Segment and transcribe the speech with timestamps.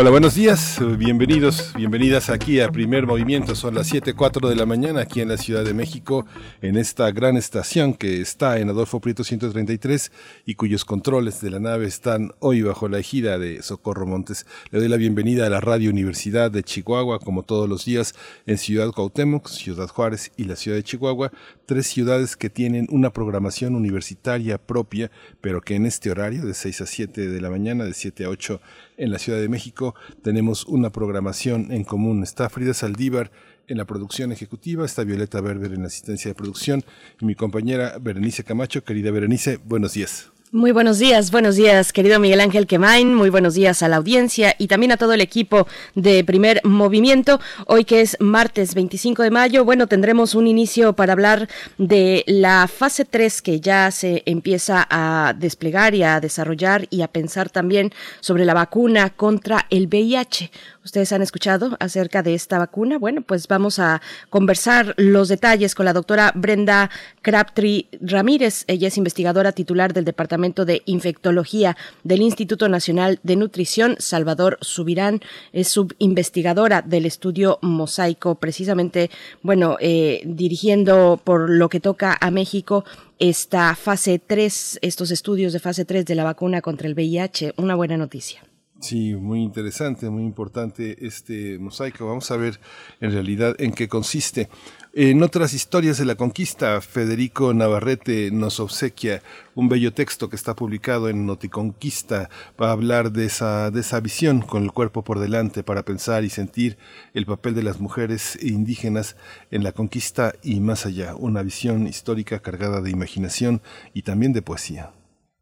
[0.00, 3.56] Hola, buenos días, bienvenidos, bienvenidas aquí a Primer Movimiento.
[3.56, 6.24] Son las 7.04 de la mañana aquí en la Ciudad de México,
[6.62, 10.12] en esta gran estación que está en Adolfo Prieto 133
[10.46, 14.46] y cuyos controles de la nave están hoy bajo la ejida de Socorro Montes.
[14.70, 18.14] Le doy la bienvenida a la Radio Universidad de Chihuahua, como todos los días,
[18.46, 21.32] en Ciudad Cuauhtémoc, Ciudad Juárez y la Ciudad de Chihuahua,
[21.68, 25.10] tres ciudades que tienen una programación universitaria propia,
[25.42, 28.30] pero que en este horario de 6 a 7 de la mañana, de 7 a
[28.30, 28.58] 8
[28.96, 32.22] en la Ciudad de México tenemos una programación en común.
[32.22, 33.30] Está Frida Saldívar
[33.66, 36.82] en la producción ejecutiva, está Violeta Berber en la asistencia de producción
[37.20, 38.82] y mi compañera Berenice Camacho.
[38.82, 40.30] Querida Berenice, buenos días.
[40.50, 44.54] Muy buenos días, buenos días, querido Miguel Ángel Quemain, muy buenos días a la audiencia
[44.56, 47.38] y también a todo el equipo de Primer Movimiento.
[47.66, 52.66] Hoy que es martes 25 de mayo, bueno, tendremos un inicio para hablar de la
[52.66, 57.92] fase 3 que ya se empieza a desplegar y a desarrollar y a pensar también
[58.20, 60.50] sobre la vacuna contra el VIH.
[60.88, 62.96] ¿Ustedes han escuchado acerca de esta vacuna?
[62.96, 64.00] Bueno, pues vamos a
[64.30, 66.88] conversar los detalles con la doctora Brenda
[67.20, 68.64] Crabtree Ramírez.
[68.68, 73.96] Ella es investigadora titular del Departamento de Infectología del Instituto Nacional de Nutrición.
[73.98, 75.20] Salvador Subirán
[75.52, 79.10] es subinvestigadora del estudio Mosaico, precisamente,
[79.42, 82.86] bueno, eh, dirigiendo por lo que toca a México
[83.18, 87.52] esta fase 3, estos estudios de fase 3 de la vacuna contra el VIH.
[87.58, 88.42] Una buena noticia.
[88.80, 92.06] Sí, muy interesante, muy importante este mosaico.
[92.06, 92.60] Vamos a ver
[93.00, 94.48] en realidad en qué consiste.
[94.94, 99.20] En otras historias de la conquista, Federico Navarrete nos obsequia
[99.56, 104.42] un bello texto que está publicado en Noticonquista para hablar de esa, de esa visión
[104.42, 106.78] con el cuerpo por delante para pensar y sentir
[107.14, 109.16] el papel de las mujeres indígenas
[109.50, 111.16] en la conquista y más allá.
[111.16, 113.60] Una visión histórica cargada de imaginación
[113.92, 114.92] y también de poesía.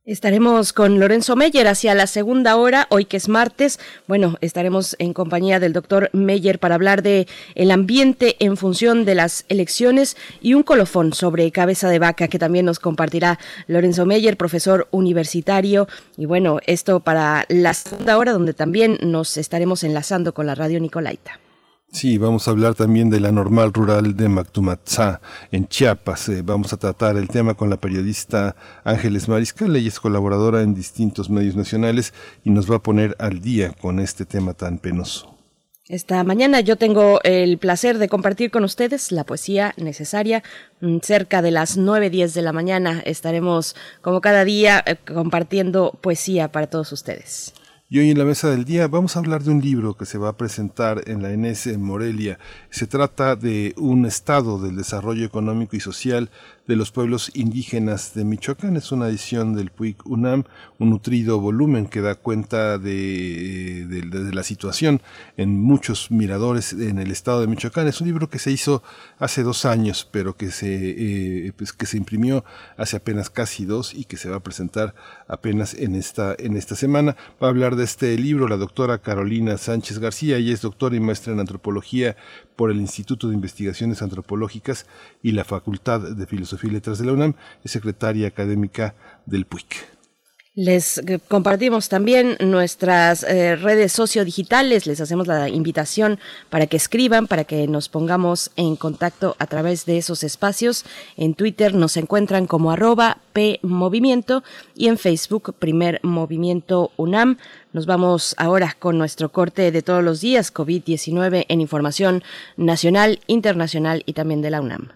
[0.06, 3.81] Estaremos con Lorenzo Meyer hacia la segunda hora, hoy que es martes.
[4.06, 9.16] Bueno, estaremos en compañía del doctor Meyer para hablar de el ambiente en función de
[9.16, 14.37] las elecciones y un colofón sobre cabeza de vaca que también nos compartirá Lorenzo Meyer,
[14.37, 15.89] profesor universitario.
[16.16, 20.78] Y bueno, esto para la segunda hora donde también nos estaremos enlazando con la radio
[20.78, 21.41] Nicolaita.
[21.97, 26.29] Sí, vamos a hablar también de la normal rural de Mactumatzá, en Chiapas.
[26.29, 29.75] Eh, vamos a tratar el tema con la periodista Ángeles Mariscal.
[29.75, 32.12] Ella es colaboradora en distintos medios nacionales
[32.45, 35.39] y nos va a poner al día con este tema tan penoso.
[35.89, 40.43] Esta mañana yo tengo el placer de compartir con ustedes la poesía necesaria.
[40.83, 46.53] Mm, cerca de las 9.10 de la mañana estaremos, como cada día, eh, compartiendo poesía
[46.53, 47.55] para todos ustedes.
[47.88, 50.19] Y hoy en la mesa del día vamos a hablar de un libro que se
[50.19, 52.36] va a presentar en la ENES Morelia.
[52.69, 56.28] Se trata de un estado del desarrollo económico y social
[56.66, 58.77] de los pueblos indígenas de Michoacán.
[58.77, 60.44] Es una edición del PUIC UNAM,
[60.78, 65.00] un nutrido volumen que da cuenta de, de, la situación
[65.37, 67.87] en muchos miradores en el estado de Michoacán.
[67.87, 68.82] Es un libro que se hizo
[69.19, 72.44] hace dos años, pero que se, eh, pues que se imprimió
[72.77, 74.94] hace apenas casi dos y que se va a presentar
[75.28, 77.16] apenas en esta, en esta semana.
[77.43, 80.37] Va a hablar de este libro la doctora Carolina Sánchez García.
[80.37, 82.16] Ella es doctora y maestra en antropología
[82.56, 84.87] por el Instituto de Investigaciones Antropológicas
[85.22, 88.94] y la Facultad de Filosofía y Letras de la UNAM, es secretaria académica
[89.27, 89.96] del PUIC.
[90.56, 96.19] Les eh, compartimos también nuestras eh, redes sociodigitales, les hacemos la invitación
[96.49, 100.87] para que escriban, para que nos pongamos en contacto a través de esos espacios.
[101.19, 104.43] En Twitter nos encuentran como arroba PMovimiento
[104.75, 107.37] y en Facebook Primer Movimiento UNAM.
[107.75, 112.25] Nos vamos ahora con nuestro corte de todos los días, COVID-19 en información
[112.56, 114.89] nacional, internacional y también de la UNAM.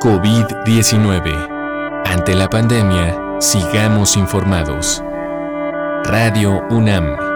[0.00, 1.53] COVID-19
[2.04, 5.02] ante la pandemia, sigamos informados.
[6.04, 7.34] Radio UNAM.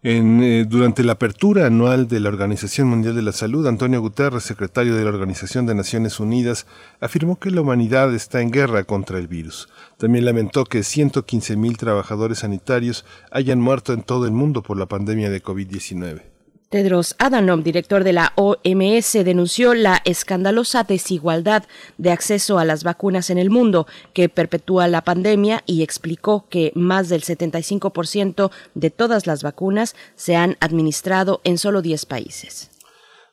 [0.02, 4.94] Eh, durante la apertura anual de la Organización Mundial de la Salud, Antonio Guterres, secretario
[4.94, 6.66] de la Organización de Naciones Unidas,
[7.00, 9.68] afirmó que la humanidad está en guerra contra el virus.
[9.96, 15.30] También lamentó que 115.000 trabajadores sanitarios hayan muerto en todo el mundo por la pandemia
[15.30, 16.35] de COVID-19.
[16.68, 21.62] Tedros Adhanom, director de la OMS, denunció la escandalosa desigualdad
[21.96, 26.72] de acceso a las vacunas en el mundo que perpetúa la pandemia y explicó que
[26.74, 32.75] más del 75% de todas las vacunas se han administrado en solo 10 países.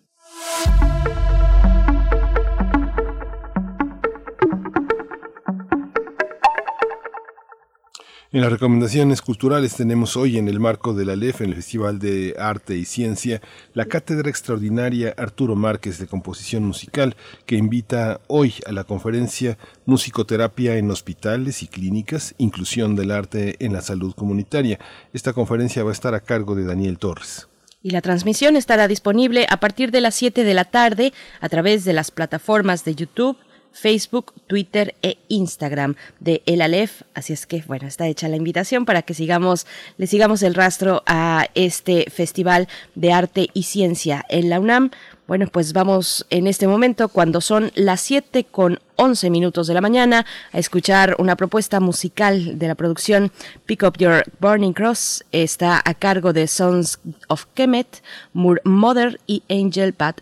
[8.34, 12.00] En las recomendaciones culturales tenemos hoy en el marco de la LEF, en el Festival
[12.00, 13.40] de Arte y Ciencia,
[13.74, 17.14] la cátedra extraordinaria Arturo Márquez de Composición Musical,
[17.46, 23.72] que invita hoy a la conferencia Musicoterapia en Hospitales y Clínicas, Inclusión del Arte en
[23.72, 24.80] la Salud Comunitaria.
[25.12, 27.46] Esta conferencia va a estar a cargo de Daniel Torres.
[27.84, 31.84] Y la transmisión estará disponible a partir de las 7 de la tarde a través
[31.84, 33.36] de las plataformas de YouTube,
[33.74, 37.02] Facebook, Twitter e Instagram de El Aleph.
[37.12, 39.66] Así es que, bueno, está hecha la invitación para que sigamos,
[39.98, 44.90] le sigamos el rastro a este Festival de Arte y Ciencia en la UNAM.
[45.26, 49.80] Bueno, pues vamos en este momento, cuando son las 7 con 11 minutos de la
[49.80, 53.32] mañana, a escuchar una propuesta musical de la producción
[53.64, 55.24] Pick Up Your Burning Cross.
[55.32, 60.20] Está a cargo de Sons of Kemet, Mother y Angel Pat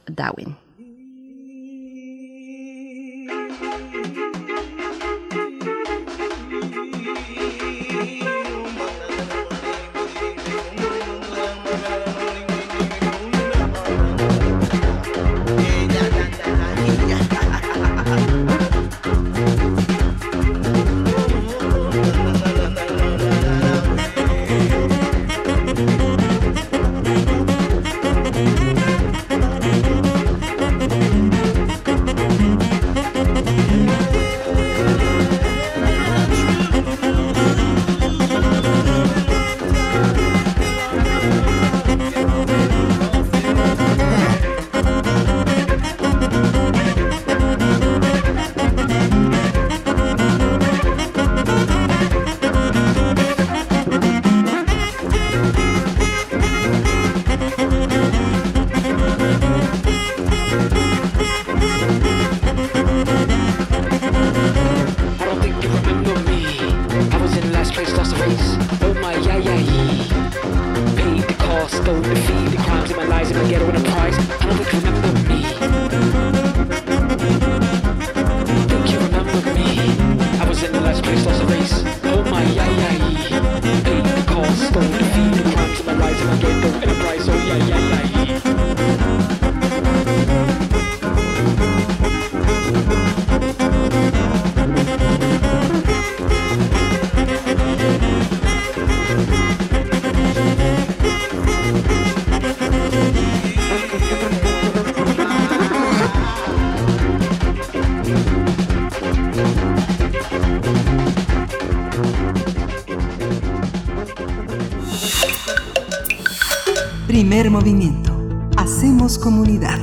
[117.50, 118.12] Movimiento.
[118.56, 119.78] Hacemos comunidad.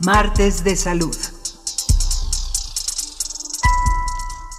[0.00, 1.16] Martes de Salud.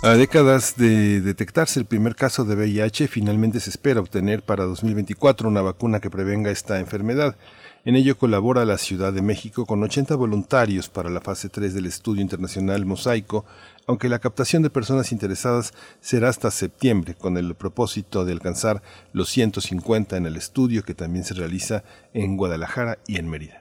[0.03, 5.47] A décadas de detectarse el primer caso de VIH, finalmente se espera obtener para 2024
[5.47, 7.35] una vacuna que prevenga esta enfermedad.
[7.83, 11.87] En ello colabora la Ciudad de México con 80 voluntarios para la fase 3 del
[11.87, 13.43] estudio internacional Mosaico,
[13.87, 18.83] aunque la captación de personas interesadas será hasta septiembre, con el propósito de alcanzar
[19.13, 21.83] los 150 en el estudio que también se realiza
[22.13, 23.60] en Guadalajara y en Mérida.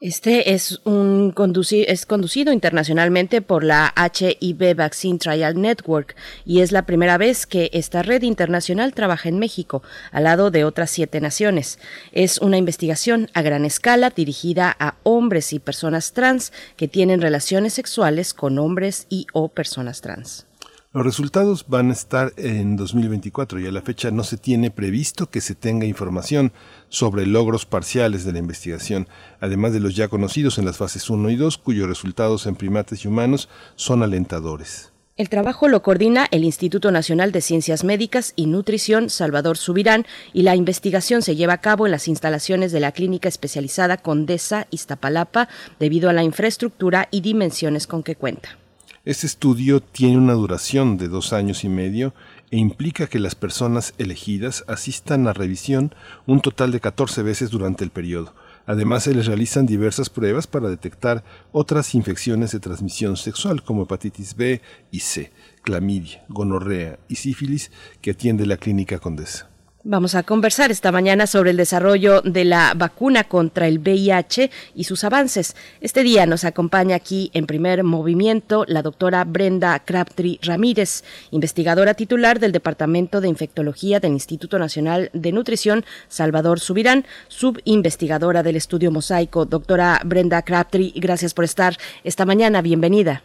[0.00, 1.34] Este es, un
[1.70, 6.14] es conducido internacionalmente por la HIV Vaccine Trial Network
[6.46, 10.64] y es la primera vez que esta red internacional trabaja en México, al lado de
[10.64, 11.80] otras siete naciones.
[12.12, 17.72] Es una investigación a gran escala dirigida a hombres y personas trans que tienen relaciones
[17.72, 20.47] sexuales con hombres y o personas trans.
[20.90, 25.28] Los resultados van a estar en 2024 y a la fecha no se tiene previsto
[25.28, 26.50] que se tenga información
[26.88, 29.06] sobre logros parciales de la investigación,
[29.38, 33.04] además de los ya conocidos en las fases 1 y 2, cuyos resultados en primates
[33.04, 34.90] y humanos son alentadores.
[35.18, 40.40] El trabajo lo coordina el Instituto Nacional de Ciencias Médicas y Nutrición Salvador Subirán y
[40.40, 45.50] la investigación se lleva a cabo en las instalaciones de la Clínica Especializada Condesa Iztapalapa
[45.78, 48.56] debido a la infraestructura y dimensiones con que cuenta.
[49.04, 52.14] Este estudio tiene una duración de dos años y medio
[52.50, 55.94] e implica que las personas elegidas asistan a revisión
[56.26, 58.34] un total de 14 veces durante el periodo.
[58.66, 64.34] Además, se les realizan diversas pruebas para detectar otras infecciones de transmisión sexual como hepatitis
[64.34, 67.70] B y C, clamidia, gonorrea y sífilis
[68.02, 69.48] que atiende la clínica Condesa.
[69.84, 74.84] Vamos a conversar esta mañana sobre el desarrollo de la vacuna contra el VIH y
[74.84, 75.54] sus avances.
[75.80, 82.40] Este día nos acompaña aquí en primer movimiento la doctora Brenda Crabtree Ramírez, investigadora titular
[82.40, 89.44] del Departamento de Infectología del Instituto Nacional de Nutrición Salvador Subirán, subinvestigadora del estudio Mosaico.
[89.44, 92.62] Doctora Brenda Crabtree, gracias por estar esta mañana.
[92.62, 93.22] Bienvenida.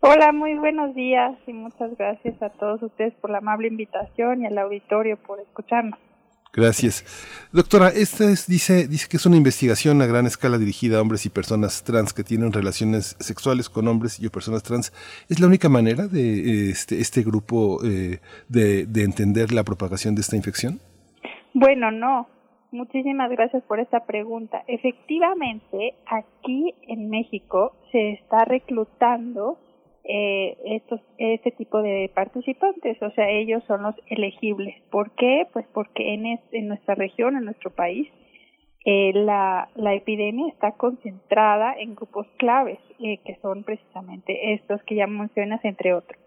[0.00, 4.46] Hola, muy buenos días y muchas gracias a todos ustedes por la amable invitación y
[4.46, 5.98] al auditorio por escucharnos.
[6.52, 7.04] Gracias.
[7.52, 11.26] Doctora, esta es, dice, dice que es una investigación a gran escala dirigida a hombres
[11.26, 14.92] y personas trans que tienen relaciones sexuales con hombres y personas trans.
[15.28, 20.20] ¿Es la única manera de este, este grupo eh, de, de entender la propagación de
[20.20, 20.80] esta infección?
[21.54, 22.28] Bueno, no.
[22.70, 24.62] Muchísimas gracias por esta pregunta.
[24.68, 29.58] Efectivamente, aquí en México se está reclutando
[30.08, 34.74] eh, estos, este tipo de participantes, o sea, ellos son los elegibles.
[34.90, 35.46] ¿Por qué?
[35.52, 38.08] Pues porque en, en nuestra región, en nuestro país,
[38.86, 44.94] eh, la, la epidemia está concentrada en grupos claves, eh, que son precisamente estos que
[44.94, 46.18] ya mencionas, entre otros.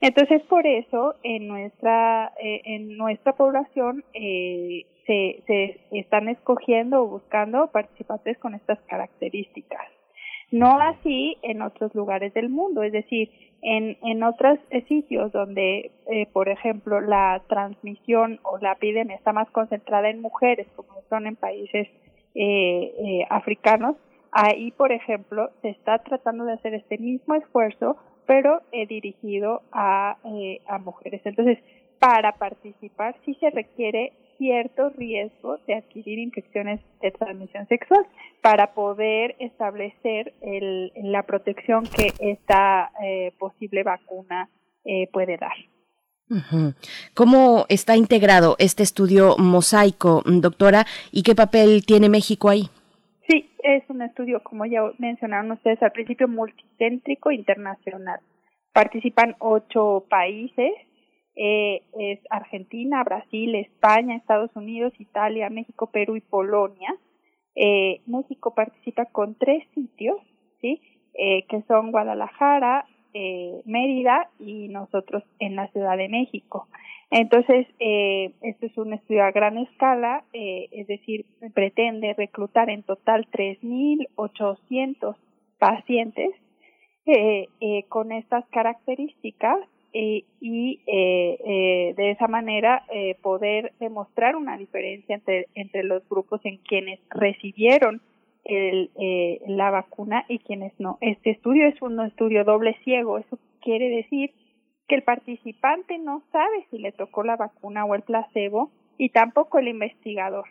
[0.00, 7.08] Entonces, por eso, en nuestra, eh, en nuestra población eh, se, se están escogiendo o
[7.08, 9.97] buscando participantes con estas características.
[10.50, 16.26] No así en otros lugares del mundo, es decir, en, en otros sitios donde, eh,
[16.32, 21.36] por ejemplo, la transmisión o la epidemia está más concentrada en mujeres, como son en
[21.36, 21.88] países
[22.34, 23.96] eh, eh, africanos,
[24.32, 30.18] ahí, por ejemplo, se está tratando de hacer este mismo esfuerzo, pero eh, dirigido a,
[30.24, 31.20] eh, a mujeres.
[31.24, 31.58] Entonces,
[31.98, 38.06] para participar sí se requiere cierto riesgo de adquirir infecciones de transmisión sexual
[38.40, 44.48] para poder establecer el, la protección que esta eh, posible vacuna
[44.84, 45.56] eh, puede dar.
[47.14, 52.68] ¿Cómo está integrado este estudio mosaico, doctora, y qué papel tiene México ahí?
[53.26, 58.20] Sí, es un estudio, como ya mencionaron ustedes al principio, multicéntrico internacional.
[58.74, 60.72] Participan ocho países
[61.38, 66.92] eh, es Argentina, Brasil, España, Estados Unidos, Italia, México, Perú y Polonia.
[67.54, 70.16] Eh, México participa con tres sitios,
[70.60, 70.82] ¿sí?
[71.14, 76.66] Eh, que son Guadalajara, eh, Mérida y nosotros en la Ciudad de México.
[77.10, 82.82] Entonces, eh, este es un estudio a gran escala, eh, es decir, pretende reclutar en
[82.82, 85.16] total 3.800
[85.58, 86.30] pacientes
[87.06, 89.58] eh, eh, con estas características
[89.92, 96.40] y eh, eh, de esa manera eh, poder demostrar una diferencia entre, entre los grupos
[96.44, 98.02] en quienes recibieron
[98.44, 100.98] el, eh, la vacuna y quienes no.
[101.00, 104.32] Este estudio es un estudio doble ciego, eso quiere decir
[104.88, 109.58] que el participante no sabe si le tocó la vacuna o el placebo y tampoco
[109.58, 110.46] el investigador.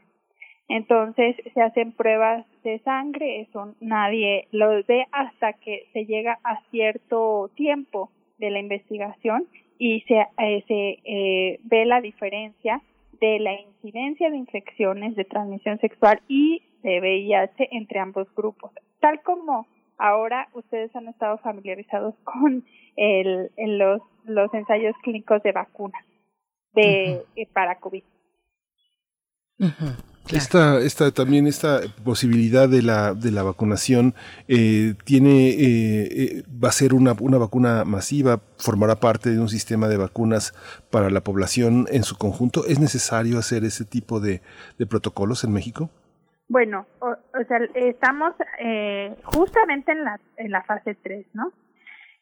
[0.70, 6.62] Entonces se hacen pruebas de sangre, eso nadie lo ve hasta que se llega a
[6.70, 12.82] cierto tiempo de la investigación y se, eh, se eh, ve la diferencia
[13.20, 18.72] de la incidencia de infecciones de transmisión sexual y de VIH entre ambos grupos.
[19.00, 19.68] Tal como
[19.98, 22.64] ahora ustedes han estado familiarizados con
[22.96, 26.04] el, los, los ensayos clínicos de vacunas
[26.74, 28.04] de, eh, para COVID.
[30.32, 34.14] Esta, esta, también esta posibilidad de la, de la vacunación
[34.48, 39.50] eh, tiene, eh, eh, va a ser una, una vacuna masiva, formará parte de un
[39.50, 40.54] sistema de vacunas
[40.92, 42.66] para la población en su conjunto.
[42.68, 44.42] ¿Es necesario hacer ese tipo de,
[44.78, 45.90] de protocolos en México?
[46.50, 47.16] Bueno, o,
[47.48, 51.52] sea, estamos eh, justamente en la, en la fase 3, ¿no?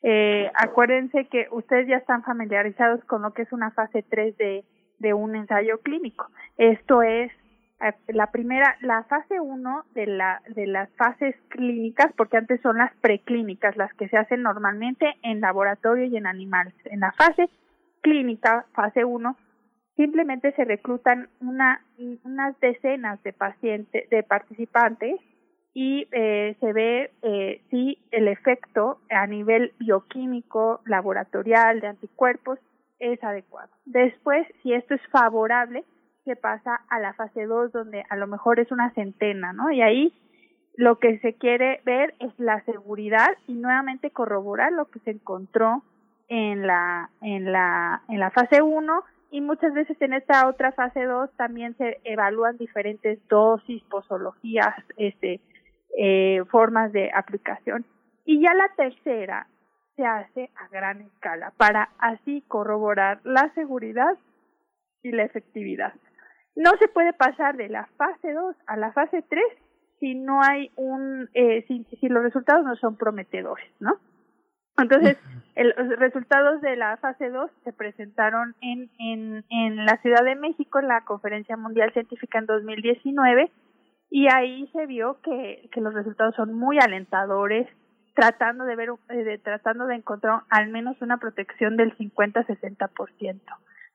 [0.02, 4.66] Eh, acuérdense que ustedes ya están familiarizados con lo que es una fase 3 de,
[5.00, 6.28] de un ensayo clínico.
[6.58, 7.32] Esto es
[8.08, 12.94] la primera, la fase 1 de, la, de las fases clínicas, porque antes son las
[13.02, 16.74] preclínicas, las que se hacen normalmente en laboratorio y en animales.
[16.86, 17.50] En la fase
[18.02, 19.36] clínica, fase 1,
[19.96, 21.82] simplemente se reclutan una,
[22.24, 25.20] unas decenas de pacientes, de participantes
[25.74, 32.60] y eh, se ve eh, si el efecto a nivel bioquímico, laboratorial, de anticuerpos
[33.00, 33.70] es adecuado.
[33.86, 35.84] Después, si esto es favorable,
[36.26, 39.72] se pasa a la fase 2 donde a lo mejor es una centena, ¿no?
[39.72, 40.14] Y ahí
[40.76, 45.84] lo que se quiere ver es la seguridad y nuevamente corroborar lo que se encontró
[46.28, 51.04] en la en la en la fase 1 y muchas veces en esta otra fase
[51.04, 55.42] 2 también se evalúan diferentes dosis, posologías, este,
[55.98, 57.86] eh, formas de aplicación.
[58.24, 59.48] Y ya la tercera
[59.96, 64.18] se hace a gran escala para así corroborar la seguridad
[65.04, 65.94] y la efectividad.
[66.56, 69.44] No se puede pasar de la fase 2 a la fase 3
[70.00, 73.98] si no hay un, eh, si, si los resultados no son prometedores, ¿no?
[74.78, 75.18] Entonces,
[75.56, 80.80] los resultados de la fase 2 se presentaron en, en, en la Ciudad de México
[80.80, 83.52] en la Conferencia Mundial Científica en 2019
[84.10, 87.68] y ahí se vio que, que los resultados son muy alentadores,
[88.16, 93.42] tratando de ver, eh, de, tratando de encontrar al menos una protección del 50-60%.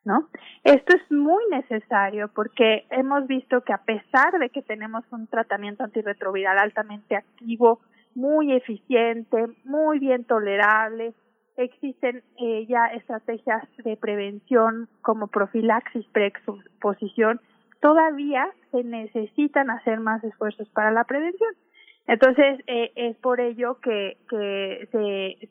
[0.03, 0.29] ¿No?
[0.65, 5.85] Esto es muy necesario porque hemos visto que a pesar de que tenemos un tratamiento
[5.85, 7.81] antirretroviral altamente activo,
[8.15, 11.15] muy eficiente, muy bien tolerable.
[11.57, 17.41] Existen eh, ya estrategias de prevención como profilaxis preexposición.
[17.81, 21.55] Todavía se necesitan hacer más esfuerzos para la prevención.
[22.07, 24.17] Entonces, eh, es por ello que,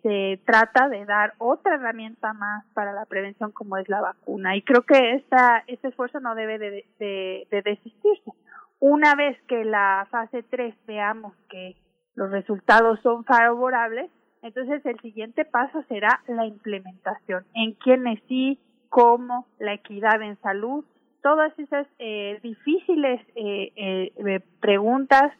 [0.02, 4.56] se, trata de dar otra herramienta más para la prevención como es la vacuna.
[4.56, 8.32] Y creo que esta, este esfuerzo no debe de, de, de desistirse.
[8.80, 11.76] Una vez que la fase 3 veamos que
[12.16, 14.10] los resultados son favorables,
[14.42, 17.46] entonces el siguiente paso será la implementación.
[17.54, 20.84] En quiénes sí, cómo, la equidad en salud,
[21.22, 25.32] todas esas eh, difíciles eh, eh, preguntas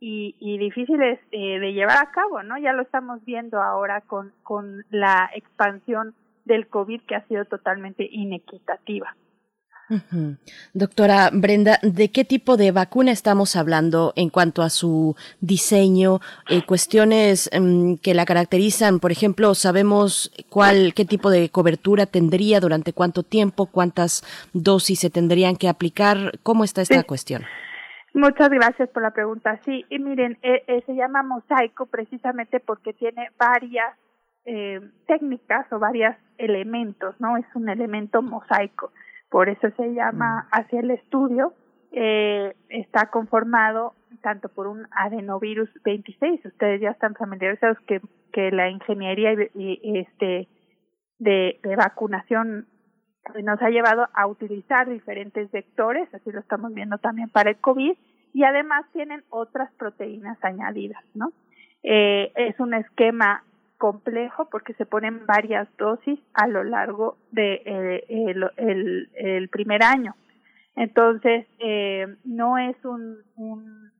[0.00, 2.58] y, y difíciles de llevar a cabo, ¿no?
[2.58, 8.08] Ya lo estamos viendo ahora con, con la expansión del COVID que ha sido totalmente
[8.10, 9.14] inequitativa.
[10.72, 16.20] Doctora Brenda, ¿de qué tipo de vacuna estamos hablando en cuanto a su diseño?
[16.48, 22.58] Eh, cuestiones mm, que la caracterizan, por ejemplo, sabemos cuál, qué tipo de cobertura tendría,
[22.58, 26.32] durante cuánto tiempo, cuántas dosis se tendrían que aplicar.
[26.42, 27.44] ¿Cómo está esta cuestión?
[28.16, 29.60] Muchas gracias por la pregunta.
[29.64, 33.94] Sí, y miren, eh, eh, se llama mosaico precisamente porque tiene varias
[35.08, 37.36] técnicas o varios elementos, ¿no?
[37.36, 38.92] Es un elemento mosaico
[39.30, 41.52] por eso se llama hacia el estudio,
[41.92, 48.00] eh, está conformado tanto por un adenovirus 26, ustedes ya están familiarizados que,
[48.32, 50.48] que la ingeniería y, este
[51.18, 52.66] de, de vacunación
[53.42, 57.96] nos ha llevado a utilizar diferentes vectores, así lo estamos viendo también para el COVID,
[58.32, 61.32] y además tienen otras proteínas añadidas, ¿no?
[61.82, 63.42] Eh, es un esquema
[63.78, 68.34] complejo porque se ponen varias dosis a lo largo de eh,
[69.16, 70.14] el, primer año.
[70.74, 73.18] Entonces, eh, no es un,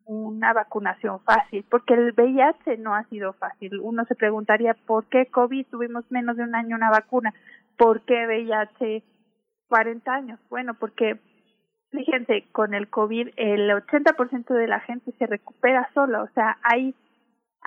[0.05, 3.81] una vacunación fácil, porque el VIH no ha sido fácil.
[3.81, 7.35] Uno se preguntaría, ¿por qué COVID tuvimos menos de un año una vacuna?
[7.77, 9.03] ¿Por qué VIH
[9.69, 10.41] 40 años?
[10.49, 11.19] Bueno, porque,
[11.91, 16.95] fíjense, con el COVID el 80% de la gente se recupera sola, o sea, hay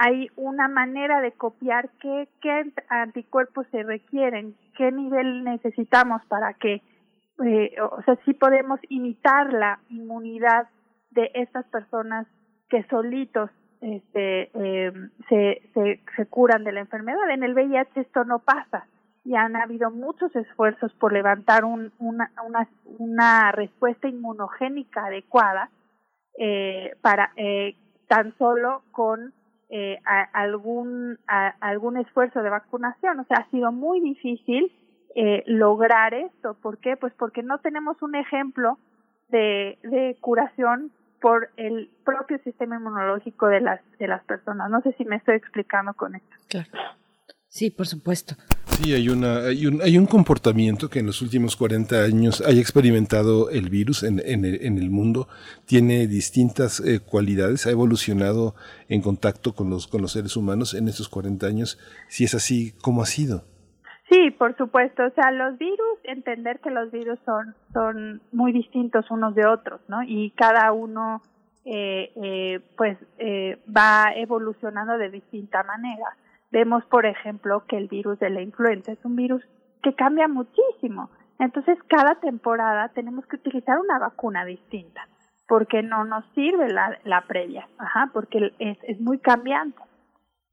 [0.01, 6.81] hay una manera de copiar qué, qué anticuerpos se requieren, qué nivel necesitamos para que,
[7.45, 10.69] eh, o sea, sí podemos imitar la inmunidad
[11.11, 12.27] de estas personas
[12.69, 13.49] que solitos
[13.81, 14.93] este, eh,
[15.27, 17.29] se, se, se curan de la enfermedad.
[17.31, 18.87] En el VIH esto no pasa
[19.29, 25.69] y han habido muchos esfuerzos por levantar un, una, una, una respuesta inmunogénica adecuada
[26.39, 27.75] eh, para eh,
[28.07, 29.31] tan solo con
[29.69, 29.99] eh,
[30.33, 33.19] algún, algún esfuerzo de vacunación.
[33.19, 34.71] O sea, ha sido muy difícil
[35.13, 36.55] eh, lograr esto.
[36.55, 36.97] ¿Por qué?
[36.97, 38.79] Pues porque no tenemos un ejemplo
[39.27, 44.71] de, de curación por el propio sistema inmunológico de las, de las personas.
[44.71, 46.35] No sé si me estoy explicando con esto.
[46.47, 46.98] Claro.
[47.49, 48.35] Sí, por supuesto.
[48.67, 52.61] Sí, hay, una, hay, un, hay un comportamiento que en los últimos 40 años haya
[52.61, 55.27] experimentado el virus en, en, el, en el mundo.
[55.65, 58.55] Tiene distintas eh, cualidades, ha evolucionado
[58.87, 61.79] en contacto con los, con los seres humanos en estos 40 años.
[62.07, 63.43] Si es así, ¿cómo ha sido?
[64.09, 65.05] Sí, por supuesto.
[65.05, 69.81] O sea, los virus, entender que los virus son, son muy distintos unos de otros,
[69.87, 70.01] ¿no?
[70.03, 71.21] Y cada uno,
[71.65, 76.15] eh, eh, pues, eh, va evolucionando de distinta manera.
[76.51, 79.43] Vemos, por ejemplo, que el virus de la influenza es un virus
[79.83, 81.09] que cambia muchísimo.
[81.37, 85.07] Entonces, cada temporada tenemos que utilizar una vacuna distinta,
[85.47, 89.79] porque no nos sirve la, la previa, ajá, porque es, es muy cambiante.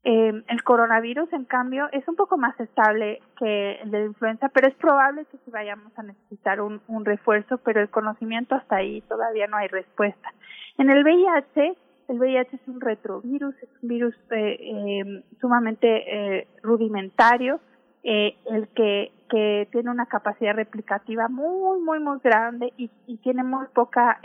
[0.03, 4.47] Eh, el coronavirus, en cambio, es un poco más estable que el de la influenza,
[4.49, 8.77] pero es probable que sí vayamos a necesitar un, un refuerzo, pero el conocimiento hasta
[8.77, 10.31] ahí todavía no hay respuesta.
[10.77, 11.75] En el VIH,
[12.07, 17.59] el VIH es un retrovirus, es un virus eh, eh, sumamente eh, rudimentario,
[18.03, 23.65] eh, el que, tiene una capacidad replicativa muy, muy, muy grande y, y tiene muy
[23.75, 24.15] pocas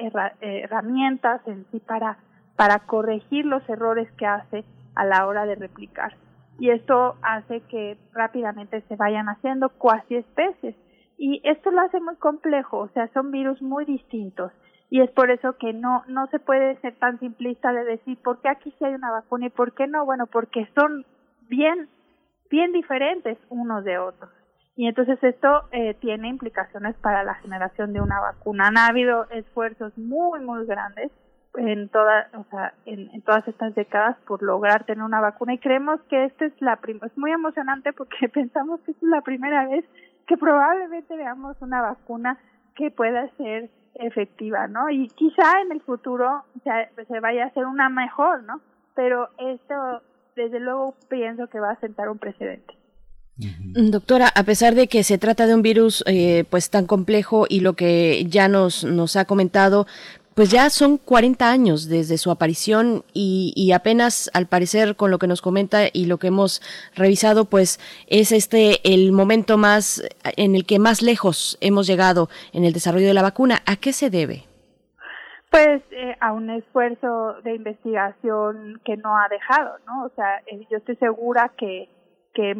[0.40, 2.18] herramientas en sí para,
[2.54, 4.64] para corregir los errores que hace
[4.94, 6.14] a la hora de replicar.
[6.60, 10.76] Y esto hace que rápidamente se vayan haciendo cuasi especies.
[11.18, 14.52] Y esto lo hace muy complejo, o sea, son virus muy distintos
[14.92, 18.42] y es por eso que no no se puede ser tan simplista de decir por
[18.42, 21.06] qué aquí sí hay una vacuna y por qué no bueno porque son
[21.48, 21.88] bien
[22.50, 24.30] bien diferentes unos de otros.
[24.76, 28.66] Y entonces esto eh, tiene implicaciones para la generación de una vacuna.
[28.66, 31.10] Han habido esfuerzos muy muy grandes
[31.54, 35.54] en toda o sea en, en todas estas décadas por lograr tener una vacuna.
[35.54, 39.10] Y creemos que esta es la primera es muy emocionante porque pensamos que esta es
[39.10, 39.86] la primera vez
[40.26, 42.36] que probablemente veamos una vacuna
[42.74, 44.90] que pueda ser efectiva, ¿no?
[44.90, 48.60] Y quizá en el futuro se, se vaya a hacer una mejor, ¿no?
[48.94, 50.02] Pero esto,
[50.36, 52.74] desde luego, pienso que va a sentar un precedente.
[53.36, 57.60] Doctora, a pesar de que se trata de un virus eh, pues tan complejo y
[57.60, 59.86] lo que ya nos, nos ha comentado,
[60.34, 65.18] pues ya son 40 años desde su aparición y, y, apenas al parecer con lo
[65.18, 66.62] que nos comenta y lo que hemos
[66.94, 70.02] revisado pues es este el momento más
[70.36, 73.58] en el que más lejos hemos llegado en el desarrollo de la vacuna.
[73.66, 74.44] ¿A qué se debe?
[75.50, 80.04] Pues eh, a un esfuerzo de investigación que no ha dejado, ¿no?
[80.04, 81.88] O sea, eh, yo estoy segura que
[82.34, 82.54] que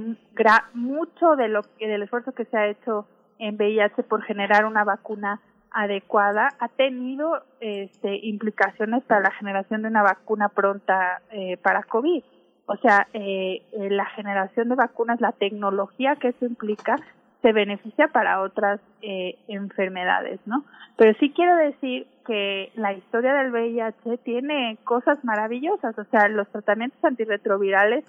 [0.75, 3.07] mucho de lo del esfuerzo que se ha hecho
[3.39, 5.41] en VIH por generar una vacuna
[5.75, 12.23] adecuada ha tenido este, implicaciones para la generación de una vacuna pronta eh, para COVID.
[12.67, 16.97] O sea, eh, eh, la generación de vacunas, la tecnología que eso implica,
[17.43, 20.65] se beneficia para otras eh, enfermedades, ¿no?
[20.97, 26.49] Pero sí quiero decir que la historia del VIH tiene cosas maravillosas, o sea, los
[26.49, 28.05] tratamientos antirretrovirales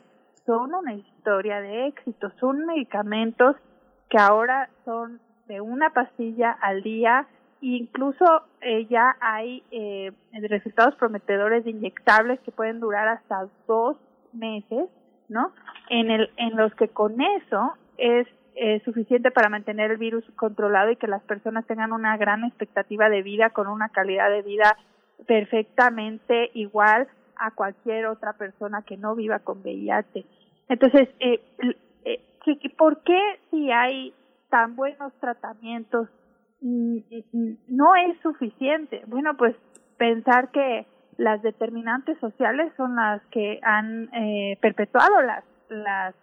[0.45, 3.55] son una historia de éxito, son medicamentos
[4.09, 7.25] que ahora son de una pastilla al día,
[7.63, 8.25] incluso
[8.61, 13.97] eh, ya hay eh, resultados prometedores de inyectables que pueden durar hasta dos
[14.33, 14.89] meses,
[15.29, 15.51] ¿no?
[15.89, 18.27] En el en los que con eso es
[18.85, 23.23] suficiente para mantener el virus controlado y que las personas tengan una gran expectativa de
[23.23, 24.77] vida con una calidad de vida
[25.25, 30.25] perfectamente igual a cualquier otra persona que no viva con VIH.
[30.69, 31.41] Entonces, eh,
[32.05, 32.21] eh,
[32.77, 34.13] ¿por qué si hay
[34.49, 36.09] tan buenos tratamientos
[36.63, 39.03] no es suficiente.
[39.07, 39.55] Bueno, pues
[39.97, 46.15] pensar que las determinantes sociales son las que han eh, perpetuado las, las,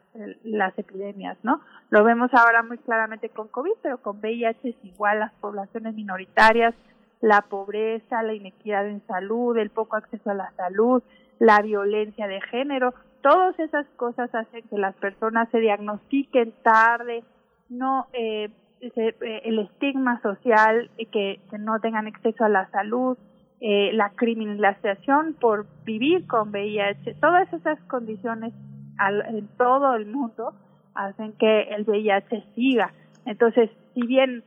[0.42, 1.60] las epidemias, ¿no?
[1.90, 6.74] Lo vemos ahora muy claramente con COVID, pero con VIH es igual las poblaciones minoritarias,
[7.20, 11.02] la pobreza, la inequidad en salud, el poco acceso a la salud,
[11.38, 17.24] la violencia de género, todas esas cosas hacen que las personas se diagnostiquen tarde,
[17.68, 18.50] no eh,
[18.80, 23.18] eh, el estigma social, que, que, no tengan acceso a la salud,
[23.60, 28.54] eh, la criminalización por vivir con VIH, todas esas condiciones
[28.96, 30.54] al, en todo el mundo
[30.94, 32.92] hacen que el VIH siga.
[33.26, 34.44] Entonces, si bien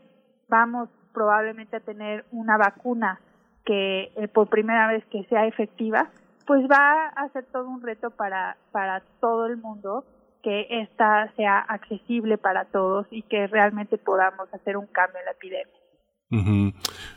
[0.49, 3.19] vamos probablemente a tener una vacuna
[3.65, 6.09] que eh, por primera vez que sea efectiva,
[6.47, 10.05] pues va a ser todo un reto para, para todo el mundo
[10.43, 15.31] que esta sea accesible para todos y que realmente podamos hacer un cambio en la
[15.31, 15.83] epidemia.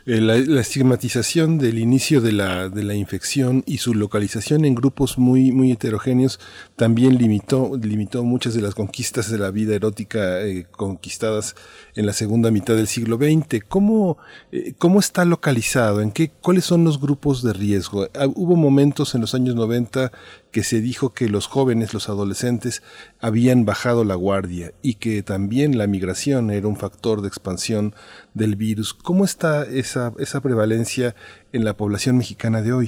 [0.05, 5.17] Eh, la, estigmatización del inicio de la, de la infección y su localización en grupos
[5.17, 6.39] muy, muy heterogéneos
[6.75, 11.55] también limitó, limitó muchas de las conquistas de la vida erótica eh, conquistadas
[11.95, 13.63] en la segunda mitad del siglo XX.
[13.67, 14.17] ¿Cómo,
[14.51, 16.01] eh, ¿Cómo está localizado?
[16.01, 18.07] ¿En qué, ¿Cuáles son los grupos de riesgo?
[18.13, 20.11] Ah, hubo momentos en los años 90
[20.51, 22.81] que se dijo que los jóvenes, los adolescentes,
[23.21, 27.93] habían bajado la guardia y que también la migración era un factor de expansión
[28.33, 28.93] del virus.
[28.93, 31.15] ¿Cómo está esa, esa prevalencia
[31.53, 32.87] en la población mexicana de hoy?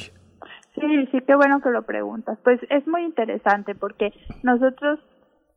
[0.75, 2.37] Sí, sí, qué bueno que lo preguntas.
[2.43, 4.99] Pues es muy interesante porque nosotros,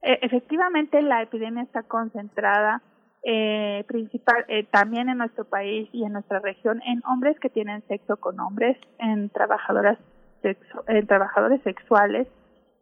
[0.02, 2.82] eh, efectivamente, la epidemia está concentrada
[3.24, 7.86] eh, principal eh, también en nuestro país y en nuestra región en hombres que tienen
[7.86, 9.96] sexo con hombres, en trabajadoras
[10.44, 12.28] en trabajadores sexuales,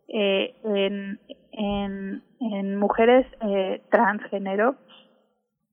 [0.09, 1.19] eh, en,
[1.53, 4.77] en, mujeres eh, transgénero,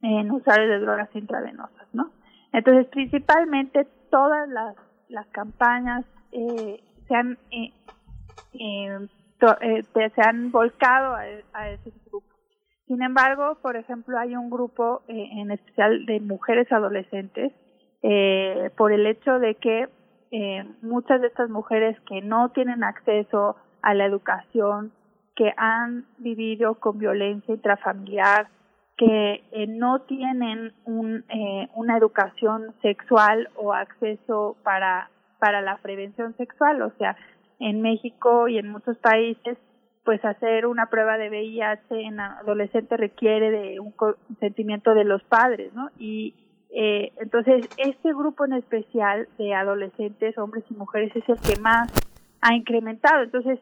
[0.01, 2.11] en usuarios de drogas intravenosas, ¿no?
[2.53, 4.75] Entonces, principalmente todas las,
[5.09, 7.73] las campañas eh, se han eh,
[8.53, 11.23] eh, se han volcado a,
[11.53, 12.35] a esos grupos.
[12.87, 17.51] Sin embargo, por ejemplo, hay un grupo en especial de mujeres adolescentes
[18.77, 19.89] por el hecho de que
[20.31, 24.91] eh, muchas de estas mujeres que no tienen acceso a la educación,
[25.35, 28.47] que han vivido con violencia intrafamiliar,
[28.97, 35.09] que eh, no tienen un, eh, una educación sexual o acceso para,
[35.39, 36.81] para la prevención sexual.
[36.81, 37.15] O sea,
[37.59, 39.57] en México y en muchos países,
[40.03, 45.73] pues hacer una prueba de VIH en adolescente requiere de un consentimiento de los padres,
[45.73, 45.89] ¿no?
[45.99, 46.33] Y
[46.69, 51.91] eh, entonces, este grupo en especial de adolescentes, hombres y mujeres, es el que más
[52.41, 53.23] ha incrementado.
[53.23, 53.59] Entonces,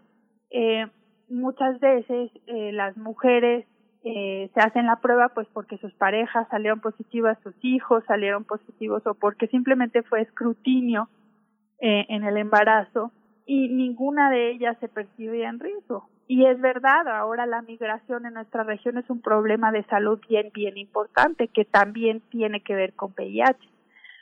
[0.49, 0.87] eh,
[1.29, 3.65] muchas veces eh, las mujeres
[4.03, 9.05] eh, se hacen la prueba pues porque sus parejas salieron positivas, sus hijos salieron positivos
[9.07, 11.09] o porque simplemente fue escrutinio
[11.79, 13.11] eh, en el embarazo
[13.47, 16.07] y ninguna de ellas se percibía en riesgo.
[16.27, 20.51] Y es verdad, ahora la migración en nuestra región es un problema de salud bien,
[20.53, 23.59] bien importante, que también tiene que ver con VIH,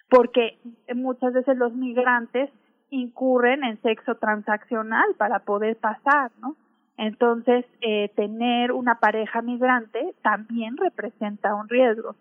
[0.10, 0.58] porque
[0.94, 2.50] muchas veces los migrantes
[2.90, 6.58] incurren en sexo transaccional para poder pasar, ¿no?
[6.98, 12.16] Entonces, eh, tener una pareja migrante también representa un riesgo.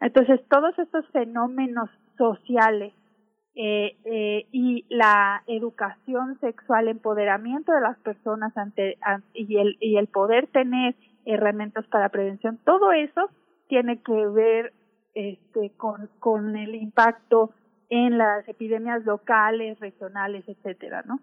[0.00, 2.92] Entonces, todos estos fenómenos sociales
[3.60, 8.96] eh, eh, y la educación sexual, empoderamiento de las personas ante,
[9.34, 10.94] y, el, y el poder tener
[11.24, 13.28] herramientas para prevención, todo eso
[13.66, 14.72] tiene que ver
[15.14, 17.50] este, con, con el impacto
[17.90, 21.18] en las epidemias locales, regionales, etcétera, ¿no?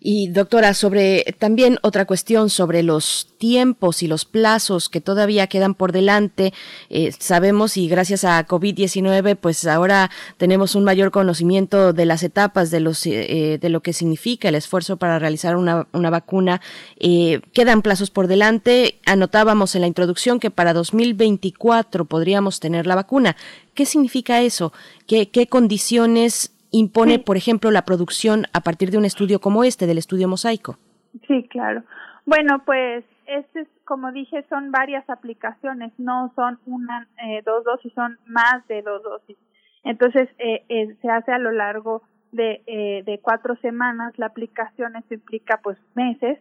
[0.00, 5.74] Y doctora, sobre también otra cuestión sobre los tiempos y los plazos que todavía quedan
[5.74, 6.52] por delante.
[6.90, 12.70] Eh, sabemos y gracias a COVID-19, pues ahora tenemos un mayor conocimiento de las etapas
[12.70, 16.60] de los eh, de lo que significa el esfuerzo para realizar una, una vacuna.
[16.98, 18.98] Eh, quedan plazos por delante.
[19.06, 23.36] Anotábamos en la introducción que para 2024 podríamos tener la vacuna.
[23.72, 24.74] ¿Qué significa eso?
[25.06, 29.86] ¿Qué, qué condiciones impone, por ejemplo, la producción a partir de un estudio como este,
[29.86, 30.78] del estudio mosaico.
[31.26, 31.82] Sí, claro.
[32.26, 37.92] Bueno, pues este es, como dije, son varias aplicaciones, no son una, eh, dos dosis,
[37.94, 39.36] son más de dos dosis.
[39.84, 42.02] Entonces, eh, eh, se hace a lo largo
[42.32, 46.38] de, eh, de cuatro semanas la aplicación, esto implica pues meses,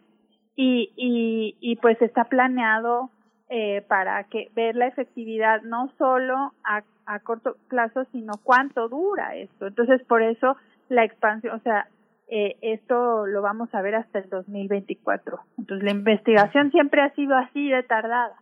[0.55, 3.11] y, y, y pues está planeado
[3.49, 9.35] eh, para que ver la efectividad no solo a, a corto plazo, sino cuánto dura
[9.35, 9.67] esto.
[9.67, 10.57] Entonces, por eso
[10.89, 11.87] la expansión, o sea,
[12.29, 15.39] eh, esto lo vamos a ver hasta el 2024.
[15.57, 18.35] Entonces, la investigación siempre ha sido así de tardada.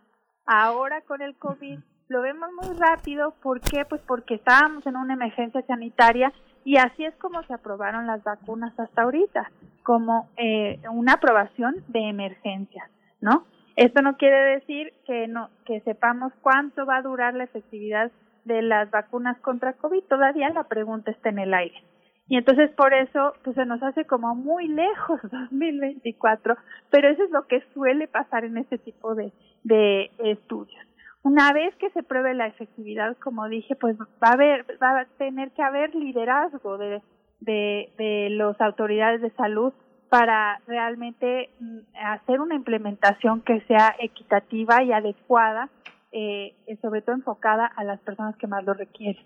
[0.44, 3.34] Ahora con el COVID lo vemos muy rápido.
[3.42, 3.84] ¿Por qué?
[3.84, 6.32] Pues porque estábamos en una emergencia sanitaria
[6.64, 9.50] y así es como se aprobaron las vacunas hasta ahorita,
[9.84, 12.90] como eh, una aprobación de emergencia,
[13.20, 13.44] ¿no?
[13.76, 18.10] Esto no quiere decir que no que sepamos cuánto va a durar la efectividad
[18.44, 20.02] de las vacunas contra COVID.
[20.04, 21.82] Todavía la pregunta está en el aire.
[22.28, 26.56] Y entonces por eso pues se nos hace como muy lejos 2024,
[26.90, 30.82] pero eso es lo que suele pasar en este tipo de, de estudios.
[31.22, 35.04] Una vez que se pruebe la efectividad, como dije, pues va a haber, va a
[35.18, 37.02] tener que haber liderazgo de,
[37.40, 39.72] de, de las autoridades de salud
[40.16, 45.68] para realmente mm, hacer una implementación que sea equitativa y adecuada,
[46.10, 49.22] eh, sobre todo enfocada a las personas que más lo requieren.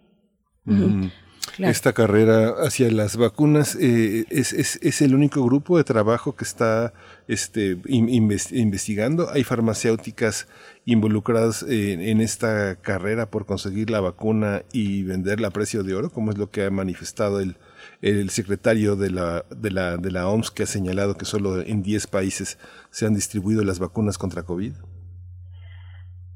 [1.59, 3.77] esta carrera hacia las vacunas.
[3.77, 6.93] Eh, es, es, es, el único grupo de trabajo que está
[7.29, 9.31] este, investigando.
[9.31, 10.49] Hay farmacéuticas
[10.87, 16.33] involucradas en, esta carrera por conseguir la vacuna y venderla a precio de oro, como
[16.33, 17.55] es lo que ha manifestado el,
[18.03, 21.83] el secretario de la, de, la, de la OMS, que ha señalado que solo en
[21.83, 22.59] 10 países
[22.91, 24.73] se han distribuido las vacunas contra COVID.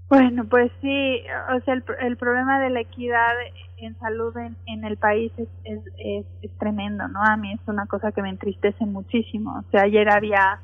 [0.08, 1.22] Bueno, pues sí,
[1.56, 3.32] o sea, el, el problema de la equidad
[3.78, 4.34] en salud
[4.66, 7.20] en, el país es, es, es, tremendo, ¿no?
[7.22, 9.58] A mí es una cosa que me entristece muchísimo.
[9.58, 10.60] O sea, ayer había,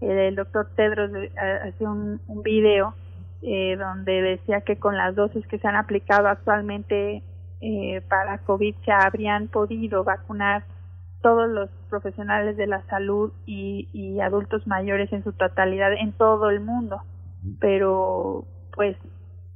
[0.00, 1.30] eh, el doctor Tedros eh,
[1.68, 2.94] hacía un, un video
[3.42, 7.22] eh, donde decía que con las dosis que se han aplicado actualmente
[7.66, 10.64] eh, para COVID se habrían podido vacunar
[11.22, 16.50] todos los profesionales de la salud y, y adultos mayores en su totalidad en todo
[16.50, 17.00] el mundo.
[17.60, 18.98] Pero pues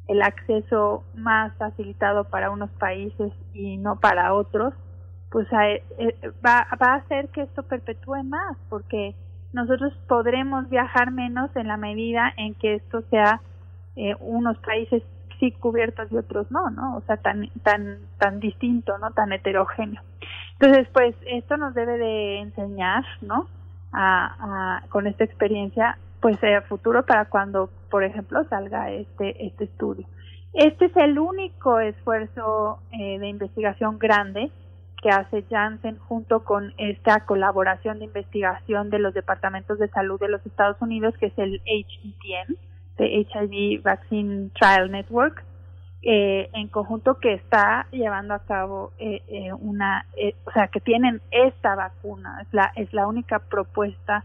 [0.06, 4.72] el acceso más facilitado para unos países y no para otros,
[5.30, 5.84] pues eh,
[6.44, 9.14] va, va a hacer que esto perpetúe más, porque
[9.52, 13.42] nosotros podremos viajar menos en la medida en que esto sea
[13.96, 15.02] eh, unos países
[15.38, 16.96] sí cubiertos y otros no, ¿no?
[16.96, 19.10] O sea, tan tan tan distinto, ¿no?
[19.12, 20.02] Tan heterogéneo.
[20.60, 23.48] Entonces, pues esto nos debe de enseñar, ¿no?
[23.92, 30.06] A, con esta experiencia pues a futuro para cuando, por ejemplo, salga este, este estudio.
[30.52, 34.50] Este es el único esfuerzo eh, de investigación grande
[35.00, 40.28] que hace Janssen junto con esta colaboración de investigación de los departamentos de salud de
[40.28, 42.56] los Estados Unidos, que es el HVTN,
[42.98, 45.44] de HIV Vaccine Trial Network,
[46.02, 50.80] eh, en conjunto que está llevando a cabo eh, eh una, eh, o sea, que
[50.80, 54.24] tienen esta vacuna, es la, es la única propuesta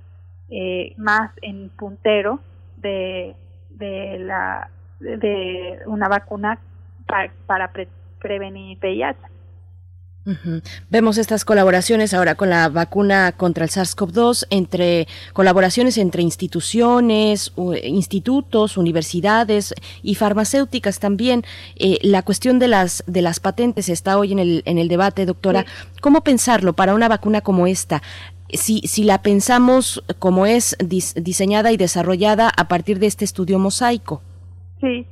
[0.50, 2.40] eh, más en puntero
[2.78, 3.36] de,
[3.72, 6.60] de, la, de una vacuna
[7.48, 7.72] para,
[8.20, 9.33] prevenir VIH.
[10.90, 17.52] Vemos estas colaboraciones ahora con la vacuna contra el SARS-CoV-2 entre colaboraciones entre instituciones,
[17.84, 21.44] institutos, universidades y farmacéuticas también.
[21.76, 25.26] Eh, la cuestión de las de las patentes está hoy en el en el debate,
[25.26, 25.66] doctora.
[26.00, 28.02] ¿Cómo pensarlo para una vacuna como esta?
[28.54, 34.22] si, si la pensamos como es diseñada y desarrollada a partir de este estudio mosaico.
[34.80, 35.08] Sí,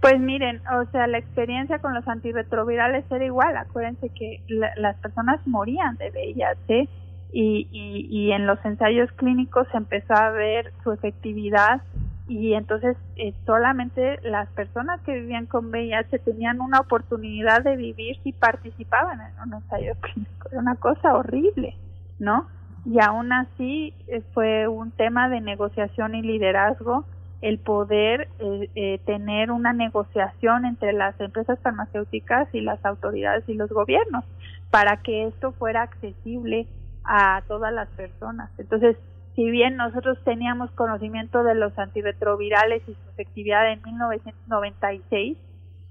[0.00, 3.56] pues miren, o sea, la experiencia con los antirretrovirales era igual.
[3.56, 4.42] Acuérdense que
[4.76, 6.88] las personas morían de VIH
[7.32, 11.82] y, y, y en los ensayos clínicos se empezó a ver su efectividad
[12.28, 18.16] y entonces eh, solamente las personas que vivían con VIH tenían una oportunidad de vivir
[18.22, 20.48] si participaban en un ensayo clínico.
[20.50, 21.74] Era una cosa horrible,
[22.18, 22.46] ¿no?
[22.84, 27.04] y aún así eh, fue un tema de negociación y liderazgo
[27.40, 33.54] el poder eh, eh, tener una negociación entre las empresas farmacéuticas y las autoridades y
[33.54, 34.24] los gobiernos
[34.70, 36.66] para que esto fuera accesible
[37.04, 38.50] a todas las personas.
[38.58, 38.96] Entonces,
[39.34, 45.38] si bien nosotros teníamos conocimiento de los antirretrovirales y su efectividad en 1996,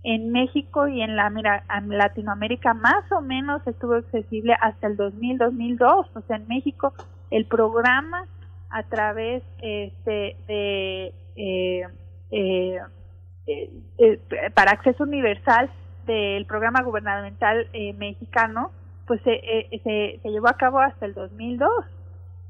[0.03, 1.27] en México y en, la,
[1.77, 6.07] en Latinoamérica más o menos estuvo accesible hasta el 2000-2002.
[6.13, 6.93] O sea, en México
[7.31, 8.25] el programa
[8.69, 11.13] a través este, de
[14.53, 15.69] para acceso universal
[16.05, 18.71] del programa gubernamental mexicano,
[19.05, 19.39] pues se,
[19.83, 21.69] se, llevó a cabo hasta el 2002.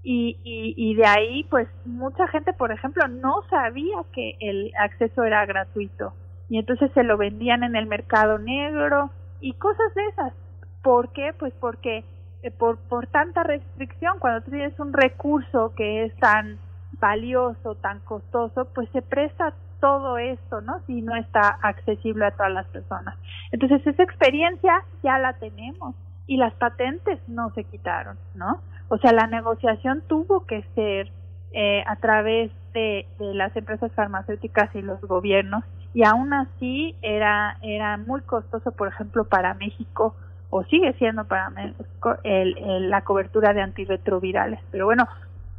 [0.04, 5.23] Y, y, y de ahí, pues mucha gente, por ejemplo, no sabía que el acceso
[5.23, 6.13] era gratuito
[6.50, 10.34] y entonces se lo vendían en el mercado negro y cosas de esas.
[10.82, 11.34] ¿Por qué?
[11.38, 12.06] Pues porque
[12.43, 16.58] eh, por, por tanta restricción, cuando tú tienes un recurso que es tan
[16.99, 20.79] valioso, tan costoso, pues se presta todo esto, ¿no?
[20.88, 23.15] Si no está accesible a todas las personas.
[23.51, 28.60] Entonces esa experiencia ya la tenemos y las patentes no se quitaron, ¿no?
[28.89, 31.12] O sea, la negociación tuvo que ser
[31.53, 37.57] eh, a través de, de las empresas farmacéuticas y los gobiernos y aún así era,
[37.63, 40.15] era muy costoso, por ejemplo, para México,
[40.51, 44.60] o sigue siendo para México, el, la cobertura de antirretrovirales.
[44.71, 45.07] Pero bueno,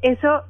[0.00, 0.44] eso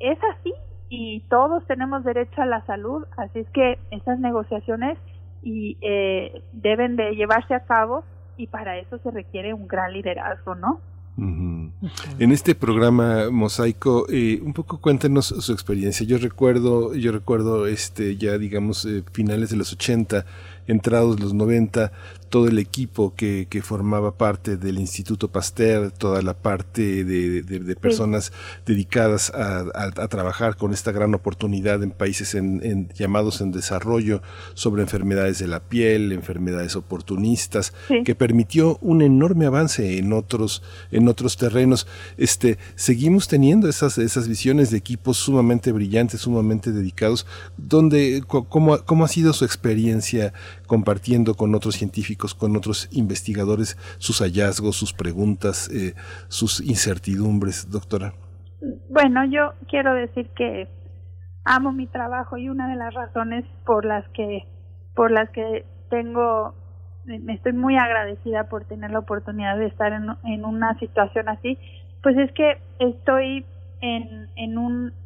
[0.00, 0.52] es así
[0.88, 4.98] y todos tenemos derecho a la salud, así es que esas negociaciones
[5.42, 8.04] y eh, deben de llevarse a cabo
[8.36, 10.80] y para eso se requiere un gran liderazgo, ¿no?
[11.16, 16.04] En este programa Mosaico, eh, un poco cuéntenos su experiencia.
[16.04, 20.24] Yo recuerdo, yo recuerdo este ya digamos eh, finales de los 80
[20.66, 21.92] entrados los 90,
[22.34, 27.76] todo el equipo que, que formaba parte del Instituto Pasteur, toda la parte de, de,
[27.76, 28.32] personas
[28.66, 34.20] dedicadas a, a, trabajar con esta gran oportunidad en países en, llamados en desarrollo
[34.54, 37.72] sobre enfermedades de la piel, enfermedades oportunistas,
[38.04, 41.86] que permitió un enorme avance en otros, en otros terrenos.
[42.16, 49.04] Este, seguimos teniendo esas, esas visiones de equipos sumamente brillantes, sumamente dedicados, donde, ¿cómo, cómo
[49.04, 50.32] ha sido su experiencia
[50.66, 55.94] compartiendo con otros científicos, con otros investigadores, sus hallazgos, sus preguntas, eh,
[56.28, 58.14] sus incertidumbres, doctora?
[58.88, 60.68] Bueno, yo quiero decir que
[61.44, 64.44] amo mi trabajo y una de las razones por las que
[64.94, 66.54] por las que tengo
[67.04, 71.58] me estoy muy agradecida por tener la oportunidad de estar en, en una situación así,
[72.02, 73.44] pues es que estoy
[73.82, 75.03] en, en un eh,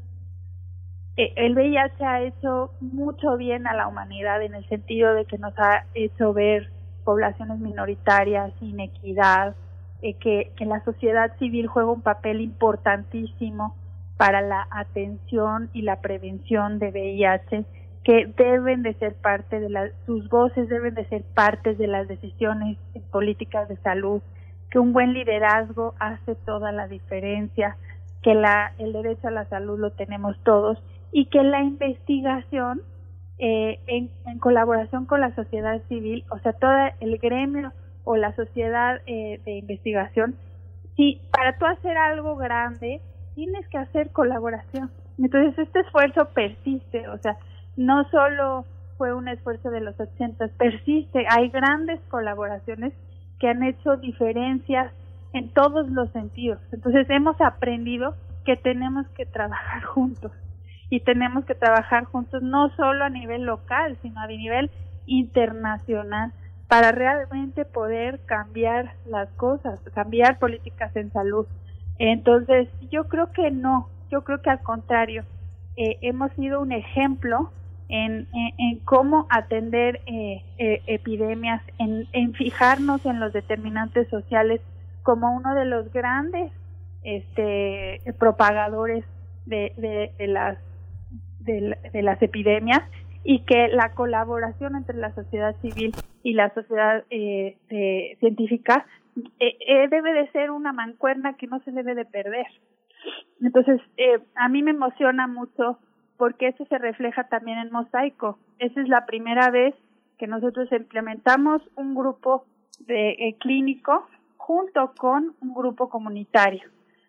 [1.19, 5.53] el VIH ha hecho mucho bien a la humanidad en el sentido de que nos
[5.59, 6.71] ha hecho ver
[7.03, 9.57] poblaciones minoritarias, inequidad,
[10.01, 13.75] eh, que, la sociedad civil juega un papel importantísimo
[14.17, 17.65] para la atención y la prevención de VIH,
[18.05, 22.07] que deben de ser parte de las, sus voces deben de ser parte de las
[22.07, 22.79] decisiones
[23.11, 24.23] políticas de salud,
[24.71, 27.77] que un buen liderazgo hace toda la diferencia,
[28.23, 30.79] que la, el derecho a la salud lo tenemos todos
[31.13, 32.83] y que la investigación
[33.39, 37.73] eh, en, colaboración con la sociedad civil, o sea, todo el gremio
[38.05, 40.35] o la sociedad eh, de investigación,
[40.97, 43.01] si para tú hacer algo grande
[43.35, 44.91] tienes que hacer colaboración.
[45.19, 47.37] Entonces este esfuerzo persiste, o sea,
[47.77, 48.65] no solo
[48.97, 52.93] fue un esfuerzo de los 80, persiste, hay grandes colaboraciones
[53.39, 54.93] que han hecho diferencias
[55.33, 56.59] en todos los sentidos.
[56.73, 60.33] Entonces hemos aprendido que tenemos que trabajar juntos
[60.91, 64.71] y tenemos que trabajar juntos no solo a nivel local, sino a nivel
[65.07, 66.33] internacional
[66.69, 71.47] para realmente poder cambiar las cosas, cambiar políticas en salud.
[71.99, 75.25] Entonces, yo creo que no, yo creo que al contrario,
[75.77, 77.53] eh, hemos sido un ejemplo
[77.89, 78.29] en,
[78.59, 84.61] en, cómo atender eh, eh, epidemias, en, en, fijarnos en los determinantes sociales
[85.03, 86.53] como uno de los grandes
[87.03, 89.05] este, propagadores
[89.47, 90.59] de, de, de las
[91.41, 92.83] de, las epidemias
[93.25, 97.57] y que la colaboración entre la sociedad civil y la sociedad eh,
[98.21, 98.87] científica
[99.39, 102.47] eh, eh, debe de ser una mancuerna que no se debe de perder.
[103.41, 103.81] Entonces,
[104.35, 105.79] a mí me emociona mucho
[106.17, 108.39] porque eso se refleja también en Mosaico.
[108.59, 109.75] Esa es la primera vez
[110.19, 112.45] que nosotros implementamos un grupo
[112.81, 116.63] de clínico junto con un grupo comunitario.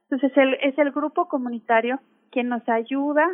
[0.09, 1.99] Entonces, el, es el grupo comunitario
[2.32, 3.25] quien nos ayuda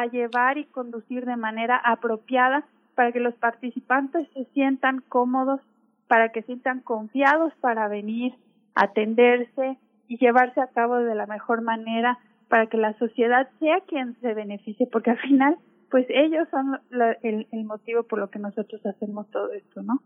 [0.00, 5.60] a llevar y conducir de manera apropiada para que los participantes se sientan cómodos,
[6.08, 8.34] para que sientan confiados para venir,
[8.74, 9.78] atenderse
[10.08, 12.18] y llevarse a cabo de la mejor manera
[12.48, 15.56] para que la sociedad sea quien se beneficie, porque al final,
[15.90, 16.80] pues ellos son
[17.22, 20.02] el, el motivo por lo que nosotros hacemos todo esto, ¿no?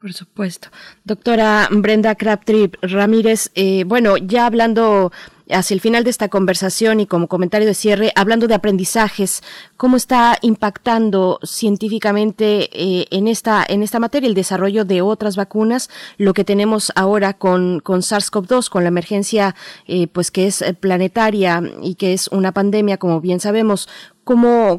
[0.00, 0.68] Por supuesto.
[1.02, 5.10] Doctora Brenda Crabtree Ramírez, eh, bueno, ya hablando
[5.50, 9.42] hacia el final de esta conversación y como comentario de cierre, hablando de aprendizajes,
[9.76, 15.90] ¿cómo está impactando científicamente eh, en, esta, en esta materia el desarrollo de otras vacunas?
[16.18, 19.54] Lo que tenemos ahora con, con SARS-CoV-2, con la emergencia
[19.86, 23.88] eh, pues que es planetaria y que es una pandemia, como bien sabemos,
[24.24, 24.78] ¿cómo,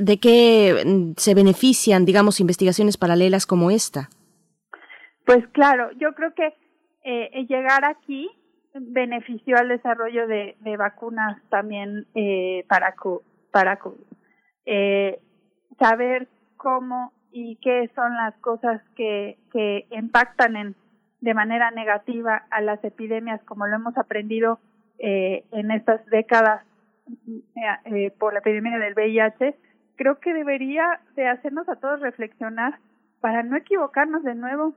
[0.00, 4.10] ¿de qué se benefician, digamos, investigaciones paralelas como esta?
[5.24, 6.54] Pues claro, yo creo que
[7.04, 8.30] eh, llegar aquí
[8.74, 12.94] benefició al desarrollo de, de vacunas también eh, para
[13.50, 13.78] para
[14.66, 15.20] eh,
[15.78, 20.74] saber cómo y qué son las cosas que, que impactan en,
[21.20, 24.58] de manera negativa a las epidemias, como lo hemos aprendido
[24.98, 26.64] eh, en estas décadas
[27.84, 29.56] eh, por la epidemia del VIH,
[29.96, 32.78] creo que debería de hacernos a todos reflexionar
[33.20, 34.74] para no equivocarnos de nuevo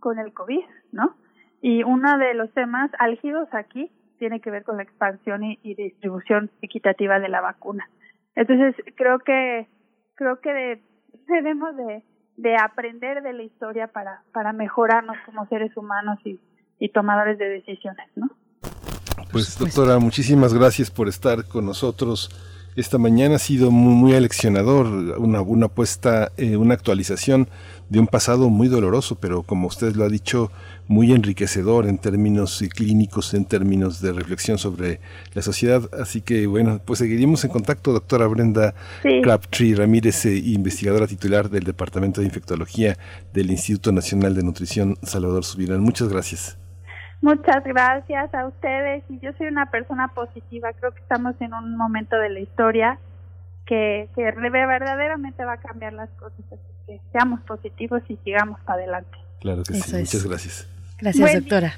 [0.00, 1.14] con el COVID, ¿no?
[1.60, 6.50] Y uno de los temas álgidos aquí tiene que ver con la expansión y, distribución
[6.62, 7.88] equitativa de la vacuna.
[8.34, 9.66] Entonces, creo que
[10.14, 10.80] creo que
[11.28, 12.02] debemos de,
[12.36, 16.38] de aprender de la historia para, para mejorarnos como seres humanos y,
[16.78, 18.28] y tomadores de decisiones, ¿no?
[19.32, 22.30] Pues doctora, muchísimas gracias por estar con nosotros
[22.76, 24.86] esta mañana ha sido muy, muy aleccionador,
[25.18, 27.48] una, una puesta, eh, una actualización
[27.88, 30.50] de un pasado muy doloroso, pero como usted lo ha dicho,
[30.86, 35.00] muy enriquecedor en términos clínicos, en términos de reflexión sobre
[35.34, 35.88] la sociedad.
[36.00, 41.64] Así que bueno, pues seguiremos en contacto, doctora Brenda Crabtree Ramírez, eh, investigadora titular del
[41.64, 42.96] Departamento de Infectología
[43.32, 45.80] del Instituto Nacional de Nutrición Salvador Subirán.
[45.80, 46.59] Muchas gracias.
[47.22, 51.76] Muchas gracias a ustedes y yo soy una persona positiva, creo que estamos en un
[51.76, 52.98] momento de la historia
[53.66, 58.82] que, que verdaderamente va a cambiar las cosas, así que seamos positivos y sigamos para
[58.82, 59.18] adelante.
[59.40, 60.68] Claro que sí, muchas gracias.
[60.98, 61.74] Gracias, doctora.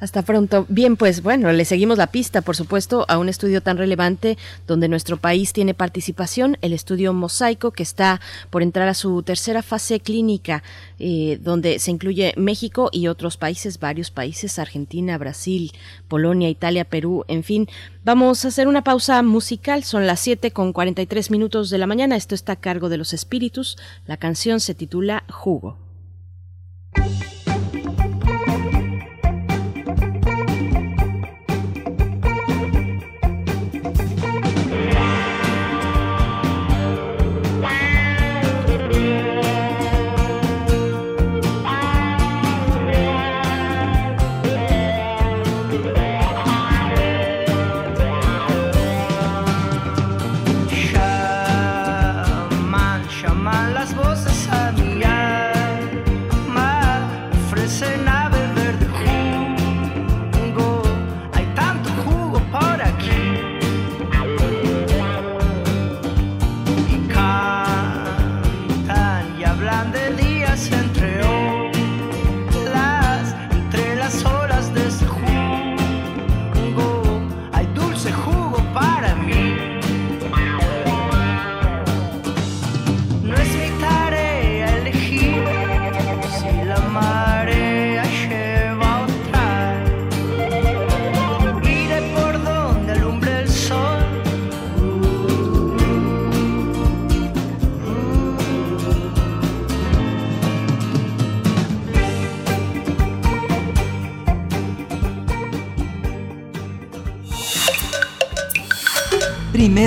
[0.00, 0.66] Hasta pronto.
[0.68, 4.36] Bien, pues bueno, le seguimos la pista, por supuesto, a un estudio tan relevante
[4.66, 8.20] donde nuestro país tiene participación, el estudio Mosaico, que está
[8.50, 10.62] por entrar a su tercera fase clínica,
[10.98, 15.72] eh, donde se incluye México y otros países, varios países, Argentina, Brasil,
[16.08, 17.68] Polonia, Italia, Perú, en fin.
[18.04, 22.16] Vamos a hacer una pausa musical, son las 7 con 43 minutos de la mañana,
[22.16, 25.78] esto está a cargo de los espíritus, la canción se titula Jugo.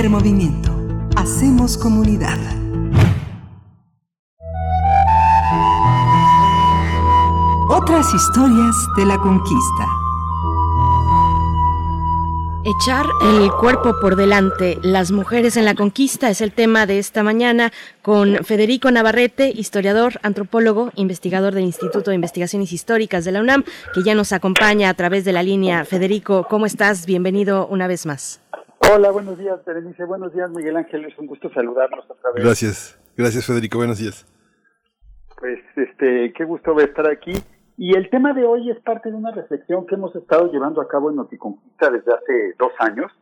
[0.06, 0.70] Movimiento.
[1.16, 2.38] Hacemos comunidad.
[7.68, 9.86] Otras historias de la conquista.
[12.64, 17.24] Echar el cuerpo por delante, las mujeres en la conquista es el tema de esta
[17.24, 23.64] mañana con Federico Navarrete, historiador, antropólogo, investigador del Instituto de Investigaciones Históricas de la UNAM,
[23.94, 25.84] que ya nos acompaña a través de la línea.
[25.84, 27.04] Federico, ¿cómo estás?
[27.04, 28.40] Bienvenido una vez más.
[28.90, 30.02] Hola, buenos días, Berenice.
[30.04, 31.04] Buenos días, Miguel Ángel.
[31.04, 32.42] Es un gusto saludarnos otra vez.
[32.42, 32.98] Gracias.
[33.18, 33.76] Gracias, Federico.
[33.76, 34.24] Buenos días.
[35.38, 37.32] Pues, este, qué gusto estar aquí.
[37.76, 40.88] Y el tema de hoy es parte de una reflexión que hemos estado llevando a
[40.88, 43.12] cabo en Noticonquista desde hace dos años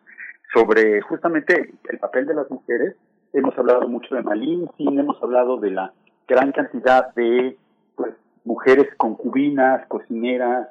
[0.55, 2.95] sobre justamente el papel de las mujeres.
[3.33, 5.93] Hemos hablado mucho de Malintzin, hemos hablado de la
[6.29, 7.59] gran cantidad de
[7.97, 8.14] pues,
[8.45, 10.69] mujeres concubinas, cocineras,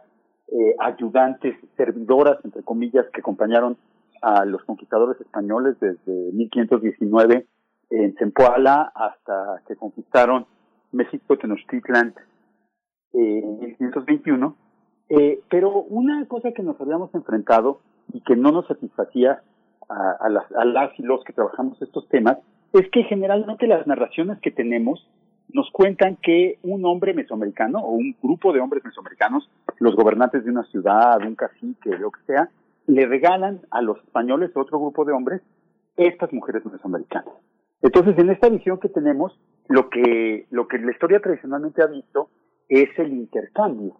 [0.47, 3.75] eh, ayudantes, servidoras, entre comillas, que acompañaron
[4.21, 7.47] a los conquistadores españoles desde 1519
[7.89, 10.45] en Zempoala hasta que conquistaron
[10.91, 12.13] México, Tenochtitlan
[13.13, 14.55] en 1521.
[15.09, 17.79] Eh, pero una cosa que nos habíamos enfrentado
[18.11, 19.43] y que no nos satisfacía
[19.87, 22.37] a, las, a las y los que trabajamos estos temas
[22.73, 25.07] es que generalmente las narraciones que tenemos
[25.49, 29.49] nos cuentan que un hombre mesoamericano o un grupo de hombres mesoamericanos,
[29.79, 32.49] los gobernantes de una ciudad, un cacique, lo que sea,
[32.87, 35.41] le regalan a los españoles, otro grupo de hombres,
[35.97, 37.33] estas mujeres mesoamericanas.
[37.81, 42.29] Entonces, en esta visión que tenemos, lo que, lo que la historia tradicionalmente ha visto
[42.69, 43.97] es el intercambio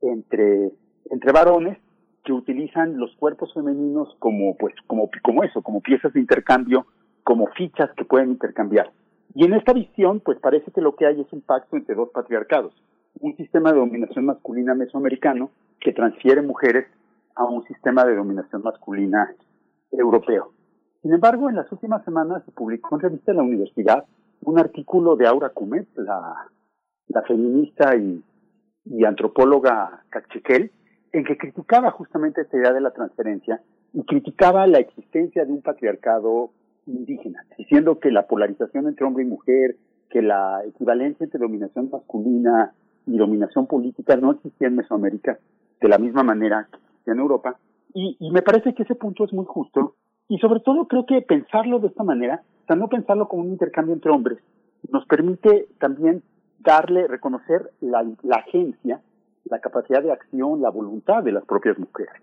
[0.00, 0.70] entre,
[1.10, 1.78] entre varones
[2.24, 6.86] que utilizan los cuerpos femeninos como, pues, como, como eso, como piezas de intercambio,
[7.24, 8.92] como fichas que pueden intercambiar.
[9.34, 12.10] Y en esta visión, pues parece que lo que hay es un pacto entre dos
[12.10, 12.74] patriarcados,
[13.20, 15.50] un sistema de dominación masculina mesoamericano
[15.80, 16.86] que transfiere mujeres
[17.34, 19.34] a un sistema de dominación masculina
[19.90, 20.52] europeo.
[21.02, 24.04] Sin embargo, en las últimas semanas se publicó en revista de la universidad
[24.42, 26.48] un artículo de Aura Cumet, la,
[27.26, 28.22] feminista y,
[28.84, 30.70] y antropóloga cachequel,
[31.12, 33.60] en que criticaba justamente esta idea de la transferencia
[33.92, 36.50] y criticaba la existencia de un patriarcado
[36.86, 39.76] indígena, diciendo que la polarización entre hombre y mujer,
[40.10, 42.72] que la equivalencia entre dominación masculina
[43.06, 45.38] y dominación política no existía en Mesoamérica
[45.80, 47.56] de la misma manera que en Europa.
[47.94, 49.94] Y, y me parece que ese punto es muy justo
[50.28, 53.50] Y sobre todo creo que pensarlo de esta manera, o sea, no pensarlo como un
[53.50, 54.38] intercambio entre hombres,
[54.90, 56.22] nos permite también
[56.58, 59.00] darle, reconocer la, la agencia,
[59.44, 62.14] la capacidad de acción, la voluntad de las propias mujeres.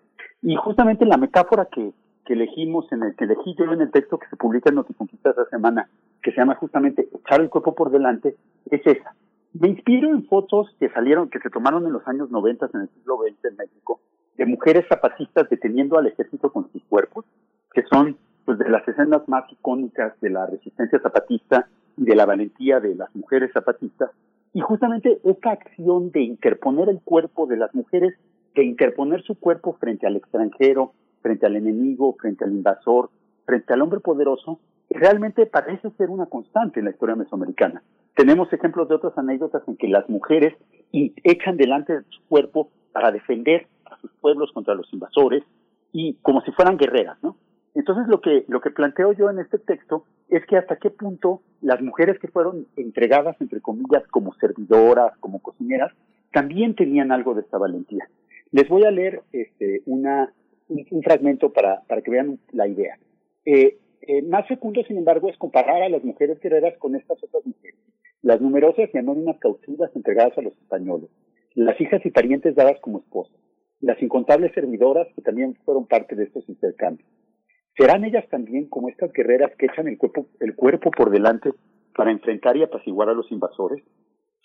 [0.42, 1.92] Y justamente la metáfora que,
[2.26, 5.32] que elegimos, en el que elegí yo en el texto que se publica en Noticonquista
[5.32, 5.90] esta semana,
[6.22, 8.36] que se llama justamente echar el cuerpo por delante,
[8.70, 9.16] es esa.
[9.54, 12.90] Me inspiro en fotos que salieron, que se tomaron en los años 90 en el
[12.90, 14.00] siglo XX en México,
[14.40, 17.26] de mujeres zapatistas deteniendo al ejército con sus cuerpos,
[17.74, 18.16] que son
[18.46, 21.68] pues de las escenas más icónicas de la resistencia zapatista
[21.98, 24.12] y de la valentía de las mujeres zapatistas.
[24.54, 28.16] Y justamente esta acción de interponer el cuerpo de las mujeres,
[28.56, 33.10] de interponer su cuerpo frente al extranjero, frente al enemigo, frente al invasor,
[33.46, 37.84] frente al hombre poderoso, realmente parece ser una constante en la historia mesoamericana.
[38.16, 40.56] Tenemos ejemplos de otras anécdotas en que las mujeres
[40.94, 45.44] echan delante de su cuerpo para defender a sus pueblos contra los invasores
[45.92, 47.36] y como si fueran guerreras, ¿no?
[47.76, 51.42] Entonces lo que lo que planteo yo en este texto es que hasta qué punto
[51.62, 55.94] las mujeres que fueron entregadas entre comillas como servidoras, como cocineras,
[56.32, 58.08] también tenían algo de esta valentía.
[58.52, 60.34] Les voy a leer este, una,
[60.68, 62.98] un, fragmento para, para que vean la idea.
[63.46, 67.46] Eh, eh, más fecundo, sin embargo, es comparar a las mujeres guerreras con estas otras
[67.46, 67.80] mujeres.
[68.22, 71.10] Las numerosas y anónimas cautivas entregadas a los españoles,
[71.54, 73.40] las hijas y parientes dadas como esposas,
[73.82, 77.08] las incontables servidoras que también fueron parte de estos intercambios.
[77.78, 81.52] ¿Serán ellas también como estas guerreras que echan el cuerpo, el cuerpo por delante
[81.96, 83.84] para enfrentar y apaciguar a los invasores?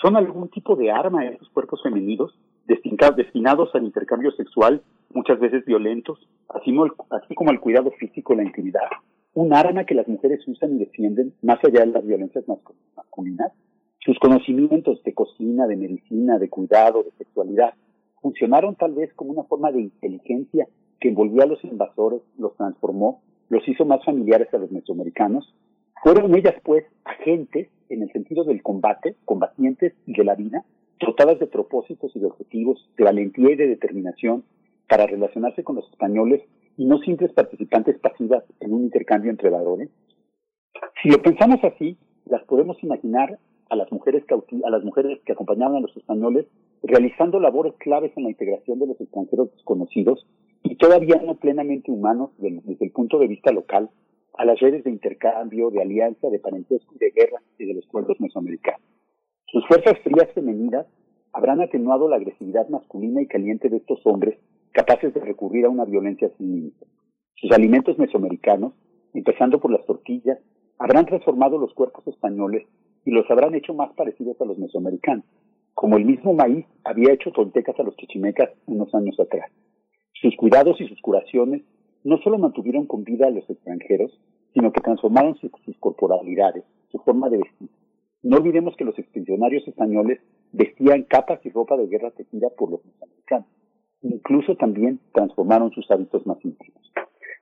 [0.00, 6.18] ¿Son algún tipo de arma esos cuerpos femeninos destinados al intercambio sexual, muchas veces violentos,
[6.48, 6.74] así,
[7.10, 8.88] así como al cuidado físico la intimidad?
[9.34, 12.44] ¿Un arma que las mujeres usan y defienden más allá de las violencias
[12.96, 13.52] masculinas?
[13.98, 17.74] Sus conocimientos de cocina, de medicina, de cuidado, de sexualidad,
[18.24, 20.66] funcionaron tal vez como una forma de inteligencia
[20.98, 23.20] que envolvía a los invasores, los transformó,
[23.50, 25.54] los hizo más familiares a los mesoamericanos.
[26.02, 30.64] Fueron ellas, pues, agentes en el sentido del combate, combatientes y de la vida,
[30.98, 34.42] dotadas de propósitos y de objetivos, de valentía y de determinación
[34.88, 36.40] para relacionarse con los españoles
[36.78, 39.90] y no simples participantes pasivas en un intercambio entre varones.
[41.02, 43.38] Si lo pensamos así, las podemos imaginar
[43.74, 46.46] a las mujeres a las mujeres que acompañaban a los españoles
[46.82, 50.26] realizando labores claves en la integración de los extranjeros desconocidos
[50.62, 53.90] y todavía no plenamente humanos desde el punto de vista local
[54.36, 57.86] a las redes de intercambio, de alianza, de parentesco y de guerra y de los
[57.86, 58.80] pueblos mesoamericanos.
[59.46, 60.86] Sus fuerzas frías femeninas
[61.32, 64.38] habrán atenuado la agresividad masculina y caliente de estos hombres
[64.72, 66.88] capaces de recurrir a una violencia sin límites.
[67.36, 68.72] Sus alimentos mesoamericanos,
[69.12, 70.38] empezando por las tortillas,
[70.78, 72.66] habrán transformado los cuerpos españoles
[73.04, 75.24] y los habrán hecho más parecidos a los mesoamericanos,
[75.74, 79.50] como el mismo maíz había hecho tontecas a los chichimecas unos años atrás.
[80.12, 81.62] Sus cuidados y sus curaciones
[82.04, 84.18] no solo mantuvieron con vida a los extranjeros,
[84.52, 85.50] sino que transformaron sus,
[85.80, 87.68] corporalidades, su forma de vestir.
[88.22, 90.20] No olvidemos que los expedicionarios españoles
[90.52, 93.48] vestían capas y ropa de guerra tejida por los mesoamericanos.
[94.02, 96.92] Incluso también transformaron sus hábitos más íntimos.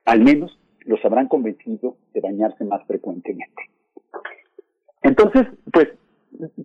[0.05, 3.63] Al menos los habrán convencido de bañarse más frecuentemente.
[5.03, 5.89] Entonces, pues,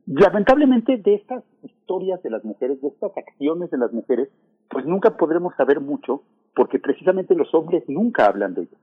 [0.07, 4.29] lamentablemente de estas historias de las mujeres, de estas acciones de las mujeres,
[4.71, 6.23] pues nunca podremos saber mucho,
[6.55, 8.77] porque precisamente los hombres nunca hablan de ello.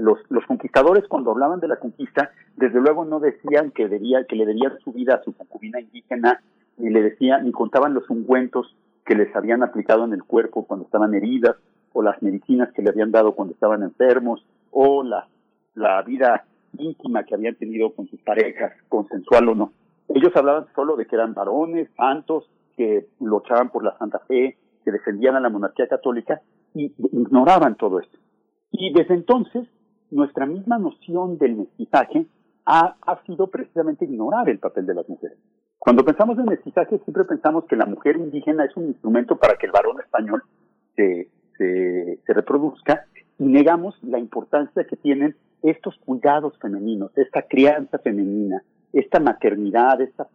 [0.00, 4.34] Los, los conquistadores cuando hablaban de la conquista, desde luego no decían que, debía, que
[4.34, 6.42] le debían su vida a su concubina indígena,
[6.78, 8.74] ni le decían, ni contaban los ungüentos
[9.04, 11.56] que les habían aplicado en el cuerpo cuando estaban heridas,
[11.92, 16.44] o las medicinas que le habían dado cuando estaban enfermos, o la vida
[16.78, 19.72] íntima que habían tenido con sus parejas, consensual o no.
[20.08, 24.92] Ellos hablaban solo de que eran varones, santos, que luchaban por la Santa Fe, que
[24.92, 26.40] defendían a la monarquía católica
[26.74, 28.18] y ignoraban todo esto.
[28.70, 29.66] Y desde entonces,
[30.10, 32.26] nuestra misma noción del mestizaje
[32.66, 35.38] ha, ha sido precisamente ignorar el papel de las mujeres.
[35.78, 39.66] Cuando pensamos en mestizaje, siempre pensamos que la mujer indígena es un instrumento para que
[39.66, 40.42] el varón español
[40.94, 43.06] se, se, se reproduzca
[43.38, 50.28] y negamos la importancia que tienen estos cuidados femeninos, esta crianza femenina, esta maternidad, estas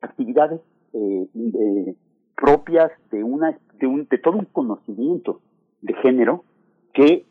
[0.00, 0.60] actividades
[0.92, 1.94] eh,
[2.36, 5.40] propias de una de, un, de todo un conocimiento
[5.82, 6.44] de género
[6.92, 7.24] que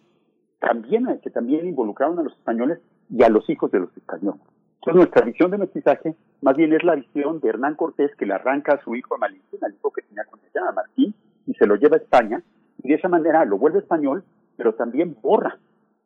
[0.60, 2.80] también que también involucraron a los españoles
[3.10, 4.41] y a los hijos de los españoles.
[4.76, 8.34] Entonces nuestra visión de mestizaje más bien es la visión de Hernán Cortés que le
[8.34, 11.16] arranca a su hijo a Malinche, al hijo que tenía con ella, a Martín,
[11.47, 12.43] y se lo lleva a España,
[12.84, 14.24] y de esa manera lo vuelve español,
[14.58, 15.58] pero también borra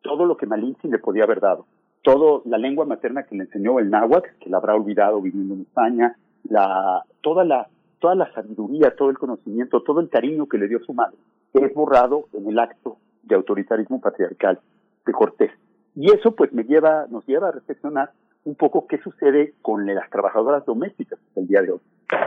[0.02, 1.66] todo lo que Malinche le podía haber dado.
[2.02, 5.62] Todo la lengua materna que le enseñó el náhuatl, que la habrá olvidado viviendo en
[5.62, 7.68] España, la, toda la
[8.00, 11.18] toda la sabiduría, todo el conocimiento, todo el cariño que le dio su madre,
[11.54, 14.60] es borrado en el acto de autoritarismo patriarcal.
[15.06, 15.52] de Cortés.
[15.96, 18.12] Y eso pues me lleva, nos lleva a reflexionar
[18.46, 21.80] un poco qué sucede con las trabajadoras domésticas el día de hoy.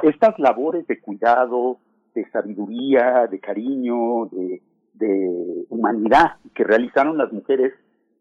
[0.02, 1.78] Estas labores de cuidado,
[2.14, 4.60] de sabiduría, de cariño, de,
[4.94, 7.72] de humanidad que realizaron las mujeres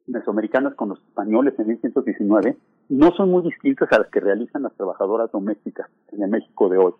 [0.07, 2.57] mesoamericanas con los españoles en 1919
[2.89, 6.77] no son muy distintas a las que realizan las trabajadoras domésticas en el México de
[6.77, 6.93] hoy.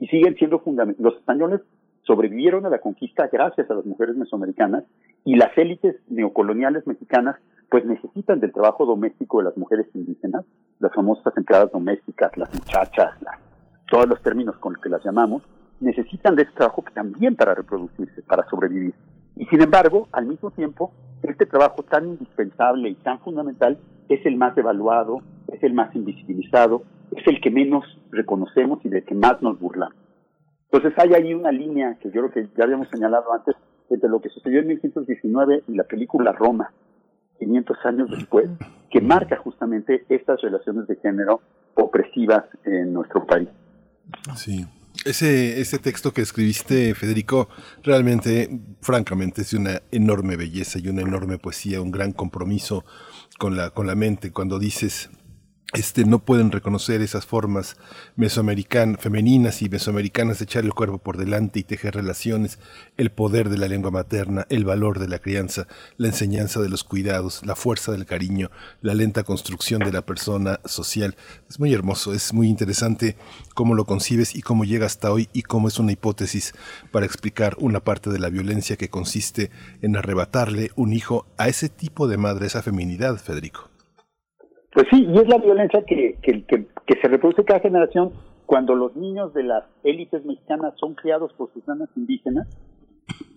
[0.00, 1.00] Y siguen siendo fundamentales.
[1.00, 1.60] Los españoles
[2.02, 4.84] sobrevivieron a la conquista gracias a las mujeres mesoamericanas
[5.24, 7.36] y las élites neocoloniales mexicanas
[7.68, 10.44] pues necesitan del trabajo doméstico de las mujeres indígenas,
[10.78, 13.14] las famosas empleadas domésticas, las muchachas,
[13.90, 15.42] todos los términos con los que las llamamos,
[15.80, 18.94] necesitan de este trabajo también para reproducirse, para sobrevivir.
[19.36, 24.36] Y sin embargo, al mismo tiempo, este trabajo tan indispensable y tan fundamental es el
[24.36, 25.20] más evaluado,
[25.52, 26.82] es el más invisibilizado,
[27.14, 29.96] es el que menos reconocemos y del que más nos burlamos.
[30.70, 33.56] Entonces hay ahí una línea que yo creo que ya habíamos señalado antes
[33.88, 36.72] entre lo que sucedió en 1919 y la película Roma,
[37.38, 38.50] 500 años después,
[38.90, 41.40] que marca justamente estas relaciones de género
[41.74, 43.48] opresivas en nuestro país.
[44.34, 44.66] Sí.
[45.06, 47.48] Ese, ese texto que escribiste, Federico,
[47.84, 48.50] realmente,
[48.82, 52.84] francamente, es de una enorme belleza y una enorme poesía, un gran compromiso
[53.38, 54.32] con la, con la mente.
[54.32, 55.10] Cuando dices,
[55.74, 57.76] este, no pueden reconocer esas formas
[58.14, 62.60] mesoamericanas, femeninas y mesoamericanas echar el cuerpo por delante y tejer relaciones,
[62.96, 66.84] el poder de la lengua materna, el valor de la crianza, la enseñanza de los
[66.84, 68.50] cuidados, la fuerza del cariño,
[68.80, 71.16] la lenta construcción de la persona social.
[71.50, 73.16] Es muy hermoso, es muy interesante
[73.54, 76.54] cómo lo concibes y cómo llega hasta hoy y cómo es una hipótesis
[76.92, 79.50] para explicar una parte de la violencia que consiste
[79.82, 83.75] en arrebatarle un hijo a ese tipo de madre, esa feminidad, Federico.
[84.76, 88.12] Pues sí, y es la violencia que, que, que, se reproduce cada generación
[88.44, 92.46] cuando los niños de las élites mexicanas son criados por sus nanas indígenas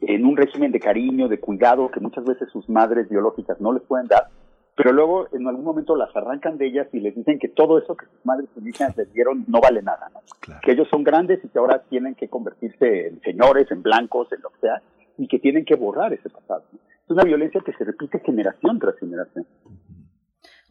[0.02, 3.82] en un régimen de cariño, de cuidado que muchas veces sus madres biológicas no les
[3.84, 4.28] pueden dar,
[4.76, 7.96] pero luego en algún momento las arrancan de ellas y les dicen que todo eso
[7.96, 10.20] que sus madres indígenas les dieron no vale nada, ¿no?
[10.62, 14.42] que ellos son grandes y que ahora tienen que convertirse en señores, en blancos, en
[14.42, 14.82] lo que sea,
[15.18, 16.66] y que tienen que borrar ese pasado.
[16.74, 19.46] Es una violencia que se repite generación tras generación.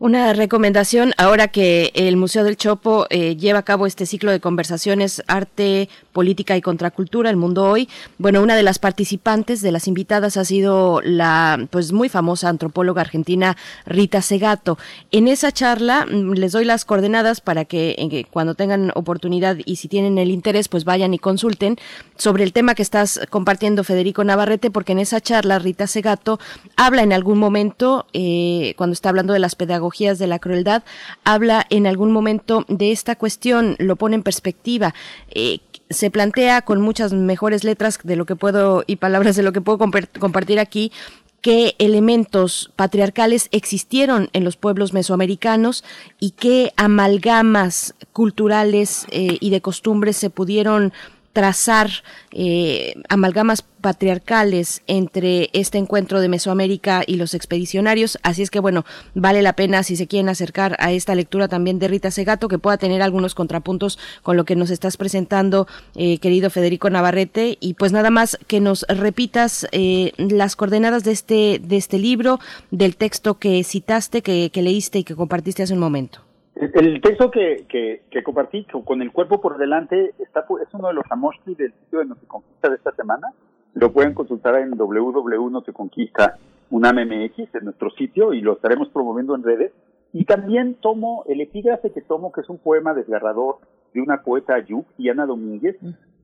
[0.00, 4.38] Una recomendación ahora que el Museo del Chopo eh, lleva a cabo este ciclo de
[4.38, 7.88] conversaciones arte, política y contracultura, el mundo hoy.
[8.16, 13.00] Bueno, una de las participantes, de las invitadas, ha sido la pues muy famosa antropóloga
[13.00, 14.78] argentina Rita Segato.
[15.10, 19.88] En esa charla mm, les doy las coordenadas para que cuando tengan oportunidad y si
[19.88, 21.76] tienen el interés, pues vayan y consulten
[22.16, 26.38] sobre el tema que estás compartiendo Federico Navarrete, porque en esa charla Rita Segato
[26.76, 29.87] habla en algún momento eh, cuando está hablando de las pedagogías
[30.18, 30.82] de la crueldad,
[31.24, 34.94] habla en algún momento de esta cuestión, lo pone en perspectiva.
[35.30, 35.60] Eh,
[35.90, 39.60] se plantea con muchas mejores letras de lo que puedo y palabras de lo que
[39.60, 40.92] puedo compartir aquí
[41.40, 45.84] qué elementos patriarcales existieron en los pueblos mesoamericanos
[46.18, 50.92] y qué amalgamas culturales eh, y de costumbres se pudieron
[51.38, 51.88] trazar
[52.32, 58.18] eh, amalgamas patriarcales entre este encuentro de Mesoamérica y los expedicionarios.
[58.24, 58.84] Así es que, bueno,
[59.14, 62.58] vale la pena si se quieren acercar a esta lectura también de Rita Segato, que
[62.58, 67.56] pueda tener algunos contrapuntos con lo que nos estás presentando, eh, querido Federico Navarrete.
[67.60, 72.40] Y pues nada más que nos repitas eh, las coordenadas de este, de este libro,
[72.72, 76.27] del texto que citaste, que leíste y que compartiste hace un momento.
[76.60, 80.94] El texto que, que, que, compartí con el cuerpo por delante está es uno de
[80.94, 83.28] los amostri del sitio de Noteconquista de esta semana.
[83.74, 86.36] Lo pueden consultar en www.noteconquista
[86.70, 89.72] MX, en nuestro sitio, y lo estaremos promoviendo en redes.
[90.12, 93.58] Y también tomo el epígrafe que tomo, que es un poema desgarrador
[93.94, 95.76] de una poeta Yuk, Diana Domínguez.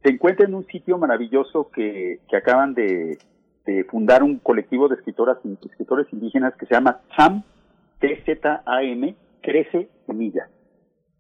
[0.03, 3.19] Se encuentra en un sitio maravilloso que, que acaban de,
[3.67, 7.45] de fundar un colectivo de escritoras, escritores indígenas que se llama CHAM,
[8.01, 9.15] T-Z-A-M,
[9.45, 10.49] Crece Semilla,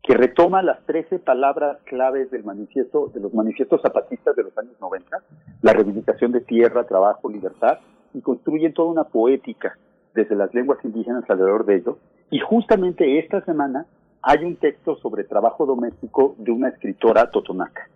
[0.02, 4.80] que retoma las 13 palabras claves del manifiesto, de los manifiestos zapatistas de los años
[4.80, 5.22] 90,
[5.60, 7.80] la reivindicación de tierra, trabajo, libertad,
[8.14, 9.76] y construyen toda una poética
[10.14, 11.98] desde las lenguas indígenas alrededor de ello.
[12.30, 13.84] Y justamente esta semana
[14.22, 17.90] hay un texto sobre trabajo doméstico de una escritora totonaca.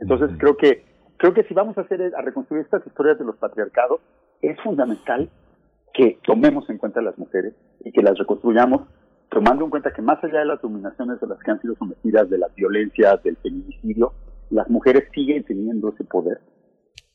[0.00, 0.82] Entonces creo que
[1.18, 4.00] creo que si vamos a hacer a reconstruir estas historias de los patriarcados
[4.40, 5.28] es fundamental
[5.92, 7.54] que tomemos en cuenta a las mujeres
[7.84, 8.82] y que las reconstruyamos
[9.30, 12.28] tomando en cuenta que más allá de las dominaciones a las que han sido sometidas,
[12.30, 14.12] de las violencias, del feminicidio,
[14.50, 16.40] las mujeres siguen teniendo ese poder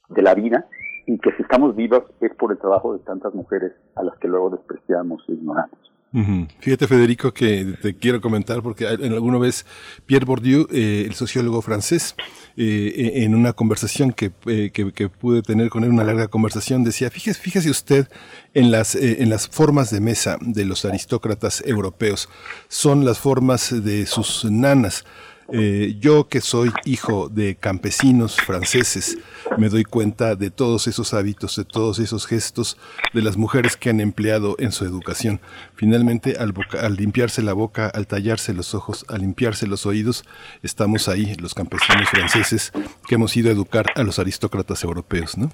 [0.10, 0.68] de la vida
[1.06, 4.28] y que si estamos vivos es por el trabajo de tantas mujeres a las que
[4.28, 5.80] luego despreciamos e ignoramos.
[6.12, 9.68] Fíjate, Federico, que te quiero comentar, porque en alguna vez
[10.08, 12.16] Pierre Bourdieu, eh, el sociólogo francés,
[12.58, 16.84] eh, en una conversación que, eh, que, que, pude tener con él, una larga conversación,
[16.84, 18.08] decía, fíjese, fíjese usted
[18.56, 22.28] en las, en las formas de mesa de los aristócratas europeos,
[22.70, 25.06] son las formas de sus nanas.
[25.52, 29.18] Eh, yo que soy hijo de campesinos franceses,
[29.58, 32.78] me doy cuenta de todos esos hábitos, de todos esos gestos
[33.14, 35.40] de las mujeres que han empleado en su educación.
[35.74, 40.24] Finalmente, al, al limpiarse la boca, al tallarse los ojos, al limpiarse los oídos,
[40.62, 42.72] estamos ahí, los campesinos franceses,
[43.08, 45.50] que hemos ido a educar a los aristócratas europeos, ¿no?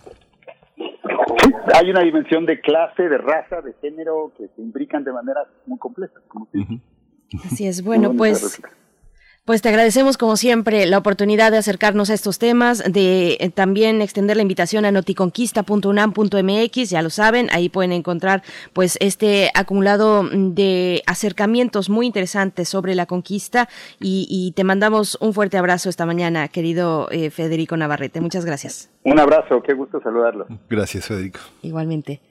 [1.76, 5.78] hay una dimensión de clase, de raza, de género que se imbrican de manera muy
[5.78, 6.14] compleja.
[7.46, 8.62] Así es, bueno, pues
[9.46, 14.02] pues te agradecemos como siempre la oportunidad de acercarnos a estos temas, de eh, también
[14.02, 18.41] extender la invitación a noticonquista.unam.mx, ya lo saben, ahí pueden encontrar
[18.74, 23.70] pues este acumulado de acercamientos muy interesantes sobre la conquista
[24.00, 28.22] y, te mandamos un fuerte abrazo esta mañana, querido eh, Federico Navarrete.
[28.22, 28.89] Muchas gracias.
[29.04, 30.48] Un abrazo, qué gusto saludarlo.
[30.70, 31.41] Gracias, Federico.
[31.62, 32.22] Igualmente.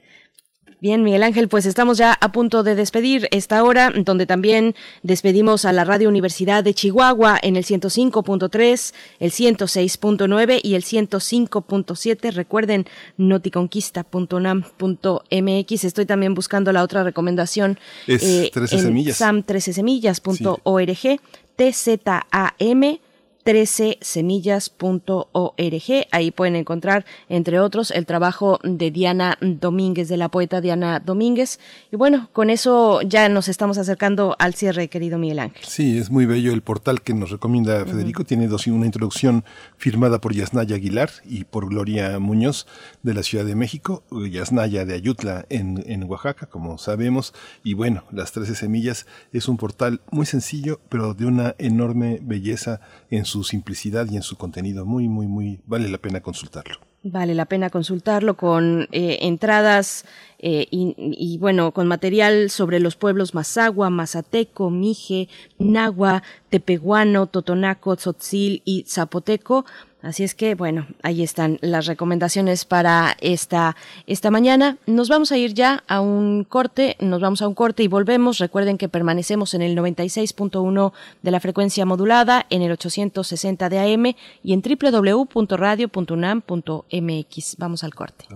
[0.84, 5.64] Bien, Miguel Ángel, pues estamos ya a punto de despedir esta hora, donde también despedimos
[5.64, 12.34] a la Radio Universidad de Chihuahua en el 105.3, el 106.9 y el 105.7.
[12.34, 12.84] Recuerden,
[13.16, 15.84] noticonquista.unam.mx.
[15.84, 21.18] Estoy también buscando la otra recomendación es eh, 13 en sam13semillas.org,
[21.56, 22.98] TZAM
[23.44, 26.06] 13semillas.org.
[26.10, 31.58] Ahí pueden encontrar, entre otros, el trabajo de Diana Domínguez, de la poeta Diana Domínguez.
[31.92, 35.62] Y bueno, con eso ya nos estamos acercando al cierre, querido Miguel Ángel.
[35.64, 38.24] Sí, es muy bello el portal que nos recomienda Federico.
[38.24, 39.44] Tiene dos, una introducción
[39.76, 42.66] firmada por Yasnaya Aguilar y por Gloria Muñoz
[43.02, 47.34] de la Ciudad de México, Yasnaya de Ayutla en, en Oaxaca, como sabemos.
[47.62, 52.80] Y bueno, Las Trece Semillas es un portal muy sencillo, pero de una enorme belleza
[53.10, 54.86] en su su simplicidad y en su contenido.
[54.86, 56.78] Muy, muy, muy, vale la pena consultarlo.
[57.02, 60.06] Vale la pena consultarlo con eh, entradas
[60.38, 65.28] eh, y, bueno, con material sobre los pueblos Mazagua, Mazateco, Mije,
[65.58, 69.66] Nagua, Tepehuano, Totonaco, Tzotzil y Zapoteco.
[70.04, 73.74] Así es que, bueno, ahí están las recomendaciones para esta,
[74.06, 74.76] esta mañana.
[74.86, 78.36] Nos vamos a ir ya a un corte, nos vamos a un corte y volvemos.
[78.38, 80.92] Recuerden que permanecemos en el 96.1
[81.22, 87.56] de la frecuencia modulada, en el 860 de AM y en www.radio.unam.mx.
[87.56, 88.26] Vamos al corte.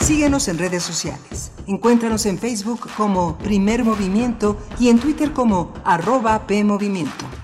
[0.00, 1.52] Síguenos en redes sociales.
[1.68, 7.41] Encuéntranos en Facebook como Primer Movimiento y en Twitter como arroba PMovimiento.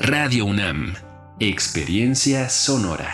[0.00, 0.94] Radio UNAM.
[1.38, 3.08] Experiencia sonora.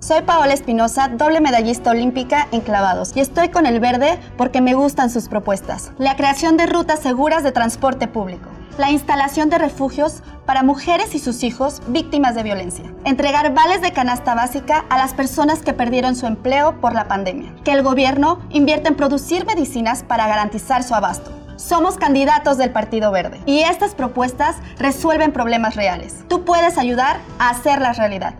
[0.00, 4.74] Soy Paola Espinosa, doble medallista olímpica en clavados, y estoy con el verde porque me
[4.74, 5.92] gustan sus propuestas.
[5.98, 11.18] La creación de rutas seguras de transporte público la instalación de refugios para mujeres y
[11.18, 16.16] sus hijos víctimas de violencia, entregar vales de canasta básica a las personas que perdieron
[16.16, 20.94] su empleo por la pandemia, que el gobierno invierta en producir medicinas para garantizar su
[20.94, 21.43] abasto.
[21.56, 26.24] Somos candidatos del Partido Verde y estas propuestas resuelven problemas reales.
[26.28, 28.34] Tú puedes ayudar a hacerlas realidad.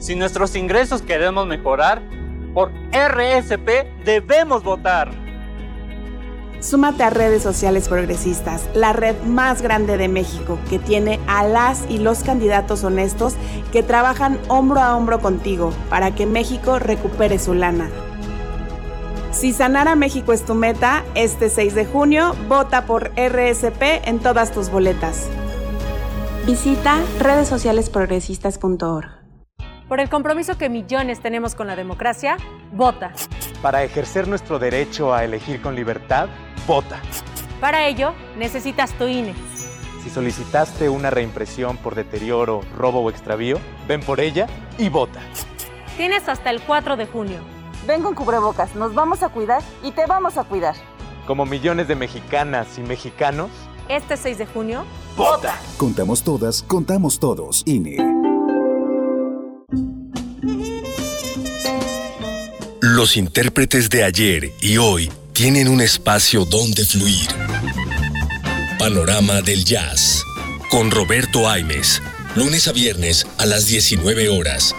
[0.00, 2.02] Si nuestros ingresos queremos mejorar,
[2.52, 5.10] por RSP debemos votar.
[6.60, 11.84] Súmate a redes sociales progresistas, la red más grande de México, que tiene a las
[11.88, 13.34] y los candidatos honestos
[13.72, 17.88] que trabajan hombro a hombro contigo para que México recupere su lana.
[19.32, 24.18] Si sanar a México es tu meta, este 6 de junio vota por RSP en
[24.20, 25.26] todas tus boletas.
[26.46, 29.08] Visita redessocialesprogresistas.org.
[29.88, 32.36] Por el compromiso que millones tenemos con la democracia,
[32.72, 33.14] vota.
[33.62, 36.28] Para ejercer nuestro derecho a elegir con libertad,
[36.66, 37.00] vota.
[37.58, 39.34] Para ello, necesitas tu INE.
[40.04, 43.58] Si solicitaste una reimpresión por deterioro, robo o extravío,
[43.88, 45.20] ven por ella y vota.
[45.96, 47.51] Tienes hasta el 4 de junio.
[47.86, 50.74] Ven con cubrebocas, nos vamos a cuidar y te vamos a cuidar.
[51.26, 53.50] Como millones de mexicanas y mexicanos,
[53.88, 54.84] este 6 de junio,
[55.16, 55.58] vota.
[55.76, 57.62] Contamos todas, contamos todos.
[57.66, 57.96] INE.
[62.80, 67.28] Los intérpretes de ayer y hoy tienen un espacio donde fluir.
[68.78, 70.24] Panorama del Jazz
[70.72, 72.00] con Roberto Aimes,
[72.34, 74.74] lunes a viernes a las 19 horas.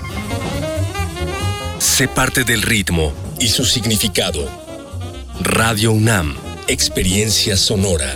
[1.94, 4.50] Sé parte del ritmo y su significado.
[5.40, 6.34] Radio UNAM,
[6.68, 8.16] experiencia sonora.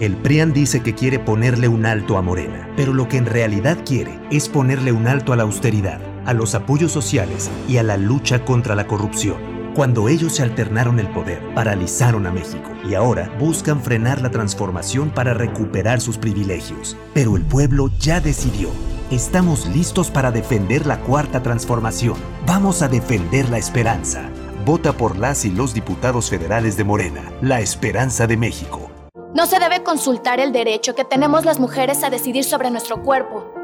[0.00, 3.78] El PRIAN dice que quiere ponerle un alto a Morena, pero lo que en realidad
[3.86, 7.96] quiere es ponerle un alto a la austeridad, a los apoyos sociales y a la
[7.96, 9.55] lucha contra la corrupción.
[9.76, 15.10] Cuando ellos se alternaron el poder, paralizaron a México y ahora buscan frenar la transformación
[15.10, 16.96] para recuperar sus privilegios.
[17.12, 18.70] Pero el pueblo ya decidió.
[19.10, 22.16] Estamos listos para defender la cuarta transformación.
[22.46, 24.30] Vamos a defender la esperanza.
[24.64, 28.90] Vota por las y los diputados federales de Morena, la esperanza de México.
[29.34, 33.55] No se debe consultar el derecho que tenemos las mujeres a decidir sobre nuestro cuerpo.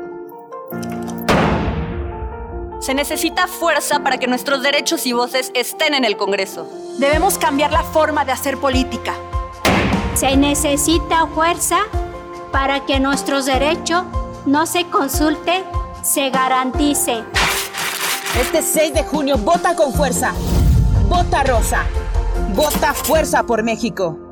[2.83, 6.69] Se necesita fuerza para que nuestros derechos y voces estén en el Congreso.
[6.99, 9.15] Debemos cambiar la forma de hacer política.
[10.17, 11.79] Se necesita fuerza
[12.51, 14.03] para que nuestros derechos
[14.47, 15.63] no se consulte,
[16.03, 17.23] se garantice.
[18.41, 20.33] Este 6 de junio vota con fuerza.
[21.09, 21.85] Vota rosa.
[22.53, 24.32] Vota fuerza por México.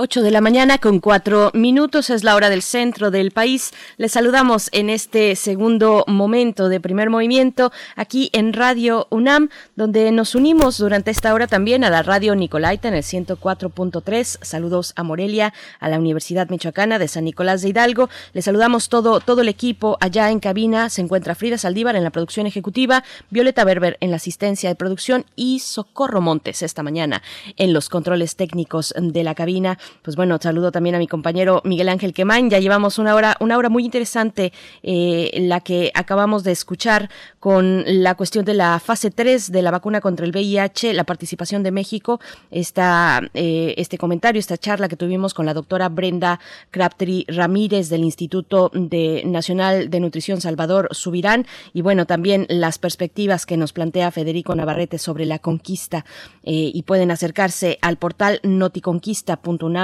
[0.00, 3.72] 8 de la mañana con cuatro minutos es la hora del centro del país.
[3.96, 10.36] Les saludamos en este segundo momento de primer movimiento aquí en Radio UNAM, donde nos
[10.36, 14.38] unimos durante esta hora también a la radio Nicolaita en el 104.3.
[14.40, 18.08] Saludos a Morelia, a la Universidad Michoacana de San Nicolás de Hidalgo.
[18.34, 20.90] Les saludamos todo, todo el equipo allá en cabina.
[20.90, 25.26] Se encuentra Frida Saldívar en la producción ejecutiva, Violeta Berber en la asistencia de producción
[25.34, 27.20] y Socorro Montes esta mañana
[27.56, 31.88] en los controles técnicos de la cabina pues bueno, saludo también a mi compañero Miguel
[31.88, 32.50] Ángel Quemain.
[32.50, 37.10] Ya llevamos una hora, una hora muy interesante, eh, la que acabamos de escuchar
[37.40, 41.62] con la cuestión de la fase 3 de la vacuna contra el VIH, la participación
[41.62, 42.20] de México,
[42.50, 48.04] esta, eh, este comentario, esta charla que tuvimos con la doctora Brenda Crabtree Ramírez del
[48.04, 54.54] Instituto Nacional de Nutrición Salvador Subirán y bueno, también las perspectivas que nos plantea Federico
[54.54, 56.04] Navarrete sobre la conquista
[56.42, 59.77] eh, y pueden acercarse al portal noticonquista.unam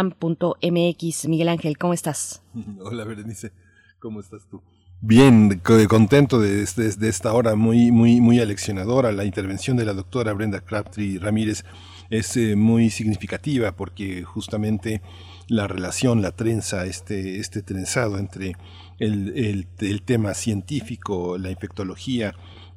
[1.28, 2.42] Miguel Ángel, ¿cómo estás?
[2.80, 3.52] Hola, Berenice,
[3.98, 4.62] ¿cómo estás tú?
[5.00, 9.12] Bien, contento de, esta hora muy aleccionadora.
[9.12, 11.64] La intervención de la doctora Brenda Crabtree Ramírez
[12.10, 15.02] es eh, muy significativa porque justamente
[15.48, 18.56] la relación, la trenza, este, este trenzado entre
[18.98, 22.34] el, el tema científico, la infectología,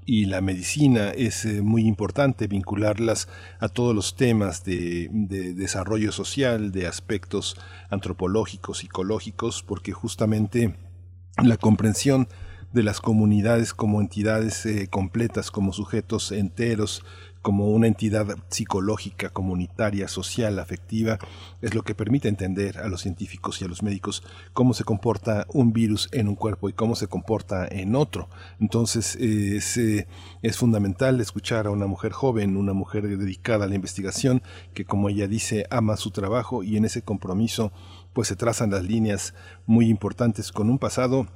[0.09, 3.27] y la medicina es eh, muy importante vincularlas
[3.59, 5.09] a todos los temas de,
[5.53, 7.57] desarrollo social, de aspectos
[7.89, 10.73] antropológicos, psicológicos, porque justamente
[11.43, 12.29] la comprensión
[12.71, 17.03] de las comunidades como entidades eh, completas, como sujetos enteros,
[17.47, 21.17] como una entidad psicológica, comunitaria, social, afectiva,
[21.61, 24.21] es lo que permite entender a los científicos y a los médicos
[24.51, 28.27] cómo se comporta un virus en un cuerpo y cómo se comporta en otro.
[28.59, 30.07] Entonces es, eh,
[30.41, 34.41] es fundamental escuchar a una mujer joven, una mujer dedicada a la investigación,
[34.73, 37.71] que como ella dice, ama su trabajo y en ese compromiso
[38.11, 39.33] pues se trazan las líneas
[39.65, 41.27] muy importantes con un pasado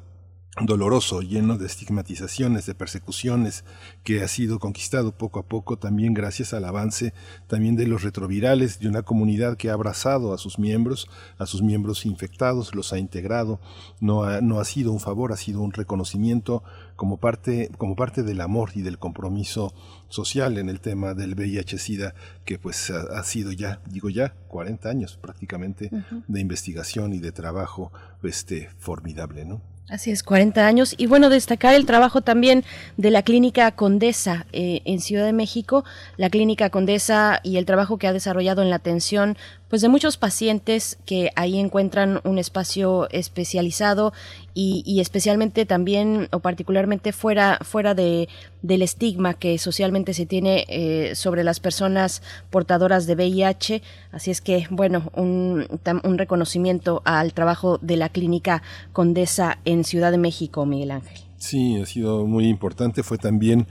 [0.59, 3.63] doloroso, lleno de estigmatizaciones, de persecuciones,
[4.03, 7.13] que ha sido conquistado poco a poco también gracias al avance
[7.47, 11.61] también de los retrovirales, de una comunidad que ha abrazado a sus miembros, a sus
[11.61, 13.61] miembros infectados, los ha integrado,
[14.01, 16.63] no ha, no ha sido un favor, ha sido un reconocimiento
[16.97, 19.73] como parte, como parte del amor y del compromiso
[20.09, 25.17] social en el tema del VIH-Sida, que pues ha, sido ya, digo ya, 40 años
[25.21, 25.89] prácticamente
[26.27, 29.61] de investigación y de trabajo este, formidable, ¿no?
[29.91, 30.95] Así es, 40 años.
[30.97, 32.63] Y bueno, destacar el trabajo también
[32.95, 35.83] de la Clínica Condesa eh, en Ciudad de México,
[36.15, 39.37] la Clínica Condesa y el trabajo que ha desarrollado en la atención
[39.71, 44.11] pues de muchos pacientes que ahí encuentran un espacio especializado
[44.53, 48.27] y, especialmente también o particularmente fuera fuera de
[48.61, 54.41] del estigma que socialmente se tiene eh, sobre las personas portadoras de VIH así es
[54.41, 55.65] que bueno un,
[56.03, 58.61] un reconocimiento al trabajo de la clínica
[58.91, 61.17] Condesa en Ciudad de México Miguel Ángel.
[61.37, 63.01] Sí ha sido muy importante.
[63.01, 63.67] Fue también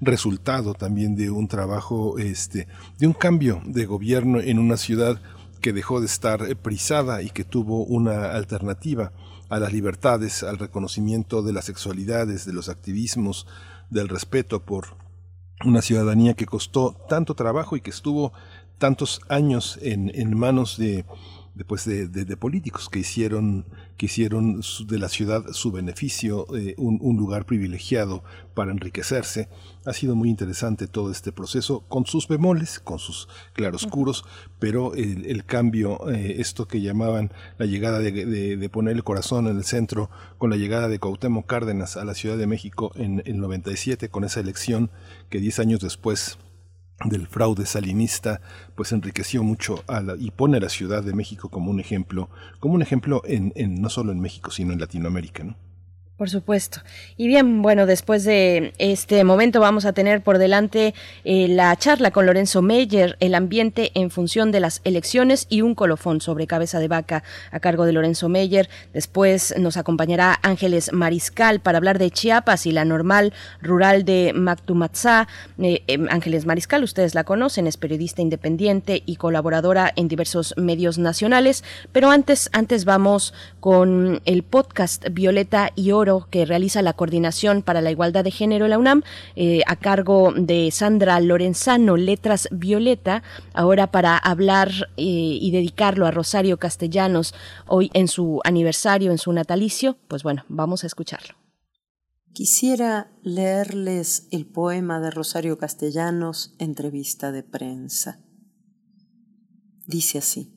[0.00, 2.66] resultado también de un trabajo este
[2.98, 5.20] de un cambio de gobierno en una ciudad
[5.62, 9.12] que dejó de estar eh, prisada y que tuvo una alternativa
[9.48, 13.46] a las libertades, al reconocimiento de las sexualidades, de los activismos,
[13.88, 14.96] del respeto por
[15.64, 18.32] una ciudadanía que costó tanto trabajo y que estuvo
[18.78, 21.04] tantos años en, en manos de
[21.54, 27.16] después de, de, políticos que hicieron, que hicieron de la ciudad su beneficio, eh, un,
[27.16, 28.24] lugar privilegiado
[28.54, 29.48] para enriquecerse.
[29.84, 34.24] Ha sido muy interesante todo este proceso, con sus bemoles, con sus claroscuros,
[34.58, 38.12] pero el, cambio, eh, esto que llamaban la llegada de,
[38.56, 42.14] de, poner el corazón en el centro, con la llegada de Cuauhtémoc Cárdenas a la
[42.14, 44.90] Ciudad de México en el 97, con esa elección
[45.28, 46.38] que diez años después
[47.04, 48.40] del fraude salinista,
[48.74, 52.28] pues enriqueció mucho a la, y pone a la Ciudad de México como un ejemplo,
[52.60, 55.56] como un ejemplo en, en no solo en México, sino en Latinoamérica, ¿no?
[56.22, 56.78] Por supuesto.
[57.16, 60.94] Y bien, bueno, después de este momento vamos a tener por delante
[61.24, 65.74] eh, la charla con Lorenzo Meyer, el ambiente en función de las elecciones y un
[65.74, 68.70] colofón sobre cabeza de vaca a cargo de Lorenzo Meyer.
[68.92, 75.26] Después nos acompañará Ángeles Mariscal para hablar de Chiapas y la normal rural de Mactumatzá.
[75.58, 80.98] Eh, em, Ángeles Mariscal, ustedes la conocen, es periodista independiente y colaboradora en diversos medios
[80.98, 81.64] nacionales.
[81.90, 87.80] Pero antes, antes vamos con el podcast Violeta y Oro que realiza la Coordinación para
[87.80, 89.02] la Igualdad de Género la UNAM,
[89.36, 93.22] eh, a cargo de Sandra Lorenzano, Letras Violeta,
[93.54, 95.02] ahora para hablar eh,
[95.40, 97.34] y dedicarlo a Rosario Castellanos
[97.66, 99.96] hoy en su aniversario, en su natalicio.
[100.08, 101.34] Pues bueno, vamos a escucharlo.
[102.32, 108.20] Quisiera leerles el poema de Rosario Castellanos, entrevista de prensa.
[109.86, 110.54] Dice así,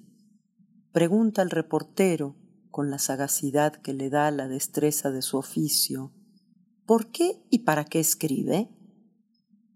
[0.94, 2.38] pregunta el reportero
[2.76, 6.12] con la sagacidad que le da la destreza de su oficio,
[6.86, 8.70] ¿por qué y para qué escribe?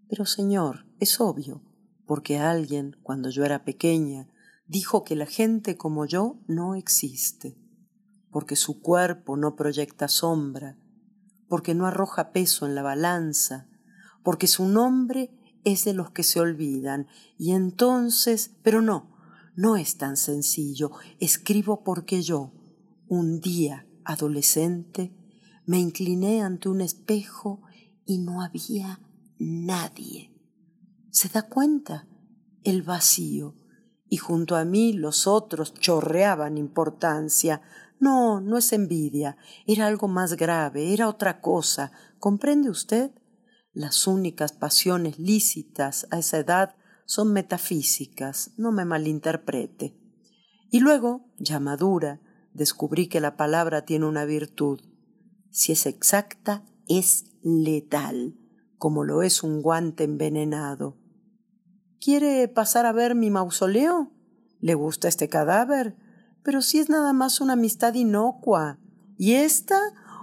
[0.06, 1.62] Pero señor, es obvio,
[2.04, 4.28] porque alguien, cuando yo era pequeña,
[4.66, 7.56] dijo que la gente como yo no existe,
[8.30, 10.76] porque su cuerpo no proyecta sombra,
[11.48, 13.66] porque no arroja peso en la balanza,
[14.22, 15.30] porque su nombre
[15.64, 17.06] es de los que se olvidan,
[17.38, 19.16] y entonces, pero no,
[19.56, 22.59] no es tan sencillo, escribo porque yo,
[23.10, 25.12] un día, adolescente,
[25.66, 27.60] me incliné ante un espejo
[28.06, 29.00] y no había
[29.36, 30.32] nadie.
[31.10, 32.06] ¿Se da cuenta?
[32.62, 33.56] El vacío.
[34.08, 37.62] Y junto a mí los otros chorreaban importancia.
[37.98, 39.36] No, no es envidia,
[39.66, 41.90] era algo más grave, era otra cosa.
[42.20, 43.10] ¿Comprende usted?
[43.72, 49.98] Las únicas pasiones lícitas a esa edad son metafísicas, no me malinterprete.
[50.70, 52.20] Y luego, ya madura,
[52.52, 54.80] descubrí que la palabra tiene una virtud.
[55.50, 58.36] Si es exacta, es letal,
[58.78, 60.96] como lo es un guante envenenado.
[62.00, 64.12] ¿Quiere pasar a ver mi mausoleo?
[64.60, 65.96] ¿Le gusta este cadáver?
[66.42, 68.78] Pero si es nada más una amistad inocua.
[69.18, 69.78] Y esta,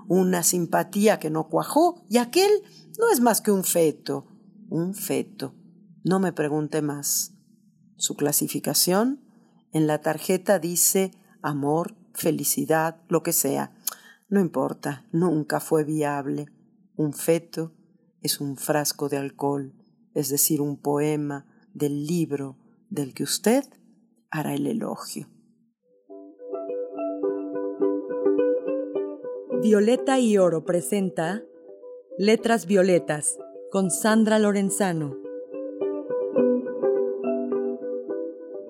[0.08, 2.52] una simpatía que no cuajó, y aquel
[2.98, 4.26] no es más que un feto.
[4.70, 5.54] Un feto.
[6.04, 7.34] No me pregunte más.
[7.96, 9.24] Su clasificación
[9.72, 11.12] en la tarjeta dice
[11.42, 13.72] amor felicidad, lo que sea.
[14.28, 16.48] No importa, nunca fue viable.
[16.96, 17.74] Un feto
[18.22, 19.74] es un frasco de alcohol,
[20.14, 22.58] es decir, un poema del libro
[22.90, 23.64] del que usted
[24.32, 25.30] hará el elogio.
[29.62, 31.44] Violeta y Oro presenta
[32.18, 33.38] Letras Violetas
[33.72, 35.27] con Sandra Lorenzano.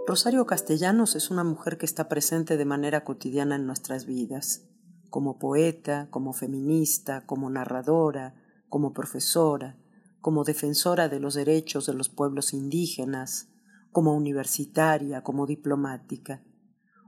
[0.07, 4.63] Rosario Castellanos es una mujer que está presente de manera cotidiana en nuestras vidas.
[5.09, 8.35] como poeta, como feminista, como narradora,
[8.69, 9.77] como profesora,
[10.21, 13.49] como defensora de los derechos de los pueblos indígenas,
[13.91, 16.41] como universitaria, como diplomática.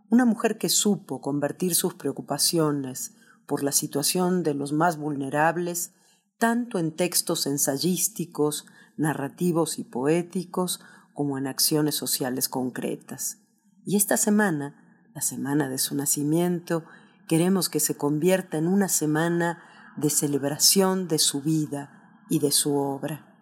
[0.10, 5.94] Una mujer que supo convertir sus preocupaciones por la situación de los más vulnerables
[6.38, 8.66] tanto en textos ensayísticos,
[8.98, 10.80] narrativos y poéticos,
[11.20, 13.40] como en acciones sociales concretas.
[13.84, 16.86] Y esta semana, la semana de su nacimiento,
[17.28, 19.62] queremos que se convierta en una semana
[19.98, 23.36] de celebración de su vida y de su obra.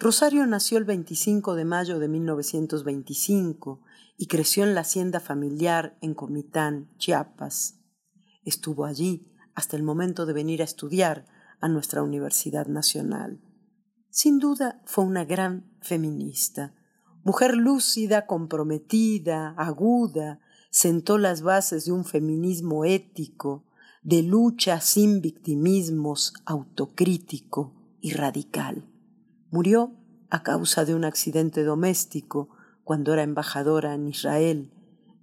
[0.00, 3.80] Rosario nació el 25 de mayo de 1925
[4.16, 7.78] y creció en la hacienda familiar en Comitán, Chiapas.
[8.44, 11.26] Estuvo allí hasta el momento de venir a estudiar
[11.60, 13.40] a nuestra Universidad Nacional.
[14.10, 16.74] Sin duda fue una gran feminista,
[17.28, 20.40] mujer lúcida, comprometida, aguda,
[20.70, 23.66] sentó las bases de un feminismo ético,
[24.02, 28.88] de lucha sin victimismos, autocrítico y radical.
[29.50, 29.92] Murió
[30.30, 32.48] a causa de un accidente doméstico
[32.82, 34.72] cuando era embajadora en Israel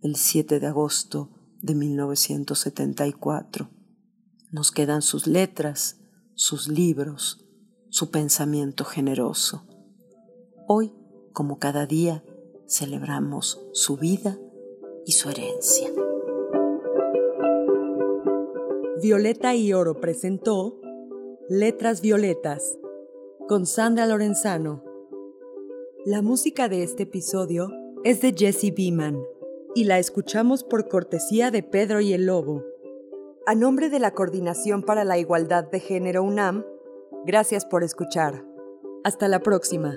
[0.04, 1.32] el 7 de agosto
[1.64, 3.72] de 1974.
[4.52, 6.02] Nos quedan sus letras,
[6.36, 7.48] sus libros,
[7.90, 9.66] su pensamiento generoso.
[10.68, 10.94] Hoy,
[11.36, 12.24] como cada día,
[12.66, 14.40] celebramos su vida
[15.06, 15.92] y su herencia.
[19.04, 20.80] Violeta y Oro presentó
[21.48, 22.80] Letras Violetas
[23.48, 24.84] con Sandra Lorenzano.
[26.06, 27.70] La música de este episodio
[28.04, 29.22] es de Jesse Beeman
[29.76, 32.64] y la escuchamos por cortesía de Pedro y el Lobo.
[33.46, 36.66] A nombre de la Coordinación para la Igualdad de Género UNAM,
[37.26, 38.44] gracias por escuchar.
[39.04, 39.96] Hasta la próxima.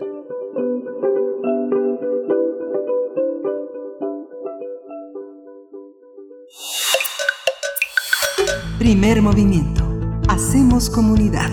[8.79, 9.83] Primer movimiento.
[10.29, 11.51] Hacemos comunidad.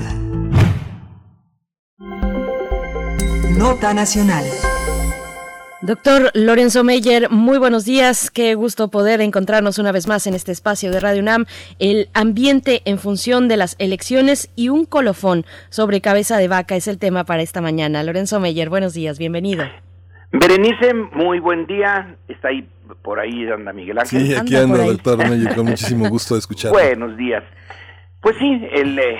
[3.57, 4.43] Nota Nacional.
[5.81, 8.31] Doctor Lorenzo Meyer, muy buenos días.
[8.31, 11.45] Qué gusto poder encontrarnos una vez más en este espacio de Radio UNAM.
[11.77, 16.87] El ambiente en función de las elecciones y un colofón sobre cabeza de vaca es
[16.87, 18.01] el tema para esta mañana.
[18.03, 19.65] Lorenzo Meyer, buenos días, bienvenido.
[20.31, 22.17] Berenice, muy buen día.
[22.27, 22.67] Está ahí
[23.01, 24.21] por ahí, anda Miguel Ángel.
[24.21, 26.71] Sí, aquí anda, doctor Meyer, con muchísimo gusto de escuchar.
[26.71, 27.43] Buenos días.
[28.21, 29.19] Pues sí, el eh,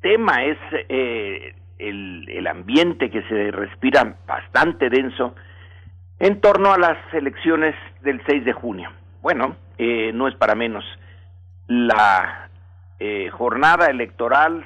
[0.00, 5.34] tema es eh, el, el ambiente que se respira bastante denso
[6.18, 8.90] en torno a las elecciones del 6 de junio.
[9.22, 10.84] Bueno, eh, no es para menos.
[11.66, 12.48] La
[12.98, 14.64] eh, jornada electoral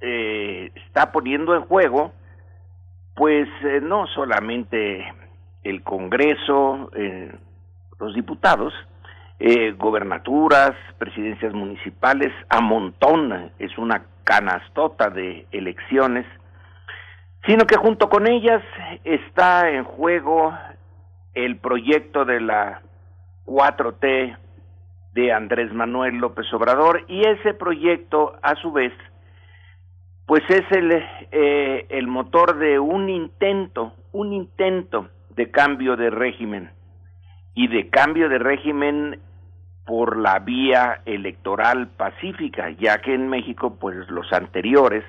[0.00, 2.12] eh, está poniendo en juego,
[3.16, 5.12] pues eh, no solamente
[5.64, 7.32] el Congreso, eh,
[7.98, 8.72] los diputados,
[9.40, 16.26] eh, gobernaturas, presidencias municipales, a montón, es una canastota de elecciones,
[17.46, 18.62] sino que junto con ellas
[19.02, 20.56] está en juego
[21.34, 22.80] el proyecto de la
[23.46, 24.36] 4T
[25.12, 28.92] de Andrés Manuel López Obrador y ese proyecto a su vez
[30.26, 30.90] pues es el,
[31.32, 36.70] eh, el motor de un intento, un intento de cambio de régimen
[37.54, 39.20] y de cambio de régimen
[39.86, 45.04] por la vía electoral pacífica, ya que en México pues los anteriores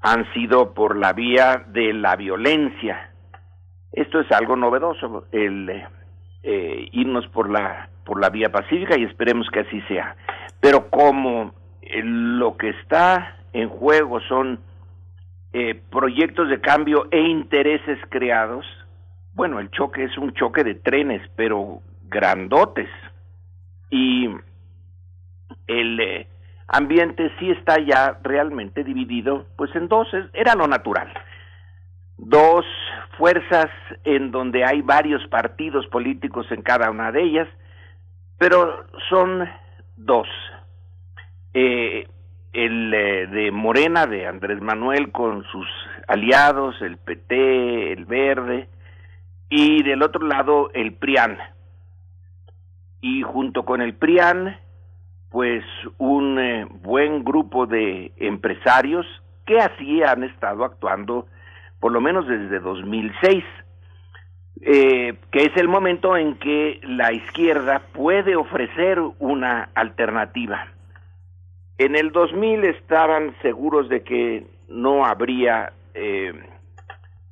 [0.00, 3.10] han sido por la vía de la violencia.
[3.92, 5.68] Esto es algo novedoso, el
[6.42, 10.16] eh, irnos por la por la vía pacífica y esperemos que así sea.
[10.60, 14.60] Pero como eh, lo que está en juego son
[15.52, 18.64] eh, proyectos de cambio e intereses creados,
[19.32, 22.88] bueno, el choque es un choque de trenes, pero grandotes.
[23.90, 24.28] Y
[25.66, 26.28] el eh,
[26.68, 31.12] ambiente sí está ya realmente dividido, pues en dos, era lo natural.
[32.16, 32.64] Dos
[33.16, 33.70] fuerzas
[34.04, 37.48] en donde hay varios partidos políticos en cada una de ellas,
[38.38, 39.48] pero son
[39.96, 40.28] dos.
[41.54, 42.06] Eh,
[42.52, 45.68] el eh, de Morena, de Andrés Manuel, con sus
[46.08, 48.68] aliados, el PT, el Verde,
[49.50, 51.36] y del otro lado el PRIAN.
[53.02, 54.56] Y junto con el PRIAN,
[55.28, 55.64] pues
[55.98, 59.06] un eh, buen grupo de empresarios
[59.44, 61.26] que así han estado actuando
[61.80, 63.44] por lo menos desde 2006,
[64.60, 70.68] eh, que es el momento en que la izquierda puede ofrecer una alternativa.
[71.78, 76.34] En el 2000 estaban seguros de que no habría eh,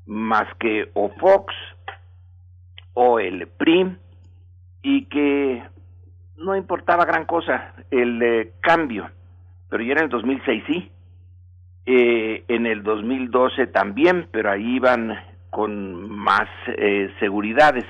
[0.06, 1.54] más que o Fox
[3.00, 3.96] o el PRI
[4.82, 5.62] y que
[6.36, 9.08] no importaba gran cosa el eh, cambio,
[9.68, 10.90] pero ya en el 2006 sí,
[11.86, 15.16] eh, en el 2012 también, pero ahí iban
[15.50, 17.84] con más eh, seguridades.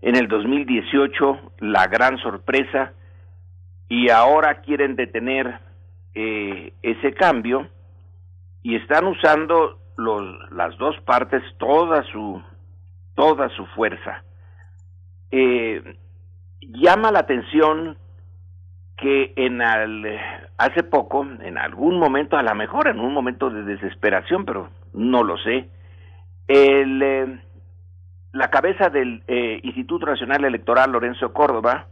[0.00, 2.94] En el 2018 la gran sorpresa
[3.86, 5.60] y ahora quieren detener
[6.14, 7.68] eh, ese cambio
[8.62, 12.42] y están usando los, las dos partes toda su
[13.14, 14.22] toda su fuerza.
[15.30, 15.96] Eh,
[16.60, 17.96] llama la atención
[18.96, 20.04] que en al,
[20.58, 25.22] hace poco, en algún momento, a lo mejor en un momento de desesperación, pero no
[25.22, 25.68] lo sé,
[26.48, 27.40] el, eh,
[28.32, 31.86] la cabeza del eh, Instituto Nacional Electoral, Lorenzo Córdoba,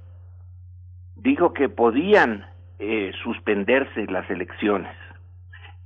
[1.15, 2.47] dijo que podían
[2.79, 4.95] eh, suspenderse las elecciones,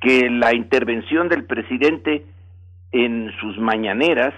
[0.00, 2.24] que la intervención del presidente
[2.92, 4.34] en sus mañaneras,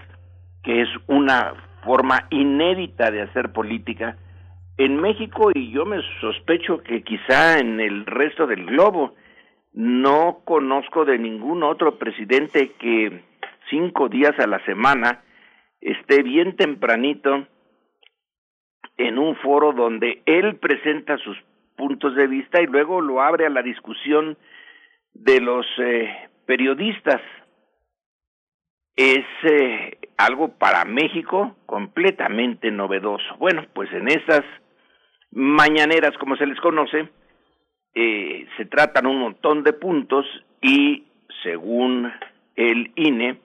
[0.62, 4.16] que es una forma inédita de hacer política,
[4.78, 9.14] en México y yo me sospecho que quizá en el resto del globo
[9.72, 13.22] no conozco de ningún otro presidente que
[13.70, 15.22] cinco días a la semana
[15.80, 17.46] esté bien tempranito
[18.96, 21.36] en un foro donde él presenta sus
[21.76, 24.36] puntos de vista y luego lo abre a la discusión
[25.14, 27.20] de los eh, periodistas.
[28.96, 33.36] Es eh, algo para México completamente novedoso.
[33.38, 34.42] Bueno, pues en esas
[35.30, 37.08] mañaneras, como se les conoce,
[37.94, 40.26] eh, se tratan un montón de puntos
[40.60, 41.06] y,
[41.42, 42.12] según
[42.56, 43.38] el INE,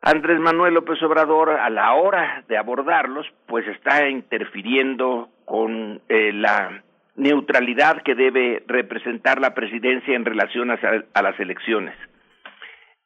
[0.00, 6.82] Andrés Manuel López Obrador, a la hora de abordarlos, pues está interfiriendo con eh, la
[7.16, 10.78] neutralidad que debe representar la presidencia en relación a,
[11.12, 11.96] a las elecciones.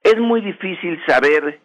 [0.03, 1.61] Es muy difícil saber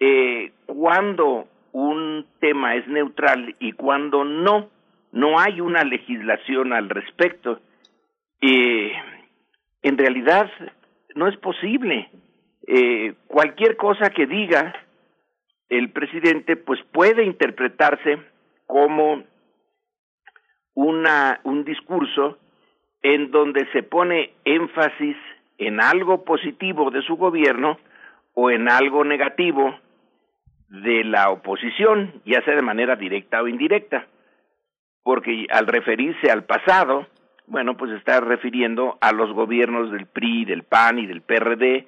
[0.00, 4.70] eh, cuándo un tema es neutral y cuándo no
[5.12, 7.60] no hay una legislación al respecto.
[8.40, 8.92] Eh,
[9.82, 10.50] en realidad
[11.14, 12.10] no es posible.
[12.66, 14.74] Eh, cualquier cosa que diga
[15.68, 18.20] el presidente, pues puede interpretarse
[18.66, 19.22] como
[20.74, 22.38] una, un discurso
[23.02, 25.16] en donde se pone énfasis
[25.66, 27.78] en algo positivo de su gobierno
[28.34, 29.78] o en algo negativo
[30.68, 34.06] de la oposición, ya sea de manera directa o indirecta
[35.02, 37.06] porque al referirse al pasado,
[37.46, 41.86] bueno, pues está refiriendo a los gobiernos del PRI, del PAN y del PRD,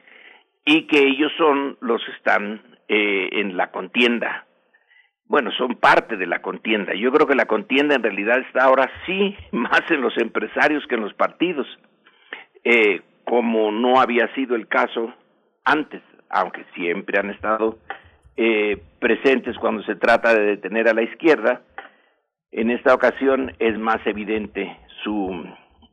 [0.67, 4.47] y que ellos son los que están eh, en la contienda.
[5.27, 6.95] Bueno, son parte de la contienda.
[6.95, 10.97] Yo creo que la contienda en realidad está ahora sí más en los empresarios que
[10.97, 11.67] en los partidos,
[12.65, 15.13] eh, como no había sido el caso
[15.65, 17.79] antes, aunque siempre han estado
[18.37, 21.63] eh, presentes cuando se trata de detener a la izquierda,
[22.51, 25.45] en esta ocasión es más evidente su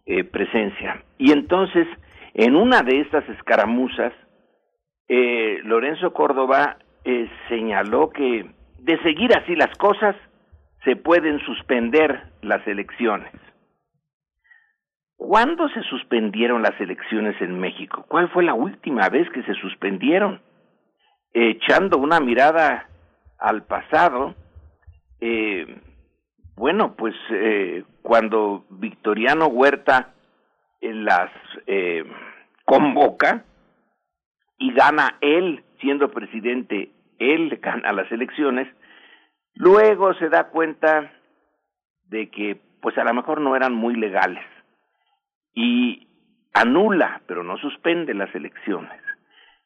[0.06, 1.04] eh, presencia.
[1.18, 1.88] Y entonces,
[2.34, 4.14] en una de estas escaramuzas,
[5.08, 8.46] eh, Lorenzo Córdoba eh, señaló que
[8.80, 10.16] de seguir así las cosas,
[10.84, 13.32] se pueden suspender las elecciones.
[15.24, 18.04] ¿Cuándo se suspendieron las elecciones en México?
[18.08, 20.42] ¿Cuál fue la última vez que se suspendieron?
[21.32, 22.90] Echando una mirada
[23.38, 24.34] al pasado,
[25.20, 25.80] eh,
[26.56, 30.16] bueno, pues eh, cuando Victoriano Huerta
[30.82, 31.30] las
[31.68, 32.04] eh,
[32.66, 33.46] convoca
[34.58, 36.90] y gana él, siendo presidente,
[37.20, 38.68] él gana las elecciones,
[39.54, 41.12] luego se da cuenta
[42.08, 44.44] de que pues a lo mejor no eran muy legales
[45.54, 46.08] y
[46.54, 49.02] anula, pero no suspende las elecciones.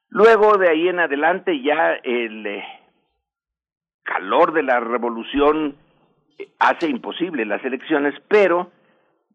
[0.09, 2.63] Luego de ahí en adelante ya el eh,
[4.03, 5.75] calor de la revolución
[6.59, 8.71] hace imposible las elecciones, pero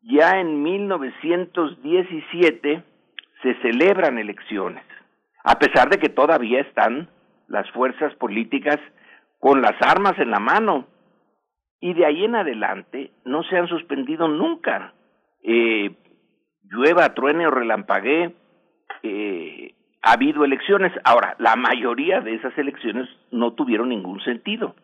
[0.03, 2.83] ya en 1917
[3.43, 4.85] se celebran elecciones,
[5.45, 7.11] a pesar de que todavía están
[7.49, 8.79] las fuerzas políticas
[9.39, 10.87] con las armas en la mano.
[11.81, 14.95] Y de ahí en adelante no se han suspendido nunca.
[15.43, 15.91] Eh,
[16.71, 18.35] llueva, truene o relampaguee,
[19.03, 20.93] eh, ha habido elecciones.
[21.05, 24.75] Ahora, la mayoría de esas elecciones no tuvieron ningún sentido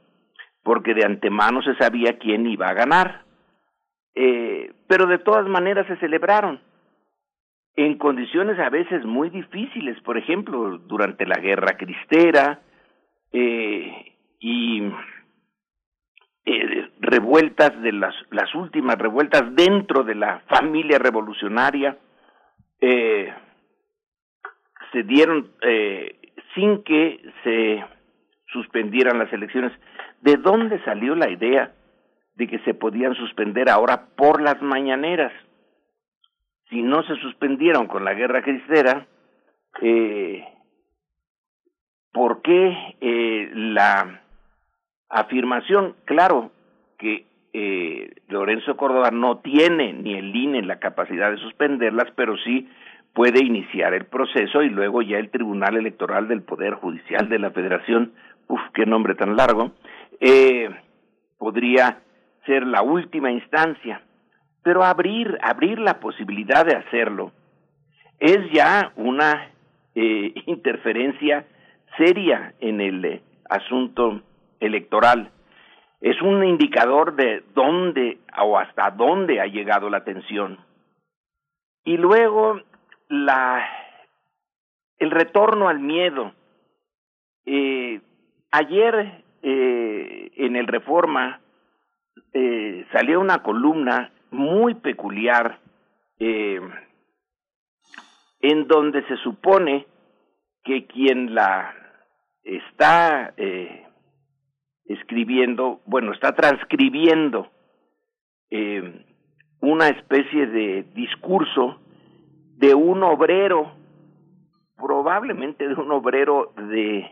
[0.66, 3.22] porque de antemano se sabía quién iba a ganar.
[4.16, 6.60] Eh, pero de todas maneras se celebraron
[7.76, 12.62] en condiciones a veces muy difíciles, por ejemplo, durante la guerra cristera
[13.32, 14.82] eh, y
[16.46, 21.96] eh, revueltas de las, las últimas revueltas dentro de la familia revolucionaria
[22.80, 23.32] eh,
[24.92, 26.18] se dieron eh,
[26.54, 27.84] sin que se
[28.46, 29.72] suspendieran las elecciones
[30.20, 31.72] ¿De dónde salió la idea
[32.34, 35.32] de que se podían suspender ahora por las mañaneras.
[36.68, 39.06] Si no se suspendieron con la guerra cristera,
[39.80, 40.44] eh,
[42.12, 44.20] ¿por qué eh, la
[45.08, 45.94] afirmación?
[46.04, 46.50] Claro
[46.98, 52.68] que eh, Lorenzo Córdoba no tiene ni el INE la capacidad de suspenderlas, pero sí
[53.14, 57.51] puede iniciar el proceso y luego ya el Tribunal Electoral del Poder Judicial de la
[57.51, 58.12] Federación,
[58.47, 59.73] uf, qué nombre tan largo,
[60.20, 60.68] eh,
[61.39, 62.01] podría
[62.44, 64.02] ser la última instancia.
[64.62, 67.32] Pero abrir, abrir la posibilidad de hacerlo
[68.18, 69.51] es ya una
[69.94, 71.47] eh, interferencia
[71.97, 74.23] seria en el eh, asunto
[74.60, 75.31] electoral.
[76.01, 80.59] Es un indicador de dónde o hasta dónde ha llegado la tensión.
[81.85, 82.60] Y luego
[83.09, 83.66] la
[84.98, 86.32] el retorno al miedo.
[87.44, 88.01] Eh,
[88.51, 91.40] ayer eh, en el Reforma
[92.32, 95.60] eh, salió una columna muy peculiar
[96.18, 96.73] en
[98.68, 99.86] donde se supone
[100.64, 101.74] que quien la
[102.43, 103.85] está eh,
[104.88, 107.48] escribiendo, bueno, está transcribiendo
[108.50, 109.04] eh,
[109.60, 111.80] una especie de discurso
[112.56, 113.72] de un obrero,
[114.76, 117.10] probablemente de un obrero de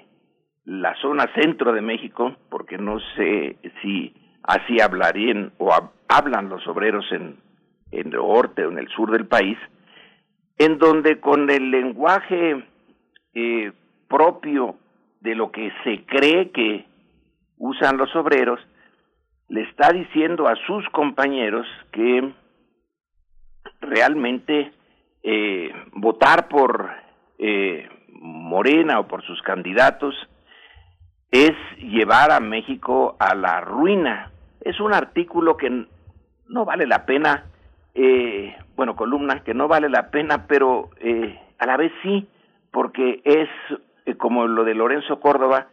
[0.65, 5.71] la zona centro de México, porque no sé si así hablarían o
[6.09, 7.39] hablan los obreros en,
[7.91, 9.59] en el norte o en el sur del país,
[10.59, 12.65] en donde con el lenguaje
[13.35, 13.73] eh,
[14.09, 14.77] propio
[15.21, 16.87] de lo que se cree que
[17.65, 18.61] usan los obreros,
[19.49, 22.31] le está diciendo a sus compañeros que
[23.81, 24.73] realmente
[25.23, 26.91] eh, votar por
[27.39, 30.15] eh, Morena o por sus candidatos
[31.31, 34.31] es llevar a México a la ruina.
[34.61, 35.87] Es un artículo que
[36.49, 37.45] no vale la pena,
[37.95, 42.29] eh, bueno, columna, que no vale la pena, pero eh, a la vez sí,
[42.71, 43.49] porque es,
[44.05, 45.69] eh, como lo de Lorenzo Córdoba,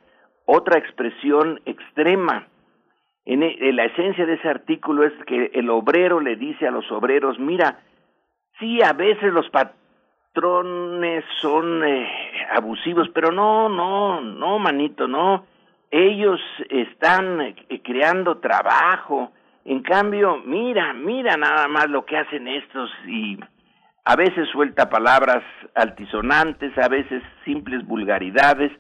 [0.46, 2.48] otra expresión extrema.
[3.26, 6.92] En, en, la esencia de ese artículo es que el obrero le dice a los
[6.92, 7.80] obreros, mira,
[8.60, 12.08] sí, a veces los patrones son eh,
[12.54, 15.46] abusivos, pero no, no, no, manito, no.
[15.90, 16.40] Ellos
[16.70, 19.32] están eh, creando trabajo.
[19.66, 23.38] En cambio, mira, mira nada más lo que hacen estos y
[24.04, 25.44] a veces suelta palabras
[25.76, 28.72] altisonantes, a veces simples vulgaridades.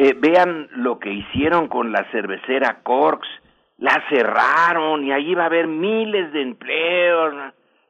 [0.00, 3.26] Eh, vean lo que hicieron con la cervecera Corks,
[3.78, 7.34] la cerraron y allí va a haber miles de empleos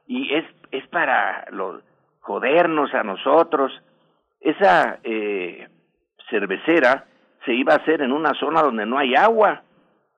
[0.07, 1.83] y es, es para los
[2.21, 3.71] jodernos a nosotros.
[4.39, 5.67] Esa eh,
[6.31, 7.05] cervecera
[7.45, 9.61] se iba a hacer en una zona donde no hay agua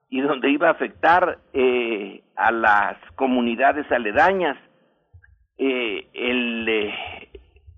[0.09, 4.57] y donde iba a afectar eh, a las comunidades aledañas.
[5.57, 7.29] Eh, el, eh,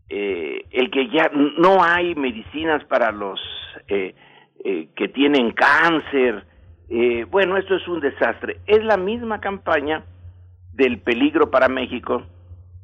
[0.10, 3.40] eh, el que ya no hay medicinas para los
[3.88, 4.16] eh,
[4.64, 6.46] eh, que tienen cáncer.
[6.90, 8.60] Eh, bueno, esto es un desastre.
[8.66, 10.04] Es la misma campaña
[10.74, 12.24] del peligro para México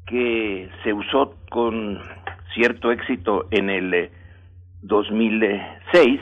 [0.06, 2.00] que se usó con
[2.54, 4.10] cierto éxito en el eh,
[4.82, 6.20] 2006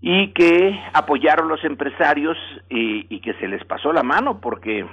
[0.00, 2.36] y que apoyaron los empresarios
[2.68, 4.84] y, y, que se les pasó la mano porque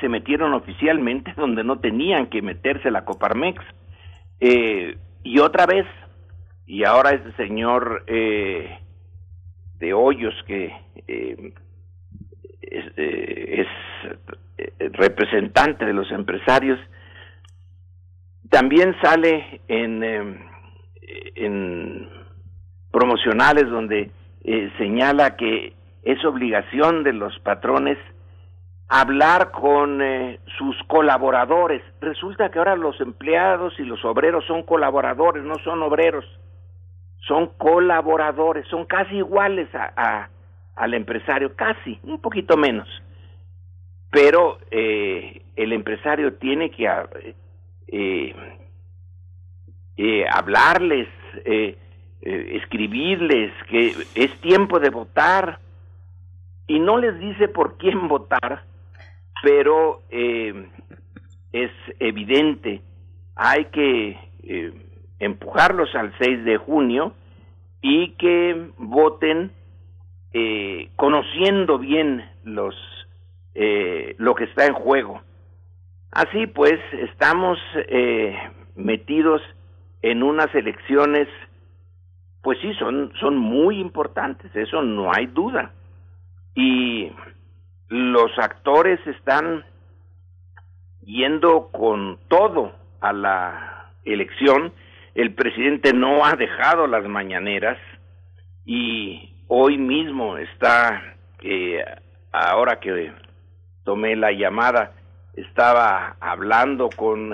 [0.00, 3.62] se metieron oficialmente donde no tenían que meterse la Coparmex.
[4.40, 5.86] Eh, y otra vez,
[6.66, 8.78] y ahora este señor eh,
[9.78, 10.74] de Hoyos que
[11.06, 11.52] eh,
[12.60, 13.66] es, es,
[14.92, 16.78] representante de los empresarios,
[18.48, 20.02] también sale en,
[21.34, 22.08] en
[22.90, 24.10] promocionales donde
[24.44, 25.74] eh, señala que
[26.04, 27.98] es obligación de los patrones
[28.88, 31.82] hablar con eh, sus colaboradores.
[32.00, 36.24] Resulta que ahora los empleados y los obreros son colaboradores, no son obreros,
[37.26, 40.28] son colaboradores, son casi iguales a,
[40.76, 42.88] al empresario, casi, un poquito menos.
[44.10, 46.88] Pero eh, el empresario tiene que
[47.88, 48.34] eh,
[49.96, 51.08] eh, hablarles,
[52.20, 55.58] escribirles que es tiempo de votar
[56.66, 58.64] y no les dice por quién votar,
[59.42, 62.82] pero es evidente,
[63.34, 64.18] hay que
[65.24, 67.14] empujarlos al 6 de junio
[67.80, 69.52] y que voten
[70.32, 72.74] eh, conociendo bien los
[73.54, 75.22] eh, lo que está en juego.
[76.10, 78.36] Así pues, estamos eh,
[78.74, 79.42] metidos
[80.02, 81.28] en unas elecciones
[82.42, 85.72] pues sí, son, son muy importantes, eso no hay duda.
[86.54, 87.10] y
[87.88, 89.64] los actores están
[91.02, 94.72] yendo con todo a la elección.
[95.14, 97.78] El presidente no ha dejado las mañaneras
[98.64, 101.84] y hoy mismo está, eh,
[102.32, 103.12] ahora que
[103.84, 104.92] tomé la llamada,
[105.34, 107.32] estaba hablando con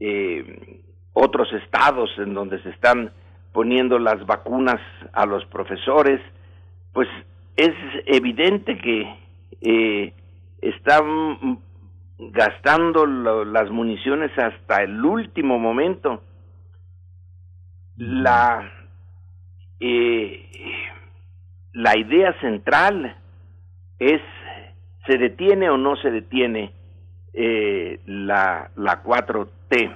[0.00, 0.82] eh,
[1.14, 3.12] otros estados en donde se están
[3.52, 4.80] poniendo las vacunas
[5.12, 6.20] a los profesores,
[6.92, 7.08] pues
[7.56, 7.72] es
[8.06, 9.16] evidente que
[9.62, 10.12] eh,
[10.60, 11.60] están
[12.18, 16.22] gastando las municiones hasta el último momento.
[17.96, 18.72] La,
[19.80, 20.48] eh,
[21.72, 23.16] la idea central
[23.98, 24.20] es,
[25.06, 26.72] ¿se detiene o no se detiene
[27.32, 29.92] eh, la, la 4T?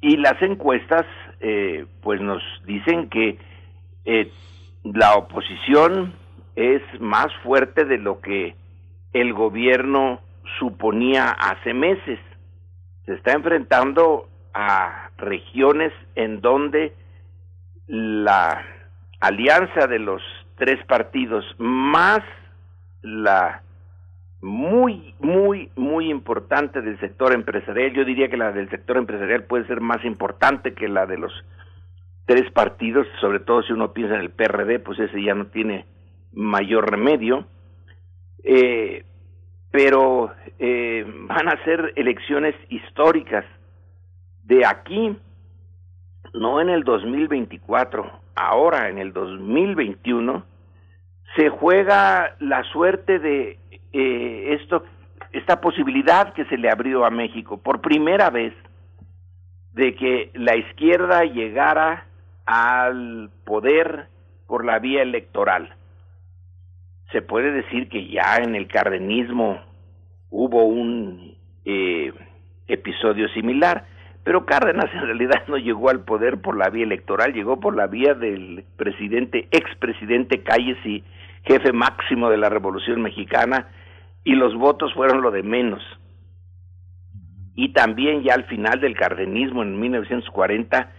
[0.00, 1.06] Y las encuestas,
[1.40, 3.38] eh, pues nos dicen que
[4.04, 4.30] eh,
[4.84, 6.14] la oposición
[6.56, 8.54] es más fuerte de lo que
[9.12, 10.20] el gobierno
[10.58, 12.18] suponía hace meses.
[13.06, 16.94] Se está enfrentando a regiones en donde
[17.88, 18.64] la
[19.20, 20.22] alianza de los
[20.56, 22.20] tres partidos más
[23.02, 23.62] la
[24.40, 27.92] muy, muy, muy importante del sector empresarial.
[27.92, 31.32] Yo diría que la del sector empresarial puede ser más importante que la de los
[32.26, 35.86] tres partidos, sobre todo si uno piensa en el PRD, pues ese ya no tiene
[36.32, 37.46] mayor remedio.
[38.44, 39.04] Eh,
[39.70, 43.44] pero eh, van a ser elecciones históricas
[44.44, 45.16] de aquí,
[46.38, 50.44] no en el 2024, ahora en el 2021,
[51.36, 53.58] se juega la suerte de
[53.92, 54.84] eh, esto,
[55.32, 58.54] esta posibilidad que se le abrió a México por primera vez
[59.72, 62.06] de que la izquierda llegara
[62.46, 64.08] al poder
[64.46, 65.74] por la vía electoral.
[67.12, 69.60] Se puede decir que ya en el cardenismo
[70.30, 72.12] hubo un eh,
[72.66, 73.86] episodio similar,
[74.28, 77.86] pero Cárdenas en realidad no llegó al poder por la vía electoral, llegó por la
[77.86, 81.02] vía del presidente, expresidente Calles y
[81.44, 83.68] jefe máximo de la Revolución Mexicana,
[84.24, 85.82] y los votos fueron lo de menos.
[87.54, 90.92] Y también ya al final del cardenismo en 1940,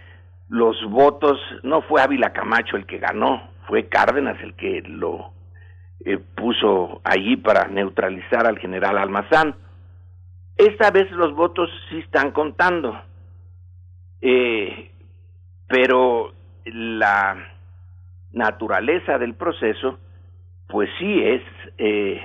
[0.47, 5.33] los votos, no fue Ávila Camacho el que ganó, fue Cárdenas el que lo
[6.03, 9.53] eh, puso allí para neutralizar al general Almazán.
[10.57, 12.99] Esta vez los votos sí están contando,
[14.21, 14.91] eh,
[15.67, 16.33] pero
[16.65, 17.47] la
[18.31, 19.99] naturaleza del proceso,
[20.67, 21.41] pues sí es
[21.77, 22.21] eh,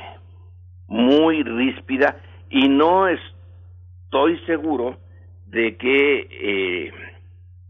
[0.86, 2.16] muy ríspida
[2.50, 4.98] y no estoy seguro
[5.46, 6.92] de que eh,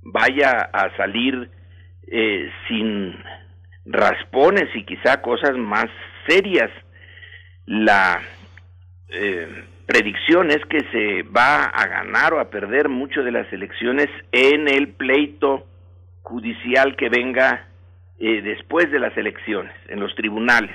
[0.02, 1.51] vaya a salir
[2.06, 3.14] eh, sin
[3.86, 5.86] raspones y quizá cosas más
[6.26, 6.70] serias.
[7.66, 8.20] La
[9.09, 14.09] eh, predicción es que se va a ganar o a perder mucho de las elecciones
[14.32, 15.66] en el pleito
[16.23, 17.69] judicial que venga
[18.19, 20.74] después de las elecciones, en los tribunales.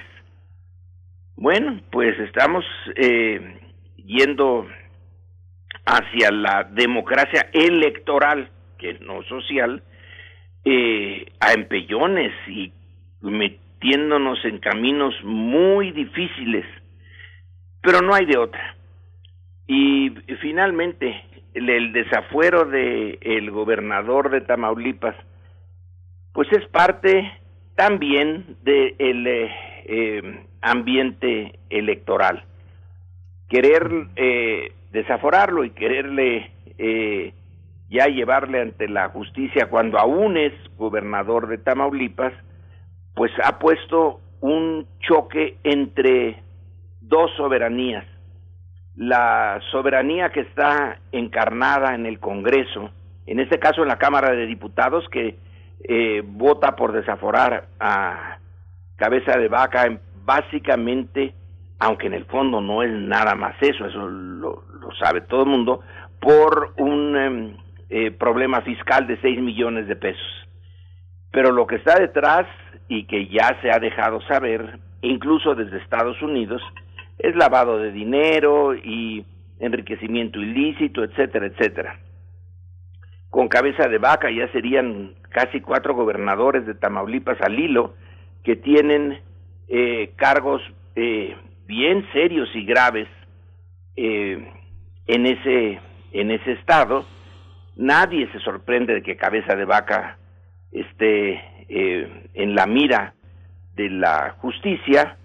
[1.36, 2.66] Bueno, pues estamos
[2.96, 3.60] eh,
[3.96, 4.68] yendo
[5.86, 9.82] hacia la democracia electoral, que no social,
[10.66, 12.74] eh, a empellones y
[13.22, 16.66] metiéndonos en caminos muy difíciles,
[17.82, 18.76] pero no hay de otra.
[19.72, 20.10] Y
[20.42, 21.24] finalmente,
[21.54, 25.16] el, desafuero del el gobernador de Tamaulipas,
[26.34, 27.32] pues es parte
[27.76, 29.52] también del de
[29.86, 32.46] eh, ambiente electoral.
[33.48, 37.36] Querer eh, desaforarlo y quererle eh,
[37.92, 42.34] ya llevarle ante la justicia cuando aún es gobernador de Tamaulipas,
[43.14, 46.42] pues ha puesto un choque entre
[47.02, 48.06] dos soberanías.
[49.00, 52.92] La soberanía que está encarnada en el Congreso,
[53.26, 55.38] en este caso en la Cámara de Diputados, que
[55.86, 58.40] eh, vota por desaforar a
[58.98, 61.34] cabeza de vaca en básicamente,
[61.80, 64.64] aunque en el fondo no es nada más eso, eso lo,
[65.00, 65.80] sabe todo el mundo,
[66.20, 67.58] por un em,
[67.90, 70.50] eh, problema fiscal de 6 millones de pesos.
[71.32, 72.48] Pero lo que está detrás
[72.90, 76.62] y que ya se ha dejado saber, incluso desde Estados Unidos,
[77.20, 79.26] es lavado de dinero y
[79.60, 82.00] enriquecimiento ilícito, etcétera, etcétera.
[83.30, 87.94] Con cabeza de vaca ya serían casi cuatro gobernadores de Tamaulipas al hilo
[88.44, 89.20] que tienen
[89.68, 90.62] eh, cargos
[90.96, 91.36] eh,
[91.68, 93.08] bien serios y graves
[93.96, 94.52] eh,
[95.06, 95.80] en ese
[96.12, 97.06] en ese estado
[97.76, 100.18] nadie se sorprende de que cabeza de vaca
[100.72, 101.40] esté
[101.70, 103.14] en la mira
[103.76, 105.18] de la justicia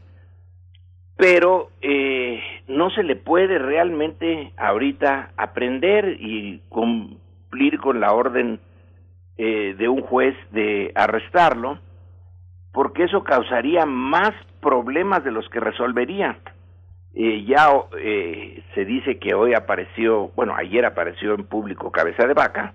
[1.17, 8.61] pero eh, no se le puede realmente ahorita aprender y cumplir con la orden
[9.37, 11.79] eh, de un juez de arrestarlo,
[12.73, 16.39] porque eso causaría más problemas de los que resolvería.
[17.17, 17.69] Eh, ya
[17.99, 22.75] eh, se dice que hoy apareció, bueno, ayer apareció en público cabeza de vaca,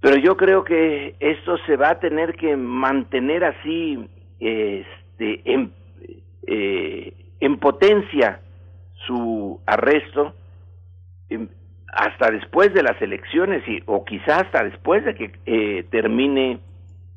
[0.00, 4.08] pero yo creo que esto se va a tener que mantener así,
[4.40, 5.72] este, en,
[6.46, 8.40] eh, en potencia
[9.06, 10.34] su arresto
[11.92, 16.60] hasta después de las elecciones y, o quizás hasta después de que eh, termine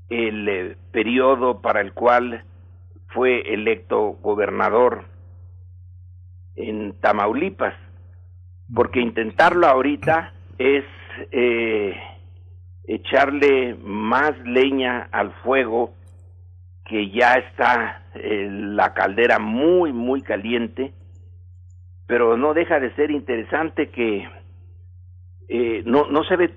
[0.09, 2.43] el eh, periodo para el cual
[3.07, 5.05] fue electo gobernador
[6.55, 7.75] en Tamaulipas,
[8.73, 10.85] porque intentarlo ahorita es
[12.87, 15.93] echarle más leña al fuego
[16.91, 20.91] que ya está eh, la caldera muy, muy caliente,
[22.05, 24.27] pero no deja de ser interesante que
[25.47, 26.53] eh, no, no se ve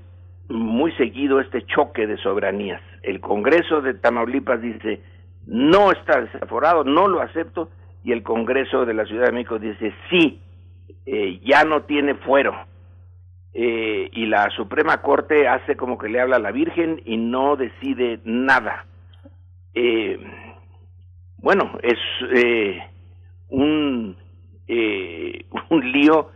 [0.49, 2.83] muy seguido este choque de soberanías.
[3.05, 5.03] El Congreso de Tamaulipas dice,
[5.47, 7.71] no está desaforado, no lo acepto,
[8.03, 10.43] y el Congreso de la Ciudad de México dice, sí,
[11.07, 12.57] eh, ya no tiene fuero.
[13.57, 18.19] Y la Suprema Corte hace como que le habla a la Virgen y no decide
[18.25, 18.85] nada.
[19.75, 20.19] Eh,
[21.39, 21.99] bueno, es
[22.35, 22.83] eh,
[23.49, 24.17] un,
[24.67, 26.31] eh, un lío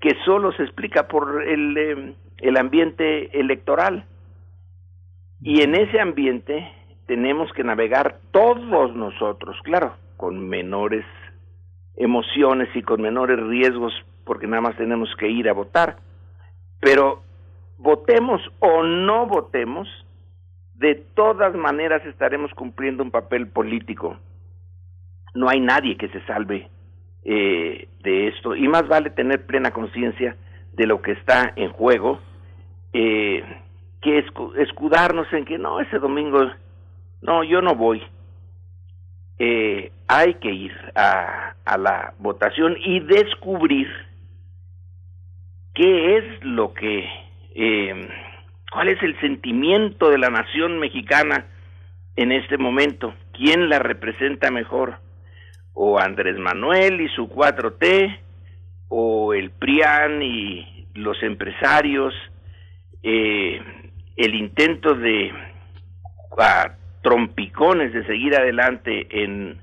[0.00, 4.04] que solo se explica por el, eh, el ambiente electoral.
[5.40, 6.70] Y en ese ambiente
[7.06, 11.04] tenemos que navegar todos nosotros, claro, con menores
[11.96, 13.92] emociones y con menores riesgos,
[14.24, 15.96] porque nada más tenemos que ir a votar.
[16.80, 17.22] Pero
[17.78, 19.88] votemos o no votemos,
[20.78, 24.18] de todas maneras estaremos cumpliendo un papel político.
[25.34, 26.68] No hay nadie que se salve
[27.24, 30.36] eh, de esto y más vale tener plena conciencia
[30.72, 32.20] de lo que está en juego
[32.92, 33.42] eh,
[34.00, 34.24] que
[34.58, 36.50] escudarnos en que no, ese domingo,
[37.22, 38.02] no, yo no voy.
[39.38, 43.88] Eh, hay que ir a, a la votación y descubrir
[45.74, 47.06] qué es lo que,
[47.54, 48.08] eh,
[48.70, 51.46] cuál es el sentimiento de la nación mexicana
[52.16, 54.98] en este momento, quién la representa mejor,
[55.74, 58.18] o Andrés Manuel y su 4T,
[58.88, 62.14] o el PRIAN y los empresarios,
[63.02, 63.60] eh,
[64.16, 65.32] el intento de
[66.38, 69.58] a trompicones de seguir adelante en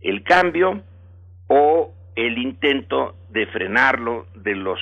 [0.00, 0.82] el cambio,
[1.48, 4.78] o el intento de frenarlo de los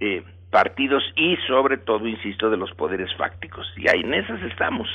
[0.00, 0.22] eh,
[0.52, 3.66] partidos y sobre todo, insisto, de los poderes fácticos.
[3.76, 4.86] Y ahí en esas estamos.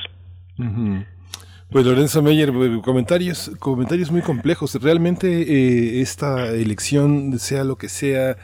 [1.70, 4.82] Pues Lorenzo Meyer, eh, comentarios, comentarios muy complejos.
[4.82, 8.38] Realmente eh, esta elección, sea lo que sea,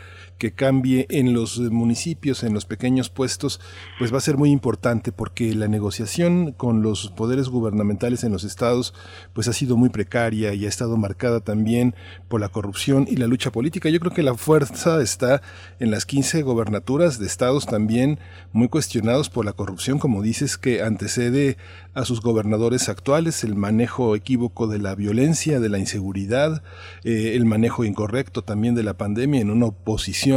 [0.44, 3.62] que cambie en los municipios, en los pequeños puestos,
[3.98, 8.44] pues va a ser muy importante porque la negociación con los poderes gubernamentales en los
[8.44, 8.94] estados
[9.32, 11.96] pues ha sido muy precaria y ha estado marcada también
[12.28, 13.88] por la corrupción y la lucha política.
[13.88, 15.42] Yo creo que la fuerza está
[15.80, 18.20] en las 15 gobernaturas de estados también
[18.52, 21.56] muy cuestionados por la corrupción, como dices, que antecede
[21.94, 26.64] a sus gobernadores actuales, el manejo equívoco de la violencia, de la inseguridad,
[27.06, 30.33] eh, el manejo incorrecto también de la pandemia en una oposición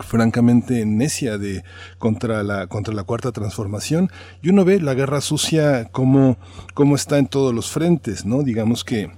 [0.00, 1.62] francamente necia de
[1.98, 4.10] contra la contra la cuarta transformación.
[4.42, 6.36] Y uno ve la guerra sucia como
[6.94, 9.10] está en todos los frentes no digamos que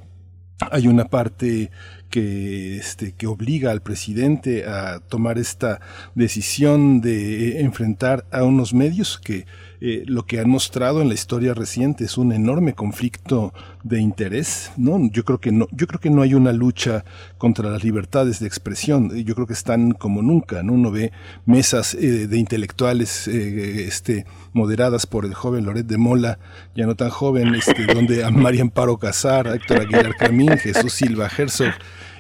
[0.71, 1.71] hay una parte
[2.11, 5.81] que, este, que obliga al presidente a tomar esta
[6.15, 9.47] decisión de enfrentar a unos medios que
[9.83, 14.73] eh, lo que han mostrado en la historia reciente es un enorme conflicto de interés,
[14.77, 14.99] ¿no?
[15.11, 17.05] Yo creo que no, yo creo que no hay una lucha
[17.39, 19.11] contra las libertades de expresión.
[19.25, 20.75] Yo creo que están como nunca, ¿no?
[20.75, 21.13] Uno ve
[21.47, 26.39] mesas eh, de intelectuales, eh, este, moderadas por el joven Loret de Mola,
[26.77, 31.31] ya no tan joven, este, donde a María Amparo Casar, Héctor Aguilar Camín, Jesús Silva
[31.35, 31.73] Herzog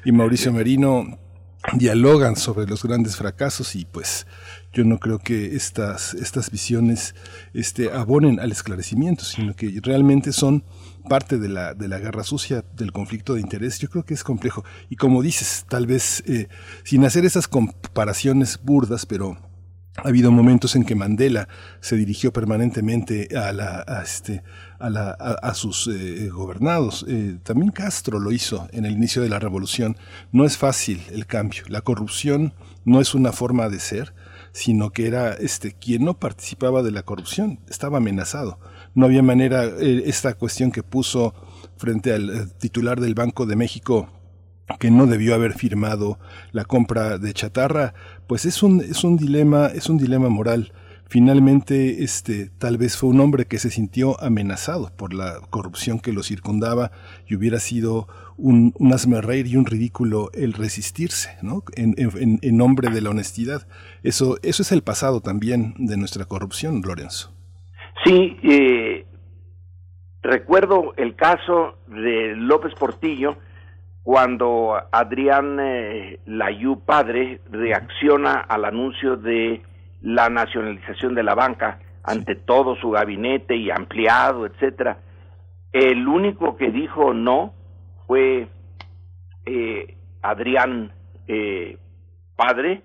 [0.06, 1.18] y Mauricio Merino
[1.74, 4.26] dialogan sobre los grandes fracasos y pues
[4.72, 7.14] yo no creo que estas, estas visiones
[7.54, 10.64] este, abonen al esclarecimiento, sino que realmente son
[11.08, 13.78] parte de la, de la guerra sucia, del conflicto de interés.
[13.80, 14.64] Yo creo que es complejo.
[14.88, 16.48] Y como dices, tal vez eh,
[16.84, 19.36] sin hacer esas comparaciones burdas, pero
[19.96, 21.48] ha habido momentos en que Mandela
[21.80, 24.42] se dirigió permanentemente a, la, este,
[24.78, 27.04] a, la, a, sus eh, gobernados.
[27.08, 29.96] Eh, también Castro lo hizo en el inicio de la revolución.
[30.30, 31.64] No es fácil el cambio.
[31.66, 34.14] La corrupción no es una forma de ser
[34.52, 38.58] sino que era este quien no participaba de la corrupción, estaba amenazado.
[38.94, 41.34] No había manera, eh, esta cuestión que puso
[41.76, 44.08] frente al eh, titular del Banco de México
[44.78, 46.18] que no debió haber firmado
[46.52, 47.94] la compra de chatarra,
[48.26, 50.72] pues es un, es un dilema, es un dilema moral.
[51.10, 56.12] Finalmente, este, tal vez fue un hombre que se sintió amenazado por la corrupción que
[56.12, 56.92] lo circundaba
[57.26, 58.06] y hubiera sido
[58.36, 61.64] un, un reír y un ridículo el resistirse, ¿no?
[61.74, 63.66] En, en, nombre de la honestidad.
[64.04, 67.34] Eso, eso es el pasado también de nuestra corrupción, Lorenzo.
[68.04, 69.04] Sí, eh,
[70.22, 73.36] recuerdo el caso de López Portillo,
[74.04, 79.62] cuando Adrián eh, Layú padre reacciona al anuncio de
[80.02, 84.98] la nacionalización de la banca ante todo su gabinete y ampliado, etcétera.
[85.72, 87.54] El único que dijo no
[88.06, 88.48] fue
[89.46, 90.92] eh, Adrián
[91.28, 91.78] eh,
[92.36, 92.82] padre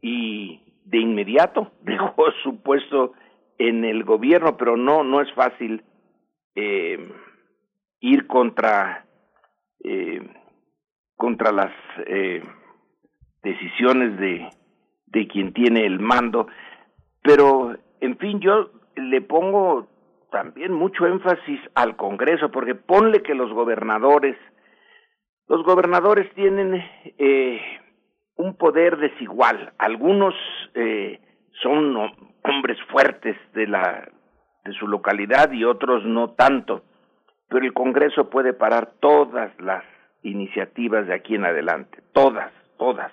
[0.00, 3.12] y de inmediato dejó su puesto
[3.58, 5.82] en el gobierno, pero no no es fácil
[8.00, 9.04] ir contra
[11.16, 11.72] contra las
[12.06, 12.42] eh,
[13.42, 14.48] decisiones de,
[15.14, 16.48] de quien tiene el mando,
[17.22, 19.88] pero en fin, yo le pongo
[20.30, 24.36] también mucho énfasis al Congreso, porque ponle que los gobernadores,
[25.48, 26.84] los gobernadores tienen
[27.18, 27.60] eh,
[28.36, 30.34] un poder desigual, algunos
[30.74, 31.20] eh,
[31.62, 31.96] son
[32.42, 34.08] hombres fuertes de la
[34.64, 36.82] de su localidad y otros no tanto,
[37.48, 39.84] pero el Congreso puede parar todas las
[40.22, 43.12] iniciativas de aquí en adelante, todas, todas,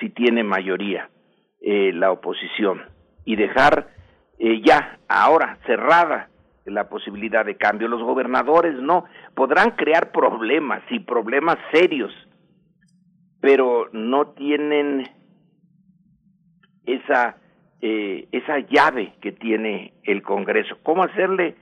[0.00, 1.10] si tiene mayoría
[1.60, 2.82] eh, la oposición,
[3.24, 3.88] y dejar
[4.38, 6.30] eh, ya, ahora, cerrada
[6.64, 7.88] la posibilidad de cambio.
[7.88, 9.04] Los gobernadores no,
[9.34, 12.12] podrán crear problemas y problemas serios,
[13.40, 15.06] pero no tienen
[16.86, 17.36] esa,
[17.80, 20.78] eh, esa llave que tiene el Congreso.
[20.82, 21.56] ¿Cómo hacerle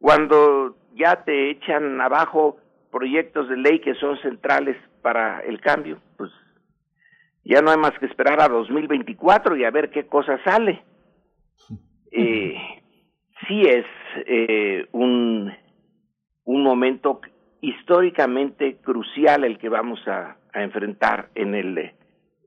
[0.00, 2.56] cuando ya te echan abajo
[2.90, 6.30] proyectos de ley que son centrales para el cambio, pues
[7.46, 10.82] ya no hay más que esperar a 2024 y a ver qué cosa sale.
[12.10, 12.56] Eh,
[13.46, 13.86] sí es
[14.26, 15.52] eh, un,
[16.44, 17.20] un momento
[17.60, 21.92] históricamente crucial el que vamos a, a enfrentar en, el,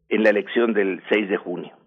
[0.10, 1.79] en la elección del 6 de junio.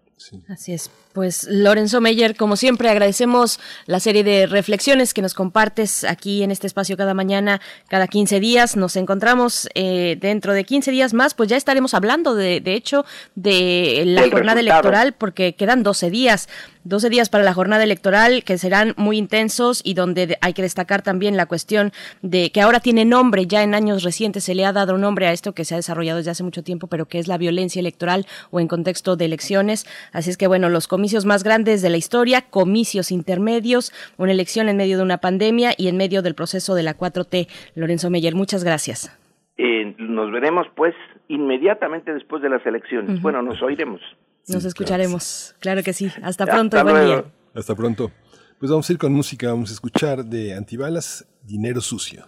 [0.47, 0.89] Así es.
[1.11, 6.51] Pues Lorenzo Meyer, como siempre, agradecemos la serie de reflexiones que nos compartes aquí en
[6.51, 8.75] este espacio cada mañana, cada 15 días.
[8.75, 13.05] Nos encontramos eh, dentro de 15 días más, pues ya estaremos hablando, de, de hecho,
[13.35, 16.47] de la jornada electoral, porque quedan 12 días.
[16.85, 21.01] 12 días para la jornada electoral que serán muy intensos y donde hay que destacar
[21.01, 24.73] también la cuestión de que ahora tiene nombre, ya en años recientes se le ha
[24.73, 27.19] dado un nombre a esto que se ha desarrollado desde hace mucho tiempo, pero que
[27.19, 29.85] es la violencia electoral o en contexto de elecciones.
[30.11, 34.69] Así es que bueno, los comicios más grandes de la historia, comicios intermedios, una elección
[34.69, 37.47] en medio de una pandemia y en medio del proceso de la 4T.
[37.75, 39.17] Lorenzo Meyer, muchas gracias.
[39.57, 40.95] Eh, nos veremos pues
[41.27, 43.21] inmediatamente después de las elecciones.
[43.21, 44.01] Bueno, nos oiremos.
[44.47, 46.11] Nos escucharemos, claro que sí.
[46.21, 47.23] Hasta pronto, buen día.
[47.53, 48.11] Hasta pronto.
[48.59, 52.25] Pues vamos a ir con música, vamos a escuchar de Antibalas, Dinero Sucio.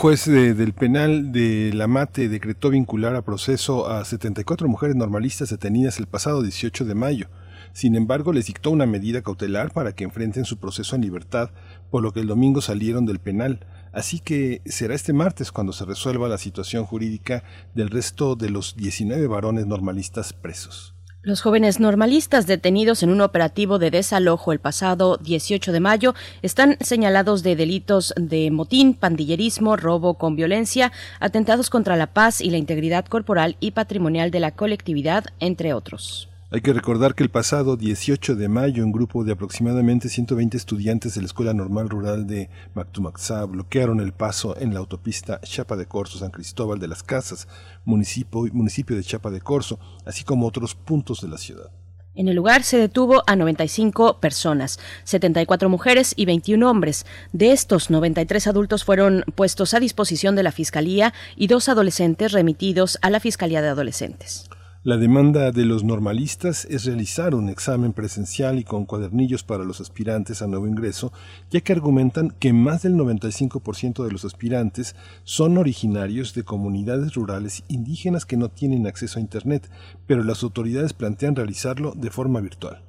[0.00, 5.50] Juez de- del penal de La Mate decretó vincular a proceso a 74 mujeres normalistas
[5.50, 7.28] detenidas el pasado 18 de mayo.
[7.74, 11.50] Sin embargo, les dictó una medida cautelar para que enfrenten su proceso en libertad,
[11.90, 13.66] por lo que el domingo salieron del penal.
[13.92, 17.44] Así que será este martes cuando se resuelva la situación jurídica
[17.74, 20.94] del resto de los 19 varones normalistas presos.
[21.22, 26.78] Los jóvenes normalistas detenidos en un operativo de desalojo el pasado 18 de mayo están
[26.80, 32.56] señalados de delitos de motín, pandillerismo, robo con violencia, atentados contra la paz y la
[32.56, 36.29] integridad corporal y patrimonial de la colectividad, entre otros.
[36.52, 41.14] Hay que recordar que el pasado 18 de mayo un grupo de aproximadamente 120 estudiantes
[41.14, 45.86] de la Escuela Normal Rural de Mactumaxá bloquearon el paso en la autopista Chapa de
[45.86, 47.46] Corzo San Cristóbal de las Casas,
[47.84, 51.70] municipio, municipio de Chapa de Corzo, así como otros puntos de la ciudad.
[52.16, 57.06] En el lugar se detuvo a 95 personas, 74 mujeres y 21 hombres.
[57.32, 62.98] De estos, 93 adultos fueron puestos a disposición de la Fiscalía y dos adolescentes remitidos
[63.02, 64.50] a la Fiscalía de Adolescentes.
[64.82, 69.78] La demanda de los normalistas es realizar un examen presencial y con cuadernillos para los
[69.82, 71.12] aspirantes a nuevo ingreso,
[71.50, 77.62] ya que argumentan que más del 95% de los aspirantes son originarios de comunidades rurales
[77.68, 79.70] indígenas que no tienen acceso a Internet,
[80.06, 82.82] pero las autoridades plantean realizarlo de forma virtual.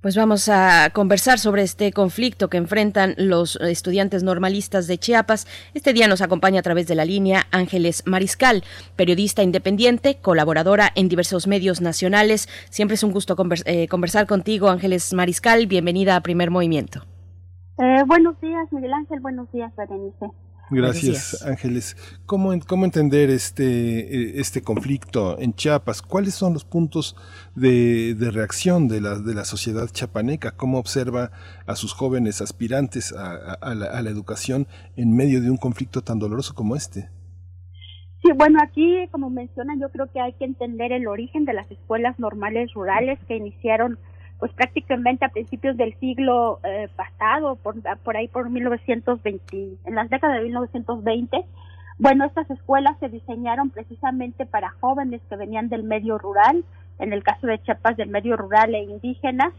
[0.00, 5.48] Pues vamos a conversar sobre este conflicto que enfrentan los estudiantes normalistas de Chiapas.
[5.74, 8.62] Este día nos acompaña a través de la línea Ángeles Mariscal,
[8.94, 12.48] periodista independiente, colaboradora en diversos medios nacionales.
[12.70, 13.34] Siempre es un gusto
[13.64, 15.66] eh, conversar contigo, Ángeles Mariscal.
[15.66, 17.02] Bienvenida a Primer Movimiento.
[17.78, 19.18] Eh, buenos días, Miguel Ángel.
[19.18, 20.30] Buenos días, Berenice.
[20.70, 21.96] Gracias, Ángeles.
[22.26, 23.64] ¿Cómo, en- ¿Cómo entender este,
[24.00, 26.02] eh, este conflicto en Chiapas?
[26.02, 27.16] ¿Cuáles son los puntos
[27.54, 30.50] de, de reacción de la, de la sociedad chapaneca?
[30.52, 31.30] ¿Cómo observa
[31.66, 34.66] a sus jóvenes aspirantes a, a- a la, a la educación
[34.96, 37.08] en medio de un conflicto tan doloroso como este?
[38.22, 41.70] Sí, bueno, aquí, como mencionan, yo creo que hay que entender el origen de las
[41.70, 43.96] escuelas normales rurales que iniciaron,
[44.38, 50.08] pues prácticamente a principios del siglo eh, pasado, por, por ahí por 1920, en las
[50.10, 51.44] décadas de 1920.
[51.98, 56.64] Bueno, estas escuelas se diseñaron precisamente para jóvenes que venían del medio rural,
[57.00, 59.52] en el caso de Chiapas del medio rural e indígena,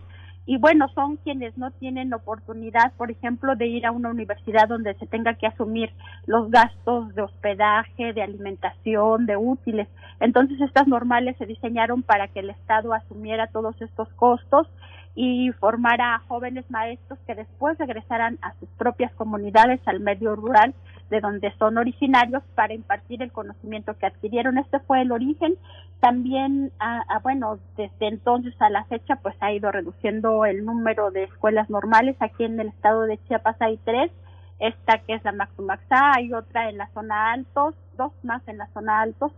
[0.50, 4.96] y bueno, son quienes no tienen oportunidad, por ejemplo, de ir a una universidad donde
[4.96, 5.92] se tenga que asumir
[6.26, 9.88] los gastos de hospedaje, de alimentación, de útiles.
[10.20, 14.66] Entonces, estas normales se diseñaron para que el Estado asumiera todos estos costos
[15.14, 20.74] y formara a jóvenes maestros que después regresaran a sus propias comunidades, al medio rural,
[21.10, 24.58] de donde son originarios, para impartir el conocimiento que adquirieron.
[24.58, 25.58] Este fue el origen.
[26.00, 31.24] También, ah, bueno, desde entonces a la fecha, pues ha ido reduciendo el número de
[31.24, 32.16] escuelas normales.
[32.20, 34.12] Aquí en el estado de Chiapas hay tres.
[34.60, 38.68] Esta que es la Maxumaxá, hay otra en la zona altos, dos más en la
[38.74, 39.32] zona altos.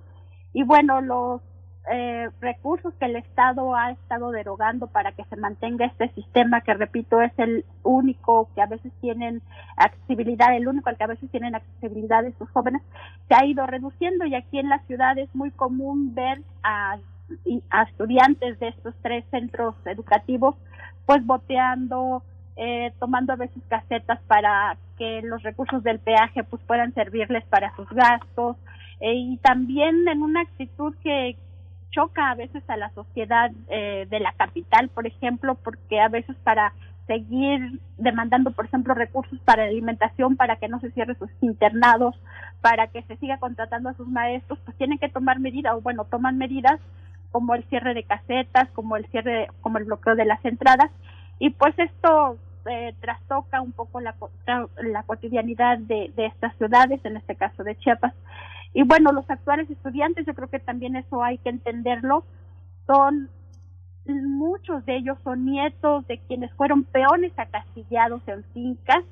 [0.54, 1.42] Y bueno, los
[1.90, 6.74] eh, recursos que el Estado ha estado derogando para que se mantenga este sistema, que
[6.74, 9.42] repito, es el único que a veces tienen
[9.78, 12.82] accesibilidad, el único al que a veces tienen accesibilidad estos jóvenes,
[13.28, 14.26] se ha ido reduciendo.
[14.26, 16.98] Y aquí en la ciudad es muy común ver a,
[17.72, 20.56] a estudiantes de estos tres centros educativos
[21.06, 22.24] pues boteando,
[22.56, 27.76] eh, tomando a veces casetas para que los recursos del peaje pues puedan servirles para
[27.76, 28.56] sus gastos.
[29.00, 31.36] Eh, y también en una actitud que
[31.92, 36.36] choca a veces a la sociedad eh, de la capital, por ejemplo, porque a veces
[36.44, 36.74] para
[37.08, 42.16] seguir demandando, por ejemplo, recursos para alimentación, para que no se cierren sus internados,
[42.62, 46.06] para que se siga contratando a sus maestros, pues tienen que tomar medidas, o bueno,
[46.06, 46.80] toman medidas
[47.32, 50.92] como el cierre de casetas, como el cierre, como el bloqueo de las entradas,
[51.40, 52.38] y pues esto
[52.70, 54.16] eh, trastoca un poco la,
[54.78, 58.14] la cotidianidad de, de estas ciudades, en este caso de Chiapas.
[58.74, 62.26] Y bueno, los actuales estudiantes, yo creo que también eso hay que entenderlo,
[62.88, 63.30] son
[64.06, 69.04] muchos de ellos son nietos de quienes fueron peones acasillados en fincas,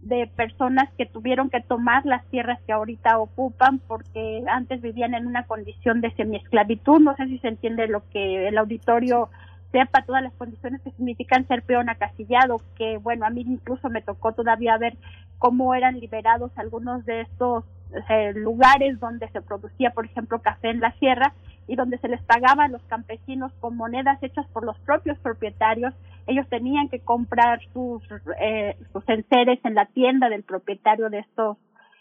[0.00, 5.26] de personas que tuvieron que tomar las tierras que ahorita ocupan porque antes vivían en
[5.26, 7.00] una condición de semiesclavitud.
[7.00, 9.28] No sé si se entiende lo que el auditorio
[9.72, 14.00] sepa todas las condiciones que significan ser peón acasillado, que bueno, a mí incluso me
[14.00, 14.96] tocó todavía ver
[15.38, 17.64] cómo eran liberados algunos de estos
[18.08, 21.34] eh, lugares donde se producía, por ejemplo, café en la sierra
[21.66, 25.94] y donde se les pagaba a los campesinos con monedas hechas por los propios propietarios.
[26.26, 28.02] Ellos tenían que comprar sus,
[28.40, 31.56] eh, sus enseres en la tienda del propietario de estos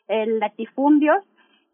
[0.07, 1.23] eh, latifundios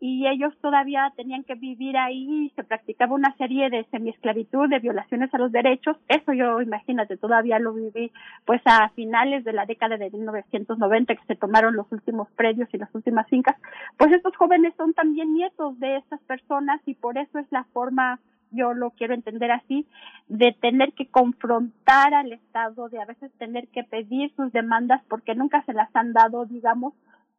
[0.06, 5.34] y ellos todavía tenían que vivir ahí se practicaba una serie de semiesclavitud, de violaciones
[5.34, 5.96] a los derechos.
[6.10, 8.12] Eso yo, imagínate, todavía lo viví
[8.44, 12.80] pues a finales de la década de 1990 que se tomaron los últimos predios y
[12.80, 13.56] las últimas fincas.
[13.96, 18.20] Pues estos jóvenes son también nietos de estas personas y por eso es la forma
[18.52, 19.88] yo lo quiero entender así,
[20.28, 25.34] de tener que confrontar al Estado, de a veces tener que pedir sus demandas porque
[25.34, 26.94] nunca se las han dado, digamos,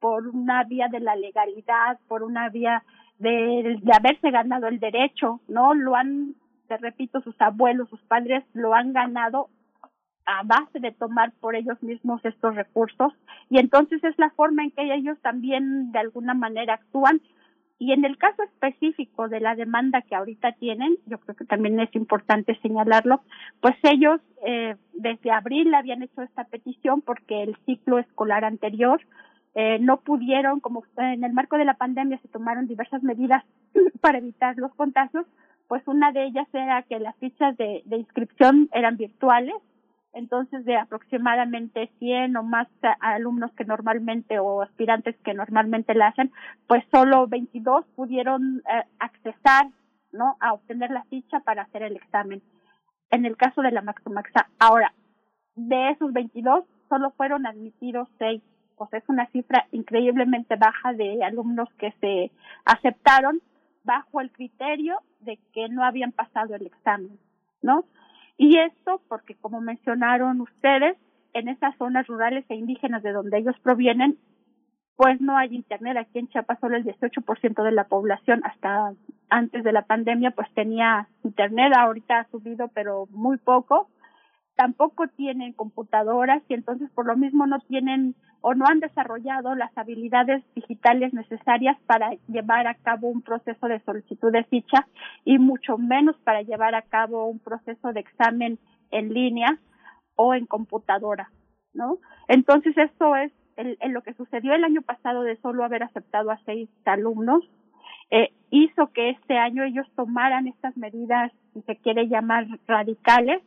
[0.05, 2.83] por una vía de la legalidad, por una vía
[3.19, 5.73] de, haberse ganado el derecho, ¿no?
[5.73, 6.35] Lo han,
[6.69, 9.49] te repito, sus abuelos, sus padres lo han ganado
[10.27, 13.15] a base de tomar por ellos mismos estos recursos
[13.49, 17.23] y entonces es la forma en que ellos también de alguna manera actúan
[17.79, 21.81] y en el caso específico de la demanda que ahorita tienen, yo creo que también
[21.81, 23.23] es importante señalarlo,
[23.63, 29.01] pues ellos eh, desde abril habían hecho esta petición porque el ciclo escolar anterior
[29.55, 33.45] eh, no pudieron, como en el marco de la pandemia se tomaron diversas medidas
[34.01, 35.27] para evitar los contagios,
[35.69, 39.55] pues una de ellas era que las fichas de, inscripción eran virtuales,
[40.13, 42.69] entonces de aproximadamente 100 o más
[43.01, 46.33] alumnos que normalmente o aspirantes que normalmente la hacen,
[46.67, 49.69] pues solo 22 pudieron eh, accesar,
[50.13, 50.37] ¿no?
[50.41, 52.43] A obtener la ficha para hacer el examen.
[53.11, 54.93] En el caso de la Maxomaxa, ahora,
[55.57, 58.43] de esos 22, solo fueron admitidos 6
[58.77, 62.31] pues es una cifra increíblemente baja de alumnos que se
[62.65, 63.41] aceptaron
[63.85, 67.19] bajo el criterio de que no habían pasado el examen,
[67.63, 67.85] ¿no?
[68.37, 70.97] Y esto porque, como mencionaron ustedes,
[71.35, 74.19] en esas zonas rurales e indígenas de donde ellos provienen,
[74.97, 75.97] pues no hay internet.
[75.97, 78.93] Aquí en Chiapas solo el 18% de la población hasta
[79.29, 83.89] antes de la pandemia pues tenía internet, ahorita ha subido pero muy poco
[84.57, 89.77] tampoco tienen computadoras y entonces por lo mismo no tienen o no han desarrollado las
[89.77, 94.87] habilidades digitales necesarias para llevar a cabo un proceso de solicitud de ficha
[95.25, 98.59] y mucho menos para llevar a cabo un proceso de examen
[98.91, 99.59] en línea
[100.15, 101.31] o en computadora,
[101.73, 101.99] ¿no?
[102.29, 106.41] Entonces esto es en lo que sucedió el año pasado de solo haber aceptado a
[106.45, 107.45] seis alumnos
[108.11, 113.43] eh, hizo que este año ellos tomaran estas medidas, si se quiere llamar radicales,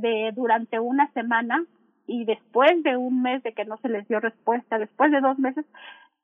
[0.00, 1.64] de durante una semana
[2.06, 5.38] y después de un mes de que no se les dio respuesta, después de dos
[5.38, 5.64] meses,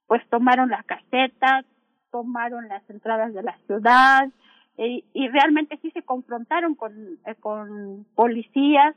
[0.07, 1.65] pues tomaron la caseta,
[2.11, 4.29] tomaron las entradas de la ciudad
[4.77, 6.93] y, y realmente sí se confrontaron con,
[7.27, 8.95] eh, con policías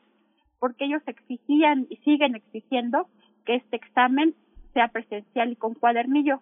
[0.59, 3.07] porque ellos exigían y siguen exigiendo
[3.45, 4.33] que este examen
[4.73, 6.41] sea presencial y con cuadernillo.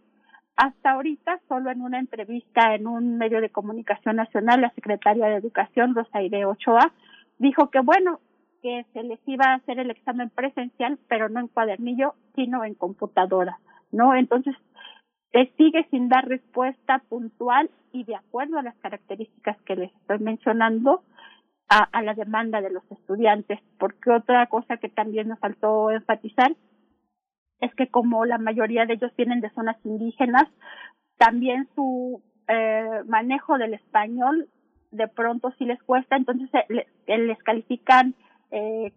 [0.55, 5.35] Hasta ahorita, solo en una entrevista en un medio de comunicación nacional, la secretaria de
[5.35, 6.91] Educación, Rosaire Ochoa,
[7.37, 8.19] dijo que bueno,
[8.61, 12.75] que se les iba a hacer el examen presencial, pero no en cuadernillo, sino en
[12.75, 13.59] computadora,
[13.91, 14.15] ¿no?
[14.15, 14.55] Entonces,
[15.33, 20.19] se sigue sin dar respuesta puntual y de acuerdo a las características que les estoy
[20.19, 21.03] mencionando
[21.69, 26.55] a, la demanda de los estudiantes, porque otra cosa que también nos faltó enfatizar
[27.61, 30.45] es que como la mayoría de ellos vienen de zonas indígenas,
[31.17, 34.49] también su eh, manejo del español
[34.93, 38.15] de pronto sí les cuesta, entonces les, les califican
[38.51, 38.93] eh,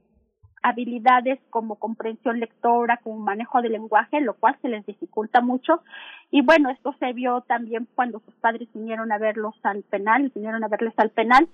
[0.63, 5.83] habilidades como comprensión lectora, como manejo del lenguaje, lo cual se les dificulta mucho.
[6.31, 10.63] Y bueno, esto se vio también cuando sus padres vinieron a verlos al penal, vinieron
[10.65, 11.49] a verles al penal,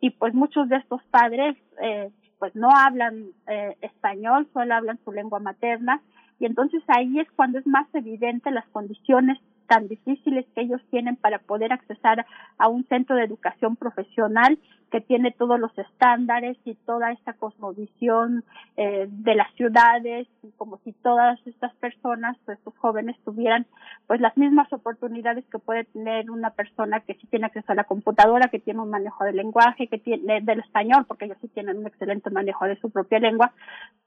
[0.00, 5.12] y pues muchos de estos padres eh, pues no hablan eh, español, solo hablan su
[5.12, 6.02] lengua materna,
[6.38, 9.38] y entonces ahí es cuando es más evidente las condiciones
[9.70, 12.26] tan difíciles que ellos tienen para poder accesar
[12.58, 14.58] a un centro de educación profesional
[14.90, 18.42] que tiene todos los estándares y toda esta cosmovisión
[18.76, 20.26] eh, de las ciudades
[20.56, 23.64] como si todas estas personas, pues estos jóvenes tuvieran
[24.08, 27.84] pues las mismas oportunidades que puede tener una persona que sí tiene acceso a la
[27.84, 31.78] computadora, que tiene un manejo del lenguaje, que tiene del español, porque ellos sí tienen
[31.78, 33.52] un excelente manejo de su propia lengua,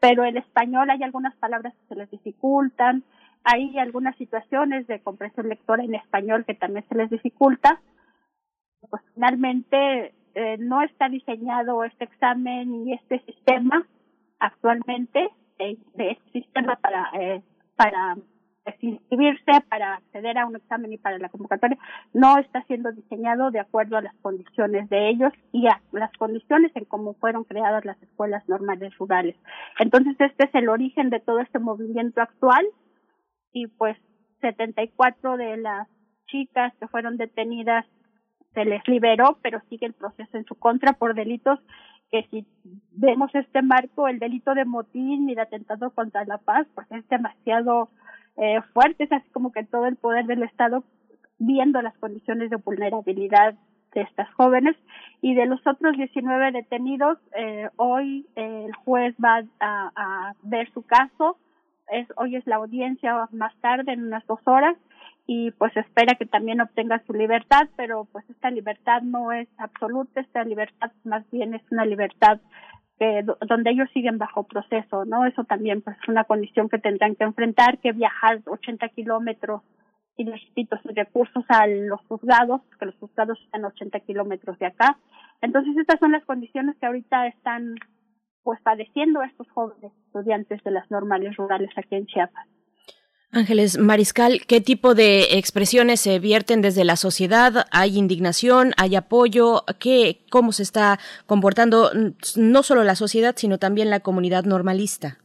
[0.01, 3.03] pero el español hay algunas palabras que se les dificultan,
[3.43, 7.81] hay algunas situaciones de comprensión lectora en español que también se les dificulta.
[8.89, 13.85] Pues finalmente eh, no está diseñado este examen y este sistema
[14.39, 17.41] actualmente, de este sistema para, eh,
[17.75, 18.17] para
[18.79, 21.77] inscribirse, para acceder a un examen y para la convocatoria,
[22.13, 26.71] no está siendo diseñado de acuerdo a las condiciones de ellos y a las condiciones
[26.75, 29.35] en cómo fueron creadas las escuelas normales rurales.
[29.79, 32.65] Entonces, este es el origen de todo este movimiento actual
[33.53, 33.97] y pues
[34.41, 35.87] 74 de las
[36.27, 37.85] chicas que fueron detenidas
[38.53, 41.59] se les liberó, pero sigue el proceso en su contra por delitos
[42.11, 42.45] que si
[42.91, 47.07] vemos este marco, el delito de motín y de atentado contra la paz, pues es
[47.09, 47.89] demasiado
[48.37, 50.83] eh, fuerte, es así como que todo el poder del Estado
[51.39, 53.55] viendo las condiciones de vulnerabilidad
[53.95, 54.75] de estas jóvenes.
[55.21, 60.71] Y de los otros 19 detenidos, eh, hoy eh, el juez va a, a ver
[60.71, 61.37] su caso,
[61.93, 64.75] es, hoy es la audiencia más tarde, en unas dos horas,
[65.25, 70.19] y pues espera que también obtenga su libertad, pero pues esta libertad no es absoluta,
[70.19, 72.39] esta libertad más bien es una libertad
[72.99, 75.25] que, donde ellos siguen bajo proceso, ¿no?
[75.25, 79.61] Eso también pues es una condición que tendrán que enfrentar, que viajar 80 kilómetros
[80.15, 84.67] y repito, sus recursos a los juzgados, que los juzgados están a 80 kilómetros de
[84.67, 84.97] acá.
[85.41, 87.75] Entonces estas son las condiciones que ahorita están
[88.43, 92.47] pues padeciendo estos jóvenes estudiantes de las normales rurales aquí en Chiapas.
[93.31, 97.65] Ángeles Mariscal, ¿qué tipo de expresiones se vierten desde la sociedad?
[97.71, 98.73] ¿Hay indignación?
[98.77, 99.63] ¿Hay apoyo?
[99.79, 101.89] ¿Qué, ¿Cómo se está comportando
[102.37, 105.17] no solo la sociedad, sino también la comunidad normalista?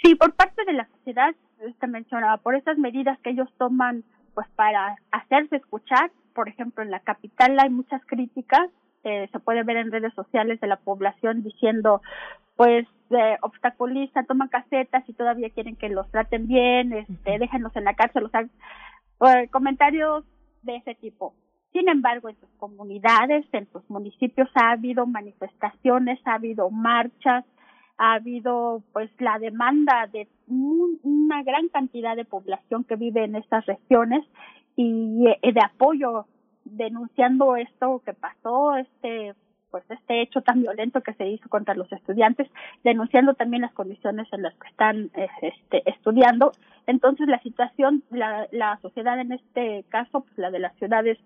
[0.00, 1.34] Sí, por parte de la sociedad,
[1.66, 6.90] usted mencionaba, por esas medidas que ellos toman pues para hacerse escuchar, por ejemplo, en
[6.90, 8.70] la capital hay muchas críticas,
[9.04, 12.02] eh, se puede ver en redes sociales de la población diciendo,
[12.56, 17.84] pues eh, obstaculiza, toman casetas y todavía quieren que los traten bien, este, déjenlos en
[17.84, 20.24] la cárcel, o sea, eh, comentarios
[20.62, 21.34] de ese tipo.
[21.72, 27.44] Sin embargo, en sus comunidades, en sus municipios ha habido manifestaciones, ha habido marchas,
[27.98, 33.64] ha habido pues la demanda de una gran cantidad de población que vive en estas
[33.66, 34.24] regiones
[34.76, 36.26] y eh, de apoyo
[36.64, 39.34] denunciando esto que pasó, este
[39.72, 42.46] pues este hecho tan violento que se hizo contra los estudiantes,
[42.84, 46.52] denunciando también las condiciones en las que están eh, este, estudiando.
[46.86, 51.18] Entonces la situación, la, la sociedad en este caso, pues la de las ciudades,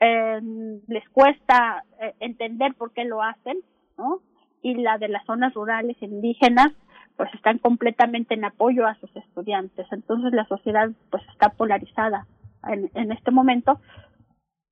[0.00, 0.40] eh,
[0.88, 3.58] les cuesta eh, entender por qué lo hacen,
[3.98, 4.20] ¿no?
[4.62, 6.72] Y la de las zonas rurales indígenas,
[7.16, 9.86] pues están completamente en apoyo a sus estudiantes.
[9.92, 12.26] Entonces la sociedad pues está polarizada
[12.66, 13.78] en, en este momento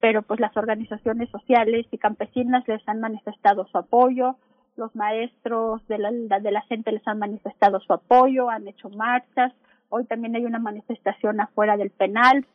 [0.00, 4.36] pero pues las organizaciones sociales y campesinas les han manifestado su apoyo,
[4.76, 9.52] los maestros de la, de la gente les han manifestado su apoyo, han hecho marchas,
[9.90, 12.46] hoy también hay una manifestación afuera del penal,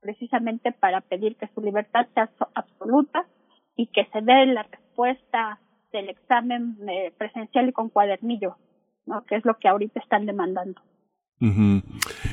[0.00, 3.26] precisamente para pedir que su libertad sea absoluta
[3.76, 5.60] y que se dé la respuesta
[5.92, 8.56] del examen eh, presencial y con cuadernillo,
[9.04, 9.24] ¿no?
[9.24, 10.80] que es lo que ahorita están demandando.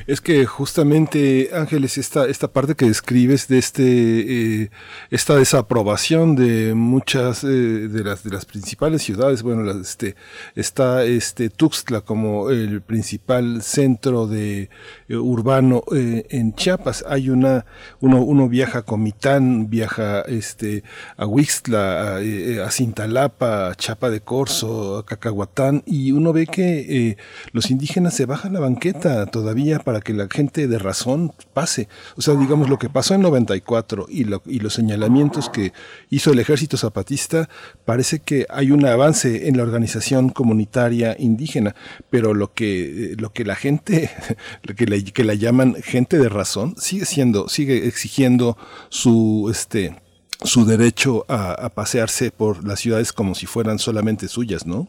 [0.06, 4.70] Es que justamente, Ángeles, esta, esta parte que describes de este, eh,
[5.10, 10.14] esta desaprobación de muchas eh, de las de las principales ciudades, bueno, este,
[10.56, 14.68] está este Tuxtla como el principal centro de
[15.08, 17.02] eh, urbano en Chiapas.
[17.08, 17.64] Hay una,
[18.00, 20.84] uno, uno viaja a Comitán, viaja este
[21.16, 27.16] a Huixtla, a, a Cintalapa, a Chapa de Corzo, a Cacahuatán, y uno ve que
[27.52, 31.88] los indígenas se bajan la banqueta todavía para que la gente de razón pase.
[32.16, 35.72] O sea, digamos, lo que pasó en 94 y, lo, y los señalamientos que
[36.10, 37.48] hizo el ejército zapatista,
[37.84, 41.74] parece que hay un avance en la organización comunitaria indígena,
[42.10, 44.10] pero lo que, lo que la gente,
[44.76, 48.56] que la, que la llaman gente de razón, sigue siendo, sigue exigiendo
[48.88, 49.96] su, este,
[50.42, 54.88] su derecho a, a pasearse por las ciudades como si fueran solamente suyas, ¿no?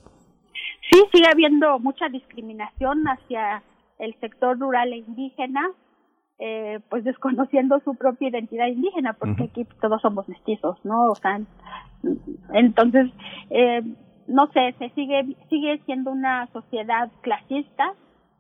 [0.90, 3.64] Sí, sigue habiendo mucha discriminación hacia
[4.00, 5.62] el sector rural e indígena,
[6.40, 11.12] eh, pues desconociendo su propia identidad indígena, porque aquí todos somos mestizos, ¿no?
[11.12, 11.40] O sea,
[12.54, 13.10] entonces,
[13.50, 13.82] eh,
[14.28, 17.94] no sé, se sigue, sigue siendo una sociedad clasista,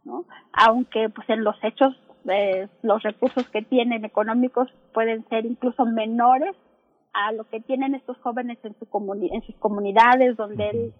[0.03, 0.25] ¿no?
[0.53, 1.95] Aunque, pues en los hechos,
[2.29, 6.55] eh, los recursos que tienen económicos pueden ser incluso menores
[7.13, 8.87] a lo que tienen estos jóvenes en, su
[9.31, 10.91] en sus comunidades, donde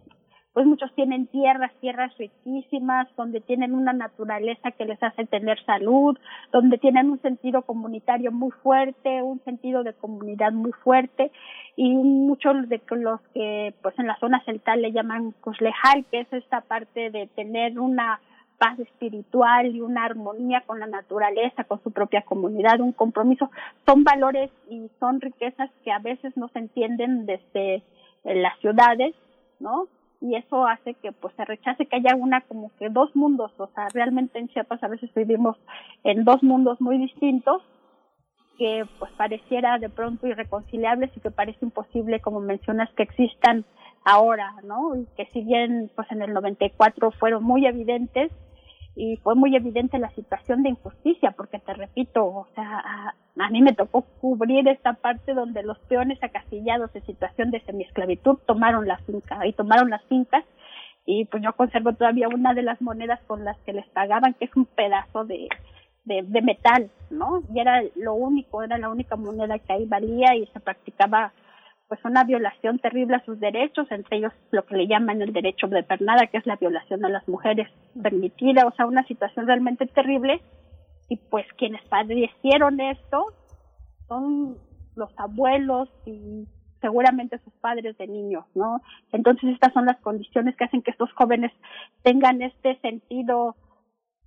[0.56, 6.18] pues muchos tienen tierras, tierras riquísimas, donde tienen una naturaleza que les hace tener salud,
[6.54, 11.30] donde tienen un sentido comunitario muy fuerte, un sentido de comunidad muy fuerte,
[11.76, 16.32] y muchos de los que pues en la zona central le llaman coslejal, que es
[16.32, 18.22] esta parte de tener una
[18.58, 23.52] paz espiritual y una armonía con la naturaleza, con su propia comunidad, un compromiso,
[23.86, 27.84] son valores y son riquezas que a veces no se entienden desde eh,
[28.24, 29.14] las ciudades,
[29.60, 29.90] ¿no?
[30.22, 33.68] Y eso hace que pues se rechace que haya una como que dos mundos, o
[33.68, 35.58] sea, realmente en Chiapas a veces vivimos
[36.04, 37.62] en dos mundos muy distintos
[38.58, 43.66] que pues pareciera de pronto irreconciliables y que parece imposible, como mencionas, que existan
[44.06, 44.96] ahora, ¿no?
[44.96, 48.32] Y que si bien pues en el 94 fueron muy evidentes
[48.96, 53.62] y fue muy evidente la situación de injusticia, porque te repito, o sea, a, mí
[53.62, 58.98] me tocó cubrir esta parte donde los peones acasillados en situación de semiesclavitud tomaron la
[59.00, 60.46] finca y tomaron las fincas
[61.06, 64.46] y pues yo conservo todavía una de las monedas con las que les pagaban, que
[64.46, 65.50] es un pedazo de,
[66.06, 67.44] de metal, ¿no?
[67.54, 71.34] Y era lo único, era la única moneda que ahí valía y se practicaba
[71.88, 75.68] pues una violación terrible a sus derechos, entre ellos lo que le llaman el derecho
[75.68, 77.70] de pernada, que es la violación a las mujeres
[78.02, 80.42] permitida, o sea, una situación realmente terrible.
[81.10, 83.26] Y pues quienes padecieron esto
[84.08, 84.58] son
[84.96, 86.48] los abuelos y
[86.82, 88.82] seguramente sus padres de niños, ¿no?
[89.12, 91.52] Entonces estas son las condiciones que hacen que estos jóvenes
[92.04, 93.56] tengan este sentido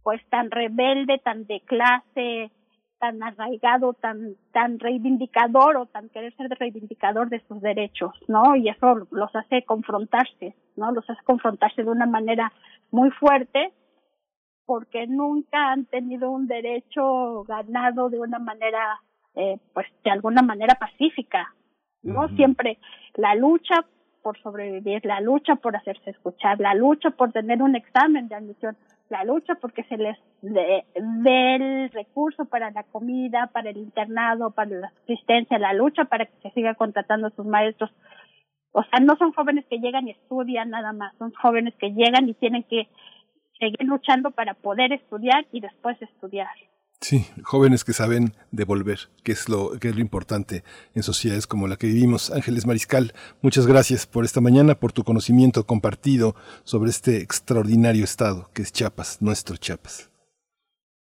[0.02, 2.50] pues tan rebelde, tan de clase,
[2.98, 8.56] tan arraigado, tan, tan reivindicador o tan querer ser reivindicador de sus derechos, ¿no?
[8.56, 10.92] Y eso los hace confrontarse, ¿no?
[10.92, 12.52] Los hace confrontarse de una manera
[12.90, 13.72] muy fuerte
[14.66, 19.00] porque nunca han tenido un derecho ganado de una manera,
[19.34, 21.54] eh, pues de alguna manera pacífica,
[22.02, 22.28] ¿no?
[22.36, 22.78] Siempre
[23.14, 23.86] la lucha
[24.22, 28.76] por sobrevivir, la lucha por hacerse escuchar, la lucha por tener un examen de admisión,
[29.08, 30.84] la lucha porque se les dé
[31.54, 36.36] el recurso para la comida, para el internado, para la asistencia, la lucha para que
[36.42, 37.90] se siga contratando a sus maestros.
[38.72, 42.28] O sea, no son jóvenes que llegan y estudian nada más, son jóvenes que llegan
[42.28, 42.88] y tienen que
[43.58, 46.48] seguir luchando para poder estudiar y después estudiar.
[47.00, 50.64] Sí, jóvenes que saben devolver, que es lo que es lo importante
[50.94, 52.32] en sociedades como la que vivimos.
[52.32, 56.34] Ángeles Mariscal, muchas gracias por esta mañana, por tu conocimiento compartido
[56.64, 60.10] sobre este extraordinario estado que es Chiapas, nuestro Chiapas.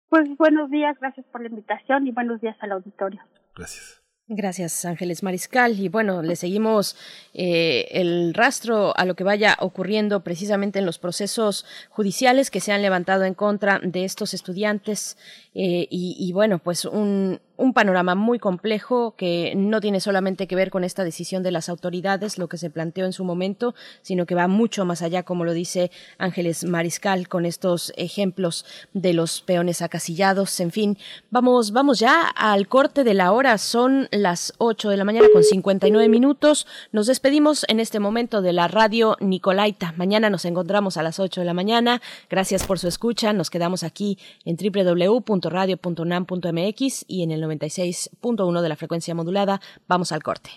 [0.08, 3.22] Pues buenos días, gracias por la invitación y buenos días al auditorio.
[3.56, 4.03] Gracias.
[4.30, 5.78] Gracias, Ángeles Mariscal.
[5.78, 6.96] Y bueno, le seguimos
[7.34, 12.72] eh, el rastro a lo que vaya ocurriendo precisamente en los procesos judiciales que se
[12.72, 15.18] han levantado en contra de estos estudiantes.
[15.54, 20.56] Eh, y, y, bueno, pues un, un panorama muy complejo que no tiene solamente que
[20.56, 24.26] ver con esta decisión de las autoridades, lo que se planteó en su momento, sino
[24.26, 29.40] que va mucho más allá, como lo dice Ángeles Mariscal, con estos ejemplos de los
[29.42, 30.60] peones acasillados.
[30.60, 30.98] En fin,
[31.30, 33.58] vamos, vamos ya al corte de la hora.
[33.58, 36.68] Son las 8 de la mañana con 59 minutos.
[36.92, 39.94] Nos despedimos en este momento de la radio Nicolaita.
[39.96, 42.02] Mañana nos encontramos a las 8 de la mañana.
[42.30, 43.32] Gracias por su escucha.
[43.32, 49.62] Nos quedamos aquí en www.radio.unam.mx y en el 96.1 de la frecuencia modulada.
[49.88, 50.52] Vamos al corte.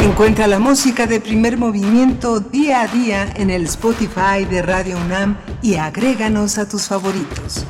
[0.00, 5.38] Encuentra la música de primer movimiento día a día en el Spotify de Radio UNAM
[5.62, 7.64] y agréganos a tus favoritos.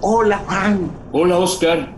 [0.00, 0.90] Hola Juan.
[1.12, 1.97] Hola Oscar.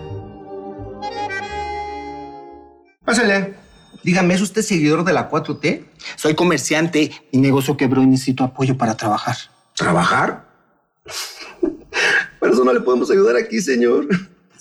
[3.11, 3.55] Pásale.
[4.03, 5.83] Dígame, ¿es usted seguidor de la 4T?
[6.15, 7.11] Soy comerciante.
[7.33, 9.35] Mi negocio quebró y necesito apoyo para trabajar.
[9.75, 10.45] ¿Trabajar?
[12.39, 14.07] Por eso no le podemos ayudar aquí, señor.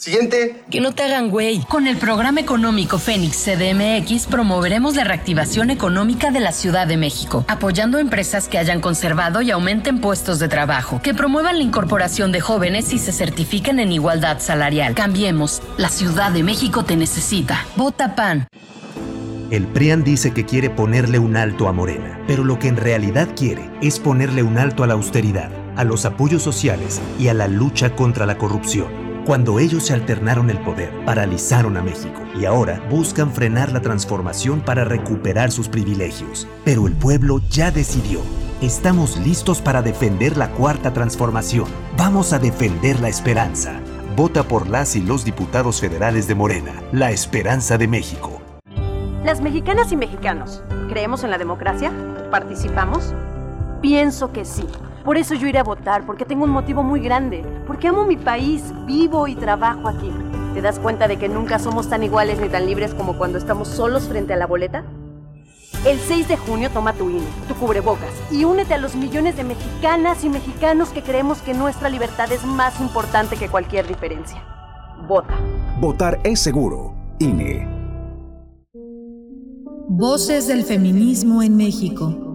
[0.00, 0.64] Siguiente.
[0.70, 1.60] Que no te hagan güey.
[1.68, 7.44] Con el programa económico Fénix CDMX promoveremos la reactivación económica de la Ciudad de México,
[7.48, 12.40] apoyando empresas que hayan conservado y aumenten puestos de trabajo, que promuevan la incorporación de
[12.40, 14.94] jóvenes y se certifiquen en igualdad salarial.
[14.94, 15.60] Cambiemos.
[15.76, 17.66] La Ciudad de México te necesita.
[17.76, 18.48] Vota PAN.
[19.50, 23.28] El PRIAN dice que quiere ponerle un alto a Morena, pero lo que en realidad
[23.36, 27.48] quiere es ponerle un alto a la austeridad, a los apoyos sociales y a la
[27.48, 28.99] lucha contra la corrupción.
[29.26, 34.60] Cuando ellos se alternaron el poder, paralizaron a México y ahora buscan frenar la transformación
[34.60, 36.48] para recuperar sus privilegios.
[36.64, 38.20] Pero el pueblo ya decidió.
[38.62, 41.66] Estamos listos para defender la cuarta transformación.
[41.96, 43.80] Vamos a defender la esperanza.
[44.16, 48.40] Vota por las y los diputados federales de Morena, la esperanza de México.
[49.24, 51.92] Las mexicanas y mexicanos, ¿creemos en la democracia?
[52.30, 53.14] ¿Participamos?
[53.82, 54.66] Pienso que sí.
[55.10, 58.16] Por eso yo iré a votar, porque tengo un motivo muy grande, porque amo mi
[58.16, 60.08] país, vivo y trabajo aquí.
[60.54, 63.66] ¿Te das cuenta de que nunca somos tan iguales ni tan libres como cuando estamos
[63.66, 64.84] solos frente a la boleta?
[65.84, 69.42] El 6 de junio toma tu INE, tu cubrebocas y únete a los millones de
[69.42, 74.40] mexicanas y mexicanos que creemos que nuestra libertad es más importante que cualquier diferencia.
[75.08, 75.34] Vota.
[75.80, 76.94] Votar es seguro.
[77.18, 77.66] INE.
[79.88, 82.29] Voces del feminismo en México.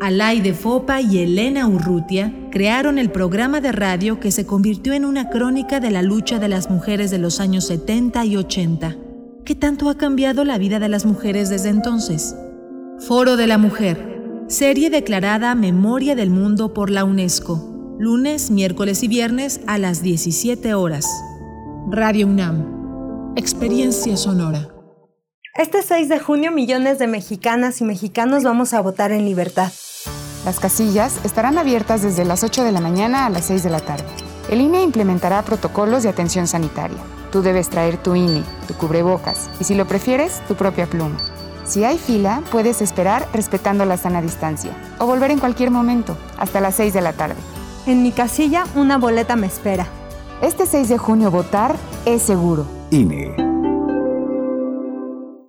[0.00, 5.28] Alaide Fopa y Elena Urrutia crearon el programa de radio que se convirtió en una
[5.28, 8.96] crónica de la lucha de las mujeres de los años 70 y 80.
[9.44, 12.36] ¿Qué tanto ha cambiado la vida de las mujeres desde entonces?
[13.00, 19.08] Foro de la Mujer, serie declarada Memoria del Mundo por la UNESCO, lunes, miércoles y
[19.08, 21.06] viernes a las 17 horas.
[21.90, 24.68] Radio UNAM, experiencia sonora.
[25.56, 29.72] Este 6 de junio millones de mexicanas y mexicanos vamos a votar en libertad.
[30.48, 33.80] Las casillas estarán abiertas desde las 8 de la mañana a las 6 de la
[33.80, 34.06] tarde.
[34.48, 36.96] El INE implementará protocolos de atención sanitaria.
[37.30, 41.18] Tú debes traer tu INE, tu cubrebocas y si lo prefieres, tu propia pluma.
[41.64, 46.62] Si hay fila, puedes esperar respetando la sana distancia o volver en cualquier momento, hasta
[46.62, 47.36] las 6 de la tarde.
[47.84, 49.86] En mi casilla, una boleta me espera.
[50.40, 51.76] Este 6 de junio votar
[52.06, 52.64] es seguro.
[52.90, 53.47] INE.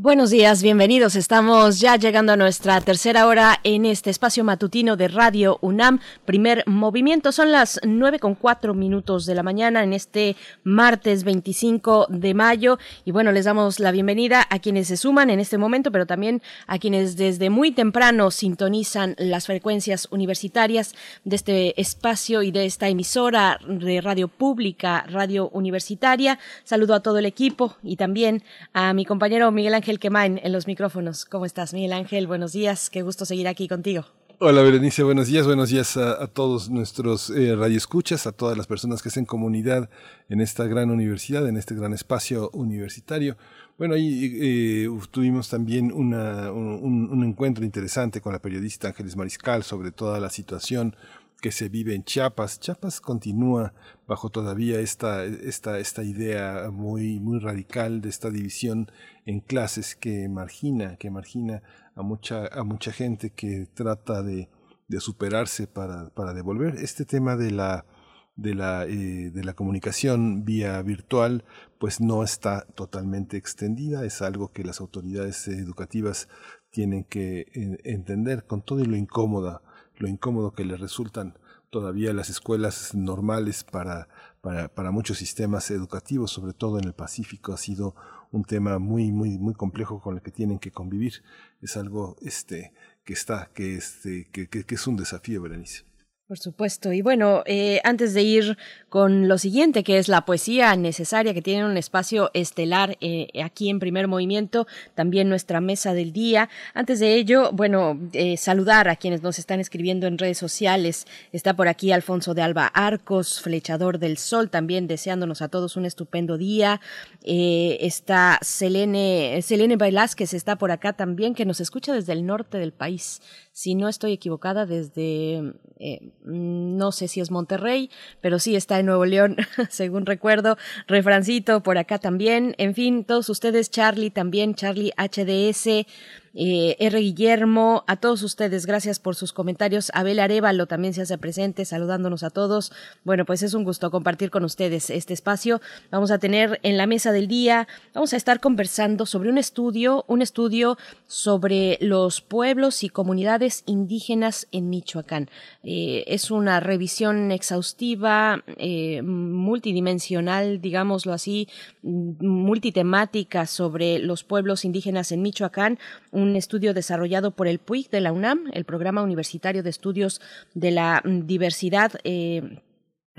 [0.00, 1.16] Buenos días, bienvenidos.
[1.16, 5.98] Estamos ya llegando a nuestra tercera hora en este espacio matutino de Radio UNAM.
[6.24, 7.32] Primer movimiento.
[7.32, 12.78] Son las nueve con cuatro minutos de la mañana en este martes 25 de mayo.
[13.04, 16.42] Y bueno, les damos la bienvenida a quienes se suman en este momento, pero también
[16.68, 20.94] a quienes desde muy temprano sintonizan las frecuencias universitarias
[21.24, 26.38] de este espacio y de esta emisora de radio pública, radio universitaria.
[26.62, 30.66] Saludo a todo el equipo y también a mi compañero Miguel Ángel Quemain en los
[30.66, 31.24] micrófonos.
[31.24, 32.26] ¿Cómo estás, Miguel Ángel?
[32.26, 34.04] Buenos días, qué gusto seguir aquí contigo.
[34.40, 38.68] Hola Berenice, buenos días, buenos días a, a todos nuestros eh, radioescuchas, a todas las
[38.68, 39.90] personas que hacen comunidad
[40.28, 43.36] en esta gran universidad, en este gran espacio universitario.
[43.78, 49.64] Bueno, ahí eh, tuvimos también una, un, un encuentro interesante con la periodista Ángeles Mariscal
[49.64, 50.94] sobre toda la situación
[51.40, 52.60] que se vive en Chiapas.
[52.60, 53.72] Chiapas continúa
[54.06, 58.90] bajo todavía esta, esta, esta idea muy, muy radical de esta división
[59.24, 61.62] en clases que margina, que margina
[61.94, 64.48] a mucha, a mucha gente que trata de,
[64.88, 66.76] de superarse para, para devolver.
[66.76, 67.86] Este tema de la,
[68.34, 71.44] de la, eh, de la comunicación vía virtual,
[71.78, 76.28] pues no está totalmente extendida, es algo que las autoridades educativas
[76.70, 79.62] tienen que eh, entender con todo y lo incómoda
[79.98, 81.38] lo incómodo que les resultan
[81.70, 84.08] todavía las escuelas normales para,
[84.40, 87.94] para, para, muchos sistemas educativos, sobre todo en el Pacífico, ha sido
[88.30, 91.22] un tema muy, muy, muy complejo con el que tienen que convivir.
[91.60, 92.72] Es algo este,
[93.04, 95.84] que está, que, este, que, que, es un desafío, Berenice.
[96.28, 96.92] Por supuesto.
[96.92, 98.58] Y bueno, eh, antes de ir
[98.90, 103.70] con lo siguiente, que es la poesía necesaria, que tiene un espacio estelar eh, aquí
[103.70, 106.50] en primer movimiento, también nuestra mesa del día.
[106.74, 111.06] Antes de ello, bueno, eh, saludar a quienes nos están escribiendo en redes sociales.
[111.32, 115.86] Está por aquí Alfonso de Alba Arcos, Flechador del Sol, también deseándonos a todos un
[115.86, 116.82] estupendo día.
[117.24, 122.72] está Selene, Selene Velázquez está por acá también, que nos escucha desde el norte del
[122.72, 123.22] país.
[123.52, 127.90] Si no estoy equivocada, desde mm, no sé si es Monterrey,
[128.20, 129.36] pero sí está en Nuevo León,
[129.70, 130.56] según recuerdo.
[130.86, 132.54] Refrancito por acá también.
[132.58, 135.86] En fin, todos ustedes, Charlie también, Charlie HDS.
[136.34, 136.98] Eh, R.
[136.98, 139.90] Guillermo, a todos ustedes, gracias por sus comentarios.
[139.94, 142.72] Abel Arevalo también se hace presente, saludándonos a todos.
[143.04, 145.60] Bueno, pues es un gusto compartir con ustedes este espacio.
[145.90, 150.04] Vamos a tener en la mesa del día, vamos a estar conversando sobre un estudio,
[150.08, 155.30] un estudio sobre los pueblos y comunidades indígenas en Michoacán.
[155.62, 161.48] Eh, es una revisión exhaustiva, eh, multidimensional, digámoslo así,
[161.82, 165.78] multitemática sobre los pueblos indígenas en Michoacán
[166.18, 170.20] un estudio desarrollado por el PUIC de la UNAM, el Programa Universitario de Estudios
[170.54, 171.92] de la Diversidad.
[172.04, 172.60] Eh,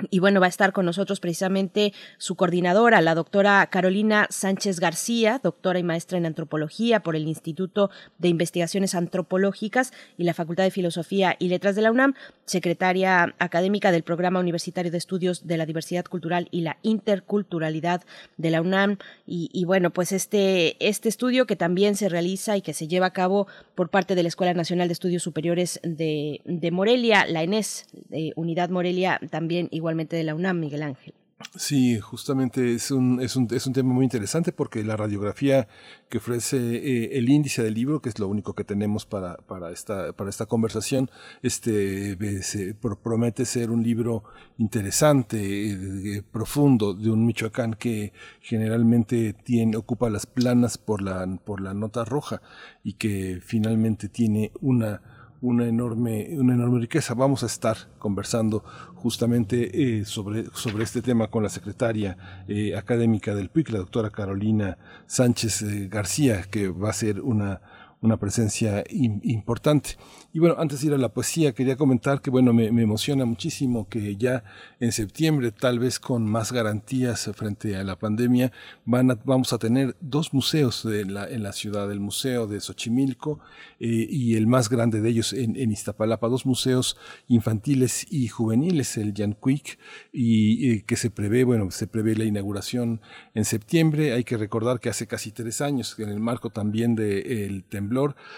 [0.09, 5.39] y bueno, va a estar con nosotros precisamente su coordinadora, la doctora Carolina Sánchez García,
[5.43, 10.71] doctora y maestra en antropología por el Instituto de Investigaciones Antropológicas y la Facultad de
[10.71, 12.13] Filosofía y Letras de la UNAM,
[12.45, 18.03] secretaria académica del Programa Universitario de Estudios de la Diversidad Cultural y la Interculturalidad
[18.38, 18.97] de la UNAM.
[19.26, 23.13] Y, bueno, pues este, este estudio que también se realiza y que se lleva a
[23.13, 27.88] cabo por parte de la Escuela Nacional de Estudios Superiores de, de Morelia, la ENES,
[28.09, 31.13] de Unidad Morelia, también igual de la UNAM, Miguel Ángel.
[31.55, 35.69] Sí, justamente es un, es un, es un tema muy interesante porque la radiografía
[36.09, 39.71] que ofrece eh, el índice del libro, que es lo único que tenemos para, para,
[39.71, 41.09] esta, para esta conversación,
[41.41, 44.25] este, se promete ser un libro
[44.57, 48.11] interesante, eh, profundo, de un Michoacán que
[48.41, 52.41] generalmente tiene, ocupa las planas por la, por la nota roja
[52.83, 55.01] y que finalmente tiene una
[55.41, 57.13] una enorme, una enorme riqueza.
[57.13, 58.63] Vamos a estar conversando
[58.95, 62.17] justamente eh, sobre, sobre este tema con la secretaria
[62.47, 67.61] eh, académica del PIC, la doctora Carolina Sánchez eh, García, que va a ser una
[68.01, 69.97] una presencia importante.
[70.31, 73.89] Y bueno, antes de ir a la poesía, quería comentar que bueno, me, emociona muchísimo
[73.89, 74.43] que ya
[74.80, 78.51] en septiembre, tal vez con más garantías frente a la pandemia,
[78.85, 83.39] van vamos a tener dos museos en la, en la ciudad, el Museo de Xochimilco
[83.80, 86.97] eh, y el más grande de ellos en, Iztapalapa, dos museos
[87.27, 89.77] infantiles y juveniles, el Jan Quick,
[90.11, 93.01] y eh, que se prevé, bueno, se prevé la inauguración
[93.34, 94.13] en septiembre.
[94.13, 97.88] Hay que recordar que hace casi tres años, en el marco también del de,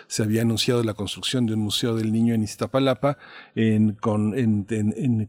[0.07, 3.17] se había anunciado la construcción de un Museo del Niño en Iztapalapa
[3.55, 3.97] en,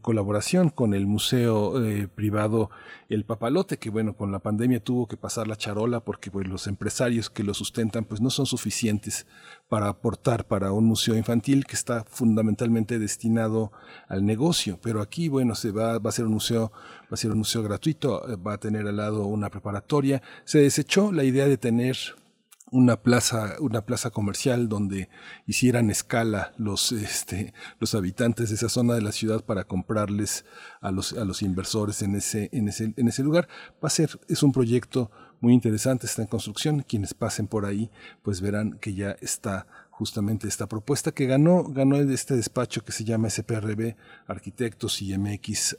[0.01, 2.69] colaboración con el Museo eh, Privado
[3.09, 6.67] El Papalote, que bueno, con la pandemia tuvo que pasar la charola porque pues, los
[6.67, 9.25] empresarios que lo sustentan pues no son suficientes
[9.69, 13.71] para aportar para un museo infantil que está fundamentalmente destinado
[14.07, 14.79] al negocio.
[14.81, 16.71] Pero aquí, bueno, se va, va a ser un museo,
[17.03, 20.21] va a ser un museo gratuito, eh, va a tener al lado una preparatoria.
[20.45, 21.97] Se desechó la idea de tener
[22.73, 25.07] una plaza, una plaza comercial donde
[25.45, 30.43] hicieran escala los, este, los habitantes de esa zona de la ciudad para comprarles
[30.81, 33.47] a los, a los inversores en ese, en ese, en ese lugar.
[33.75, 36.81] Va a ser, es un proyecto muy interesante, está en construcción.
[36.81, 37.91] Quienes pasen por ahí,
[38.23, 43.03] pues verán que ya está justamente esta propuesta que ganó, ganó este despacho que se
[43.03, 43.95] llama SPRB
[44.25, 45.77] Arquitectos y MX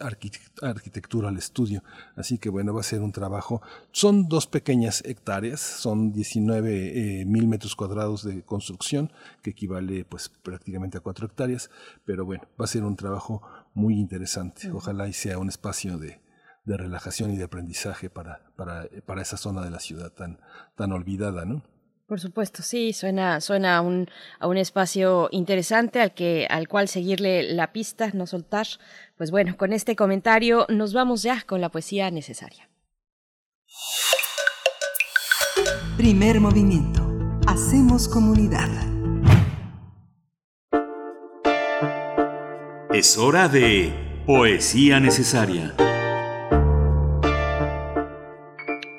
[0.62, 1.82] Arquitectura al Estudio.
[2.14, 3.60] Así que bueno, va a ser un trabajo.
[3.90, 9.12] Son dos pequeñas hectáreas, son 19 eh, mil metros cuadrados de construcción,
[9.42, 11.68] que equivale pues prácticamente a cuatro hectáreas,
[12.04, 13.42] pero bueno, va a ser un trabajo
[13.74, 14.70] muy interesante.
[14.70, 16.20] Ojalá y sea un espacio de,
[16.64, 20.38] de relajación y de aprendizaje para, para, para esa zona de la ciudad tan,
[20.76, 21.64] tan olvidada, ¿no?
[22.14, 24.08] Por supuesto, sí, suena, suena a un,
[24.38, 28.68] a un espacio interesante al que, al cual seguirle la pista, no soltar.
[29.16, 32.68] Pues bueno, con este comentario nos vamos ya con la poesía necesaria.
[35.96, 37.02] Primer movimiento.
[37.48, 38.70] Hacemos comunidad.
[42.92, 45.74] Es hora de poesía necesaria.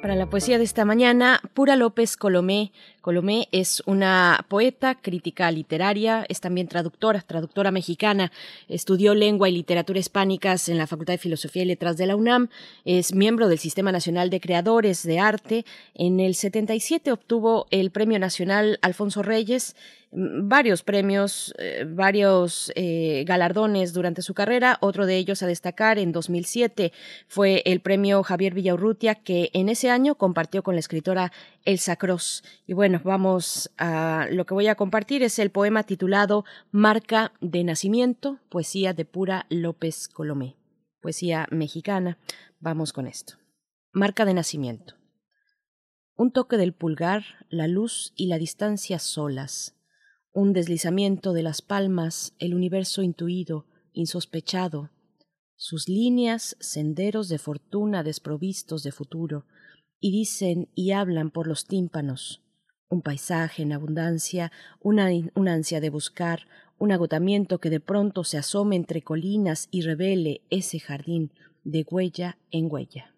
[0.06, 2.72] Para la poesía de esta mañana, Pura López Colomé.
[3.02, 8.32] Colomé es una poeta, crítica literaria, es también traductora, traductora mexicana.
[8.68, 12.50] Estudió lengua y literatura hispánicas en la Facultad de Filosofía y Letras de la UNAM.
[12.84, 15.66] Es miembro del Sistema Nacional de Creadores de Arte.
[15.96, 19.76] En el 77 obtuvo el Premio Nacional Alfonso Reyes
[20.16, 24.78] varios premios, eh, varios eh, galardones durante su carrera.
[24.80, 26.94] Otro de ellos a destacar en 2007
[27.28, 31.32] fue el premio Javier Villaurrutia, que en ese año compartió con la escritora
[31.66, 32.44] Elsa Cross.
[32.66, 37.64] Y bueno, vamos a lo que voy a compartir es el poema titulado Marca de
[37.64, 40.56] Nacimiento, poesía de Pura López Colomé,
[41.02, 42.18] poesía mexicana.
[42.60, 43.36] Vamos con esto.
[43.92, 44.96] Marca de Nacimiento.
[46.18, 49.76] Un toque del pulgar, la luz y la distancia solas
[50.36, 54.92] un deslizamiento de las palmas, el universo intuido, insospechado,
[55.56, 59.46] sus líneas senderos de fortuna desprovistos de futuro,
[60.02, 62.44] y dicen y hablan por los tímpanos,
[62.90, 64.52] un paisaje en abundancia,
[64.82, 65.08] una,
[65.46, 66.48] ansia de buscar,
[66.78, 71.32] un agotamiento que de pronto se asome entre colinas y revele ese jardín
[71.64, 73.16] de huella en huella.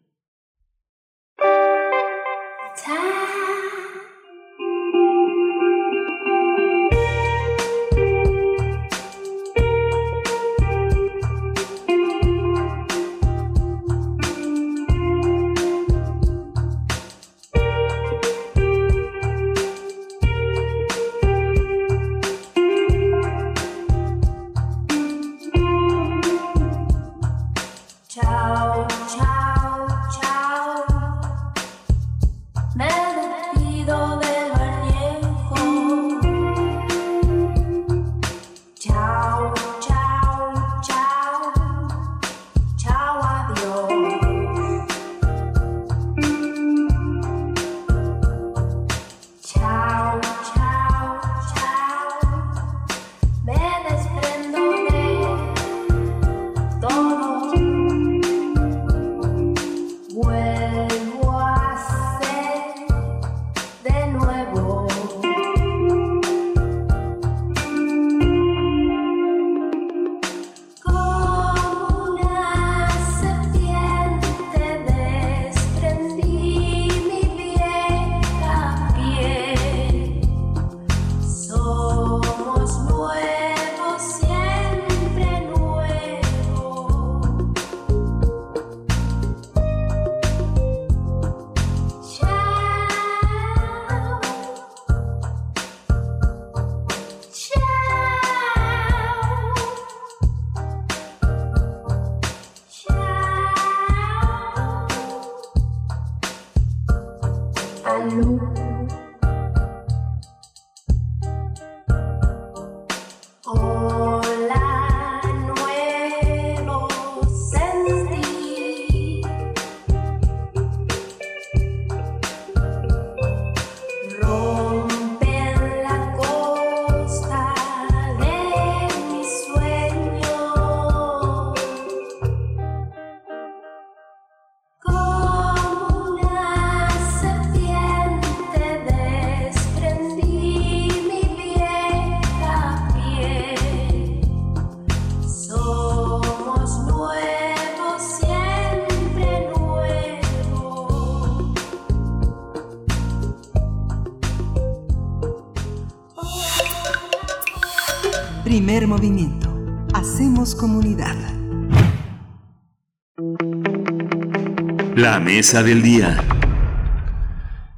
[165.28, 166.24] Mesa del día.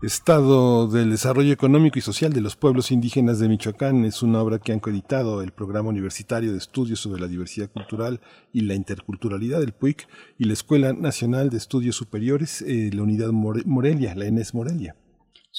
[0.03, 4.59] Estado del Desarrollo Económico y Social de los Pueblos Indígenas de Michoacán es una obra
[4.59, 8.21] que han coeditado el Programa Universitario de Estudios sobre la Diversidad Cultural
[8.53, 10.07] y la Interculturalidad del PUIC
[10.37, 14.95] y la Escuela Nacional de Estudios Superiores, eh, la Unidad More- Morelia, la ENES Morelia.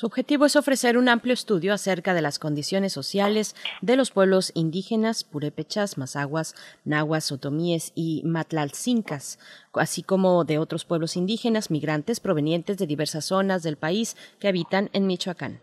[0.00, 4.50] Su objetivo es ofrecer un amplio estudio acerca de las condiciones sociales de los pueblos
[4.54, 6.54] indígenas purépechas, mazaguas,
[6.86, 9.38] nahuas, otomíes y matlalcincas,
[9.74, 14.88] así como de otros pueblos indígenas migrantes provenientes de diversas zonas del país que habitan
[14.94, 15.60] en Michoacán.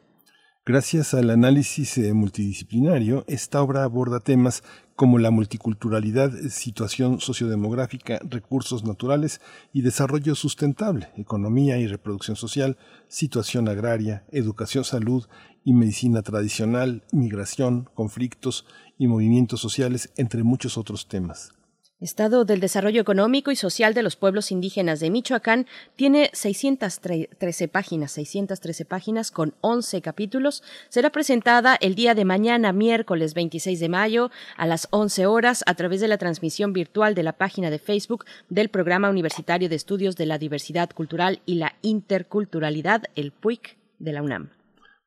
[0.67, 4.63] Gracias al análisis eh, multidisciplinario, esta obra aborda temas
[4.97, 9.39] como la multiculturalidad, situación sociodemográfica, recursos naturales
[9.71, 12.77] y desarrollo sustentable, economía y reproducción social,
[13.07, 15.25] situación agraria, educación, salud
[15.63, 18.65] y medicina tradicional, migración, conflictos
[18.97, 21.56] y movimientos sociales, entre muchos otros temas.
[21.99, 25.65] Estado del Desarrollo Económico y Social de los Pueblos Indígenas de Michoacán
[25.95, 30.61] tiene 613 páginas, 613 páginas con 11 capítulos.
[30.89, 35.73] Será presentada el día de mañana, miércoles 26 de mayo, a las 11 horas, a
[35.73, 40.15] través de la transmisión virtual de la página de Facebook del Programa Universitario de Estudios
[40.15, 44.56] de la Diversidad Cultural y la Interculturalidad, el PUIC de la UNAM.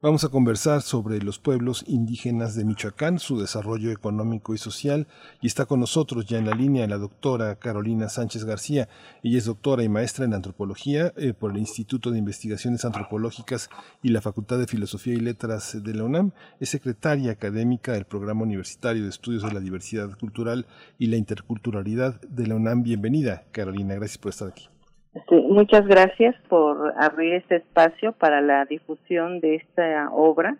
[0.02, 5.06] Vamos a conversar sobre los pueblos indígenas de Michoacán, su desarrollo económico y social,
[5.42, 8.88] y está con nosotros ya en la línea la doctora Carolina Sánchez García.
[9.22, 13.68] Ella es doctora y maestra en antropología eh, por el Instituto de Investigaciones Antropológicas
[14.02, 16.32] y la Facultad de Filosofía y Letras de la UNAM.
[16.60, 20.64] Es secretaria académica del Programa Universitario de Estudios de la Diversidad Cultural
[20.98, 22.84] y la Interculturalidad de la UNAM.
[22.84, 23.96] Bienvenida, Carolina.
[23.96, 24.70] Gracias por estar aquí.
[25.12, 30.56] Sí, muchas gracias por abrir este espacio para la difusión de esta obra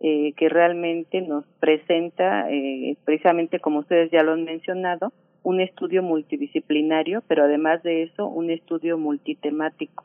[0.00, 5.12] eh, que realmente nos presenta, eh, precisamente como ustedes ya lo han mencionado,
[5.42, 10.04] un estudio multidisciplinario, pero además de eso, un estudio multitemático.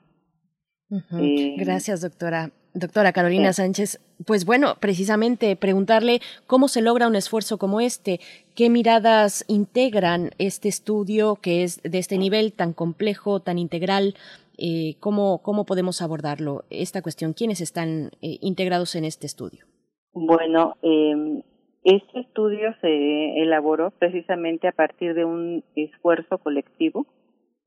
[1.19, 2.51] Eh, Gracias, doctora.
[2.73, 8.19] Doctora Carolina Sánchez, pues bueno, precisamente preguntarle cómo se logra un esfuerzo como este,
[8.55, 14.15] qué miradas integran este estudio que es de este nivel tan complejo, tan integral,
[14.57, 19.65] eh, cómo, cómo podemos abordarlo, esta cuestión, quiénes están eh, integrados en este estudio.
[20.13, 21.43] Bueno, eh,
[21.83, 27.05] este estudio se elaboró precisamente a partir de un esfuerzo colectivo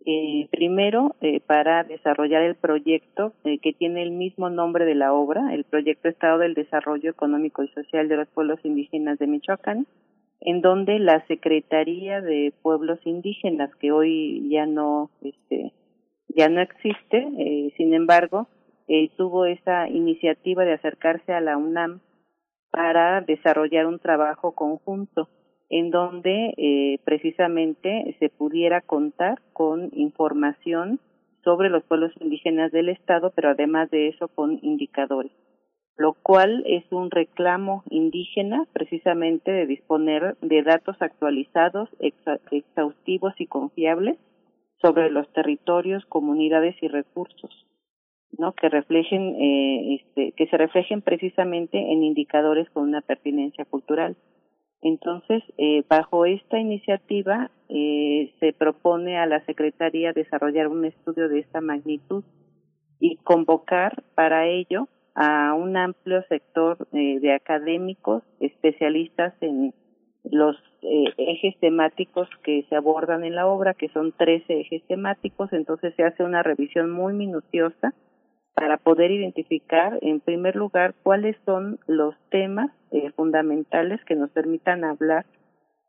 [0.07, 5.13] eh, primero, eh, para desarrollar el proyecto eh, que tiene el mismo nombre de la
[5.13, 9.87] obra, el Proyecto Estado del Desarrollo Económico y Social de los Pueblos Indígenas de Michoacán,
[10.41, 15.73] en donde la Secretaría de Pueblos Indígenas, que hoy ya no, este,
[16.29, 18.49] ya no existe, eh, sin embargo,
[19.17, 22.01] tuvo esa iniciativa de acercarse a la UNAM
[22.71, 25.31] para desarrollar un trabajo conjunto
[25.71, 31.01] en donde eh, precisamente se pudiera contar con información
[31.43, 35.33] sobre los pueblos indígenas del Estado, pero además de eso con indicadores,
[35.97, 41.89] lo cual es un reclamo indígena precisamente de disponer de datos actualizados,
[42.51, 44.19] exhaustivos y confiables
[44.81, 47.67] sobre los territorios, comunidades y recursos,
[48.37, 48.53] ¿no?
[48.53, 54.17] Que reflejen, eh, este, que se reflejen precisamente en indicadores con una pertinencia cultural.
[54.85, 61.39] Entonces, eh, bajo esta iniciativa, eh, se propone a la Secretaría desarrollar un estudio de
[61.41, 62.23] esta magnitud
[63.01, 69.73] y convocar para ello a un amplio sector eh, de académicos, especialistas en
[70.25, 75.51] los eh, ejes temáticos que se abordan en la obra, que son 13 ejes temáticos,
[75.55, 77.95] entonces se hace una revisión muy minuciosa
[78.55, 84.85] para poder identificar, en primer lugar, cuáles son los temas eh, fundamentales que nos permitan
[84.85, 85.27] hablar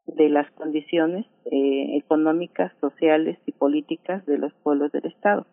[0.07, 5.45] de las condiciones eh, económicas, sociales y políticas de los pueblos del Estado.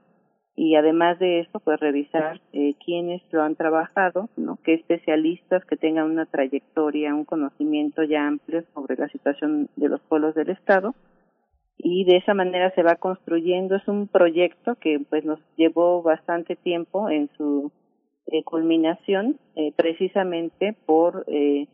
[0.55, 4.59] Y además de eso, pues revisar eh, quiénes lo han trabajado, ¿no?
[4.63, 10.01] qué especialistas que tengan una trayectoria, un conocimiento ya amplio sobre la situación de los
[10.03, 10.95] pueblos del Estado,
[11.79, 13.77] y de esa manera se va construyendo.
[13.77, 17.73] Es un proyecto que pues nos llevó bastante tiempo en su
[18.27, 21.67] eh, culminación, eh, precisamente por eh,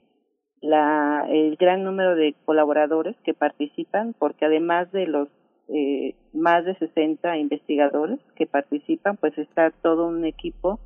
[0.61, 5.29] la, el gran número de colaboradores que participan, porque además de los
[5.69, 10.81] eh, más de 60 investigadores que participan, pues está todo un equipo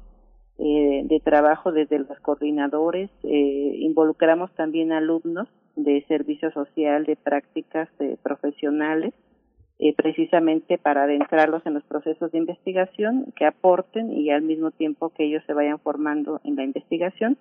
[0.59, 7.89] eh, de trabajo desde los coordinadores, eh, involucramos también alumnos de servicio social, de prácticas
[7.99, 9.15] eh, profesionales,
[9.79, 15.09] eh, precisamente para adentrarlos en los procesos de investigación, que aporten y al mismo tiempo
[15.09, 17.37] que ellos se vayan formando en la investigación.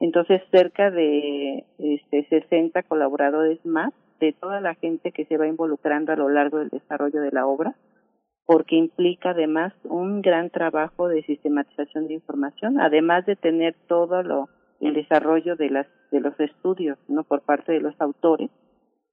[0.00, 6.12] Entonces, cerca de este, 60 colaboradores más de toda la gente que se va involucrando
[6.12, 7.74] a lo largo del desarrollo de la obra,
[8.46, 14.48] porque implica además un gran trabajo de sistematización de información, además de tener todo lo
[14.80, 18.50] el desarrollo de las de los estudios no por parte de los autores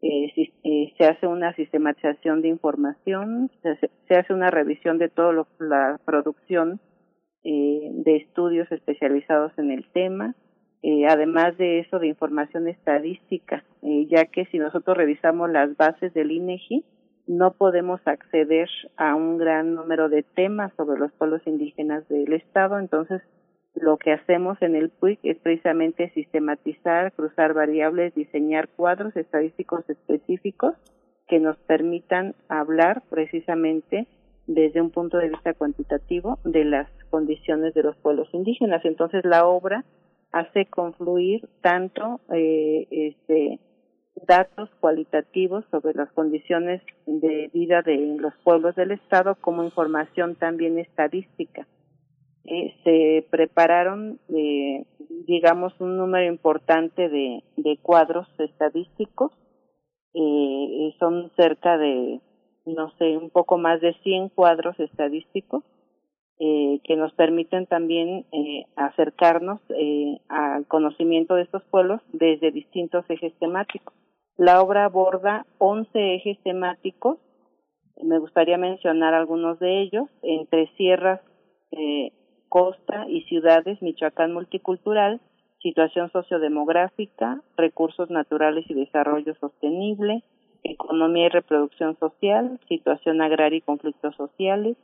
[0.01, 5.09] eh, eh, se hace una sistematización de información se hace, se hace una revisión de
[5.09, 6.79] toda la producción
[7.43, 10.35] eh, de estudios especializados en el tema
[10.81, 16.13] eh, además de eso de información estadística eh, ya que si nosotros revisamos las bases
[16.13, 16.83] del INEGI
[17.27, 22.79] no podemos acceder a un gran número de temas sobre los pueblos indígenas del estado
[22.79, 23.21] entonces
[23.75, 30.75] lo que hacemos en el PUIC es precisamente sistematizar, cruzar variables, diseñar cuadros estadísticos específicos
[31.27, 34.07] que nos permitan hablar precisamente
[34.45, 38.83] desde un punto de vista cuantitativo de las condiciones de los pueblos indígenas.
[38.85, 39.85] Entonces la obra
[40.31, 43.59] hace confluir tanto eh, este,
[44.15, 50.79] datos cualitativos sobre las condiciones de vida de los pueblos del Estado como información también
[50.79, 51.67] estadística
[52.45, 54.85] eh, se prepararon, eh,
[55.27, 57.41] digamos, un número importante de,
[57.81, 59.31] cuadros estadísticos.
[60.13, 62.19] Eh, son cerca de,
[62.65, 65.63] no sé, un poco más de 100 cuadros estadísticos
[66.39, 68.25] eh, que nos permiten también
[68.75, 69.59] acercarnos
[70.27, 73.93] al conocimiento de estos pueblos desde distintos ejes temáticos.
[74.37, 77.19] La obra aborda 11 ejes temáticos.
[78.01, 81.21] Me gustaría mencionar algunos de ellos, entre sierras,
[81.71, 82.11] eh,
[82.49, 85.21] costa y ciudades Michoacán multicultural,
[85.61, 90.23] situación sociodemográfica, recursos naturales y desarrollo sostenible,
[90.63, 94.77] economía y reproducción social, situación agraria y conflictos sociales,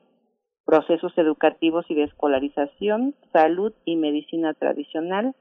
[0.65, 5.35] procesos educativos y de escolarización, salud y medicina tradicional,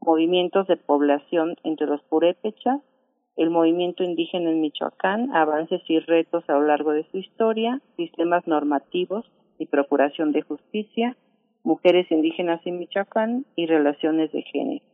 [0.00, 2.80] movimientos de población entre los purépechas,
[3.36, 8.46] el movimiento indígena en Michoacán, avances y retos a lo largo de su historia, sistemas
[8.46, 9.24] normativos
[9.58, 11.16] y procuración de justicia,
[11.62, 14.84] mujeres indígenas en Michoacán y relaciones de género.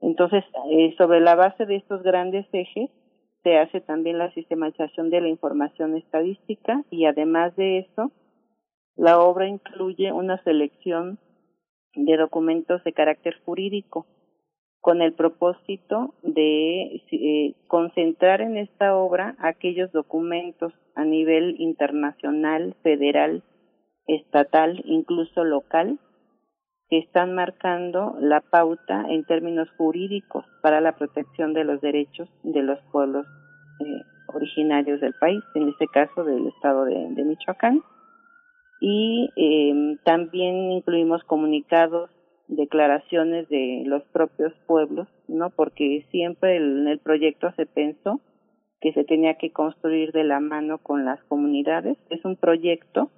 [0.00, 2.90] Entonces, eh, sobre la base de estos grandes ejes,
[3.42, 8.12] se hace también la sistematización de la información estadística y además de eso,
[8.96, 11.18] la obra incluye una selección
[11.94, 14.06] de documentos de carácter jurídico
[14.80, 23.42] con el propósito de eh, concentrar en esta obra aquellos documentos a nivel internacional, federal,
[24.06, 25.98] estatal, incluso local,
[26.88, 32.62] que están marcando la pauta en términos jurídicos para la protección de los derechos de
[32.62, 33.26] los pueblos
[33.80, 34.02] eh,
[34.34, 37.82] originarios del país, en este caso del estado de, Michoacán.
[38.80, 42.10] Y eh, también incluimos comunicados
[42.50, 45.50] declaraciones de los propios pueblos, ¿no?
[45.50, 48.20] Porque siempre en el proyecto se pensó
[48.80, 51.96] que se tenía que construir de la mano con las comunidades.
[52.10, 53.10] Es un proyecto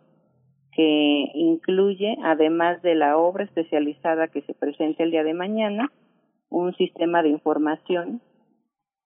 [0.73, 5.91] que incluye, además de la obra especializada que se presenta el día de mañana,
[6.49, 8.21] un sistema de información,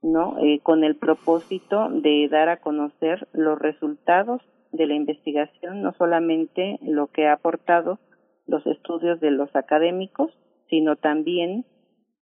[0.03, 0.39] ¿no?
[0.39, 6.79] Eh, con el propósito de dar a conocer los resultados de la investigación, no solamente
[6.83, 7.99] lo que ha aportado
[8.47, 10.31] los estudios de los académicos,
[10.69, 11.65] sino también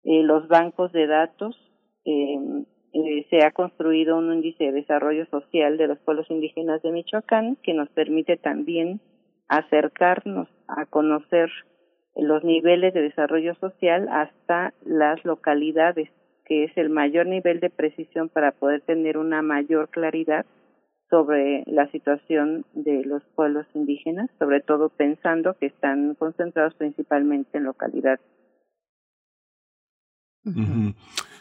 [0.04, 1.56] eh, los bancos de datos.
[2.04, 6.92] Eh, eh, se ha construido un índice de desarrollo social de los pueblos indígenas de
[6.92, 9.00] Michoacán que nos permite también
[9.48, 11.50] acercarnos a conocer
[12.14, 16.08] los niveles de desarrollo social hasta las localidades,
[16.46, 20.46] que es el mayor nivel de precisión para poder tener una mayor claridad
[21.10, 27.64] sobre la situación de los pueblos indígenas, sobre todo pensando que están concentrados principalmente en
[27.64, 28.20] localidades.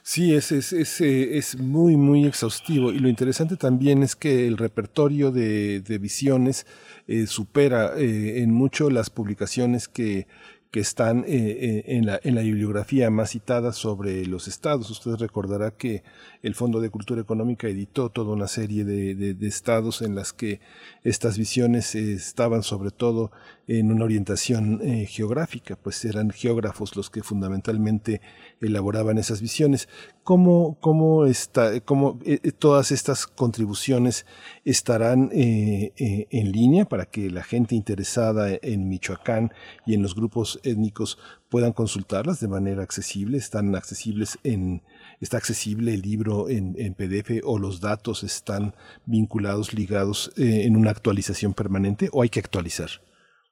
[0.02, 2.92] Sí, es, es, es, eh, es, muy, muy exhaustivo.
[2.92, 6.66] Y lo interesante también es que el repertorio de, de visiones
[7.08, 10.28] eh, supera eh, en mucho las publicaciones que
[10.76, 14.90] que están eh, eh, en, la, en la bibliografía más citada sobre los estados.
[14.90, 16.04] Usted recordará que
[16.44, 20.60] el Fondo de Cultura Económica editó toda una serie de, de, estados en las que
[21.06, 23.32] estas visiones eh, estaban sobre todo
[23.68, 28.22] en una orientación geográfica, pues eran geógrafos los que fundamentalmente
[28.62, 29.90] elaboraban esas visiones.
[30.24, 32.20] ¿Cómo, cómo, está, cómo
[32.60, 34.26] todas estas contribuciones
[34.64, 39.52] estarán en línea para que la gente interesada en Michoacán
[39.86, 41.18] y en los grupos étnicos
[41.50, 44.84] puedan consultarlas de manera accesible, están accesibles en,
[45.22, 50.92] está accesible el libro en, PDF o los datos están vinculados, ligados eh, en una
[50.92, 52.90] actualización permanente o hay que actualizar.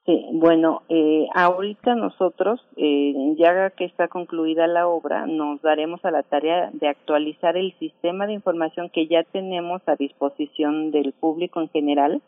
[0.06, 6.12] Sí, bueno, eh, ahorita nosotros, eh, ya que está concluida la obra, nos daremos a
[6.12, 11.62] la tarea de actualizar el sistema de información que ya tenemos a disposición del público
[11.62, 12.22] en general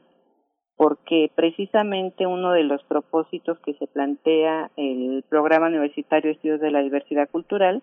[0.78, 6.72] porque precisamente uno de los propósitos que se plantea el Programa Universitario de Estudios de
[6.72, 7.82] la Diversidad Cultural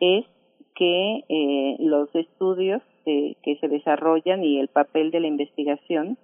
[0.00, 0.26] es
[0.74, 6.18] que eh, los estudios eh, que se desarrollan y el papel de la investigación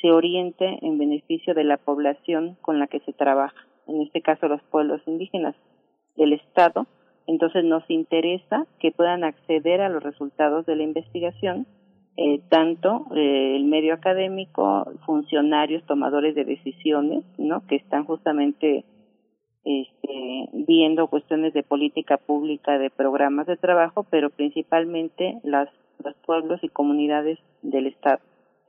[0.00, 4.48] se oriente en beneficio de la población con la que se trabaja, en este caso
[4.48, 5.54] los pueblos indígenas
[6.16, 6.86] del Estado.
[7.26, 11.66] Entonces nos interesa que puedan acceder a los resultados de la investigación
[12.20, 17.64] eh, tanto eh, el medio académico, funcionarios, tomadores de decisiones, ¿no?
[17.68, 18.84] Que están justamente
[19.62, 25.68] este, viendo cuestiones de política pública, de programas de trabajo, pero principalmente las,
[26.02, 28.18] los pueblos y comunidades del Estado,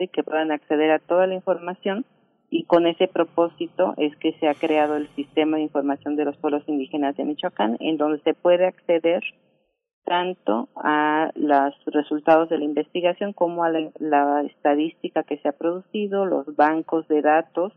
[0.07, 2.05] que puedan acceder a toda la información
[2.49, 6.37] y con ese propósito es que se ha creado el sistema de información de los
[6.37, 9.23] pueblos indígenas de Michoacán, en donde se puede acceder
[10.03, 16.25] tanto a los resultados de la investigación como a la, estadística que se ha producido,
[16.25, 17.73] los bancos de datos.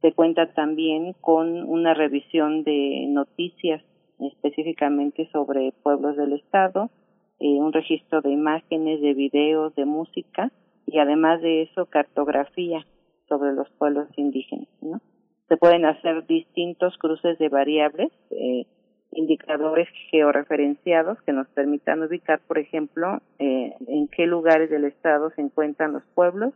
[0.00, 3.82] Se cuenta también con una revisión de noticias
[4.18, 6.90] específicamente sobre pueblos del Estado,
[7.38, 10.50] eh, un registro de imágenes, de videos, de música
[10.90, 12.84] y además de eso cartografía
[13.28, 14.68] sobre los pueblos indígenas.
[14.80, 15.00] ¿no?
[15.48, 18.10] Se pueden hacer distintos cruces de variables.
[18.30, 18.66] Eh,
[19.12, 25.40] indicadores georreferenciados que nos permitan ubicar, por ejemplo, eh, en qué lugares del estado se
[25.40, 26.52] encuentran los pueblos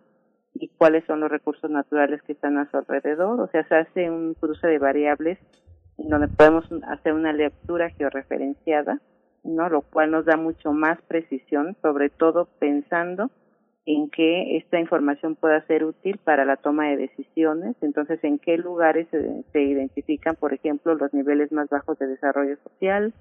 [0.54, 3.40] y cuáles son los recursos naturales que están a su alrededor.
[3.40, 5.38] O sea, se hace un cruce de variables
[5.96, 9.00] en donde podemos hacer una lectura georreferenciada,
[9.44, 9.68] ¿no?
[9.70, 13.30] Lo cual nos da mucho más precisión, sobre todo pensando
[13.84, 18.56] en que esta información pueda ser útil para la toma de decisiones, entonces en qué
[18.56, 23.12] lugares se, identifican, por ejemplo, los niveles más bajos de desarrollo social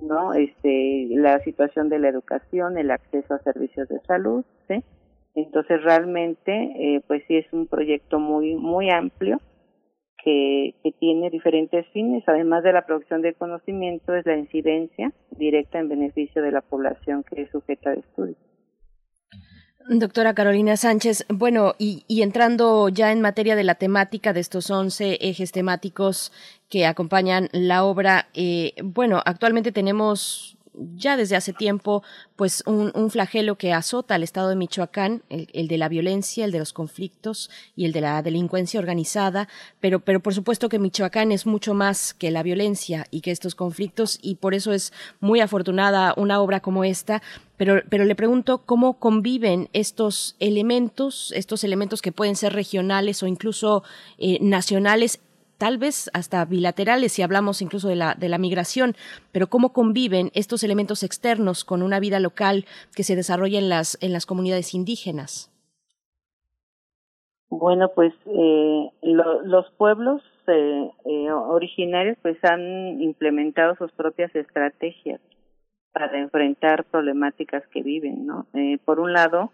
[0.00, 0.32] ¿no?
[0.32, 4.82] Este, la situación de la educación, el acceso a servicios de salud, ¿sí?
[5.34, 9.38] Entonces realmente, eh, pues sí es un proyecto muy, muy amplio
[10.24, 15.78] que, que tiene diferentes fines, además de la producción de conocimiento, es la incidencia directa
[15.78, 18.36] en beneficio de la población que es sujeta de estudio.
[19.88, 24.70] Doctora Carolina Sánchez, bueno, y, y, entrando ya en materia de la temática de estos
[24.70, 26.32] 11 ejes temáticos
[26.68, 32.02] que acompañan la obra, eh, bueno, actualmente tenemos ya desde hace tiempo,
[32.36, 36.44] pues un, un, flagelo que azota al estado de Michoacán, el, el, de la violencia,
[36.44, 39.48] el de los conflictos y el de la delincuencia organizada,
[39.80, 43.54] pero, pero por supuesto que Michoacán es mucho más que la violencia y que estos
[43.54, 47.22] conflictos y por eso es muy afortunada una obra como esta.
[47.62, 53.28] Pero, pero le pregunto cómo conviven estos elementos, estos elementos que pueden ser regionales o
[53.28, 53.84] incluso
[54.18, 55.22] eh, nacionales
[55.58, 58.96] tal vez hasta bilaterales si hablamos incluso de la, de la migración,
[59.30, 62.64] pero cómo conviven estos elementos externos con una vida local
[62.96, 65.48] que se desarrolla en las, en las comunidades indígenas.
[67.48, 75.20] Bueno, pues eh, lo, los pueblos eh, eh, originarios pues han implementado sus propias estrategias
[75.92, 78.46] para enfrentar problemáticas que viven, ¿no?
[78.54, 79.52] Eh, por un lado,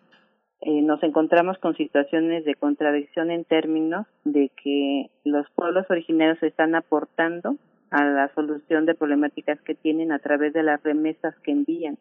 [0.60, 6.75] eh, nos encontramos con situaciones de contradicción en términos de que los pueblos originarios están
[6.75, 7.57] aportando
[7.91, 11.97] a la solución de problemáticas que tienen a través de las remesas que envían.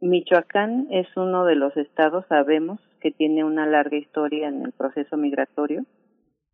[0.00, 5.16] Michoacán es uno de los estados, sabemos, que tiene una larga historia en el proceso
[5.16, 5.84] migratorio.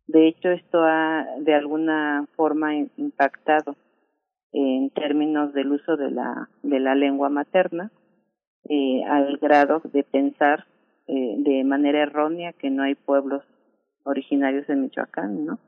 [0.07, 3.75] De hecho, esto ha de alguna forma impactado
[4.53, 7.91] en términos del uso de la, de la lengua materna,
[8.69, 10.65] eh, al grado de pensar
[11.07, 13.43] eh, de manera errónea que no hay pueblos
[14.03, 15.59] originarios en Michoacán, ¿no?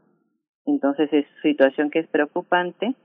[0.66, 2.96] Entonces es situación que es preocupante.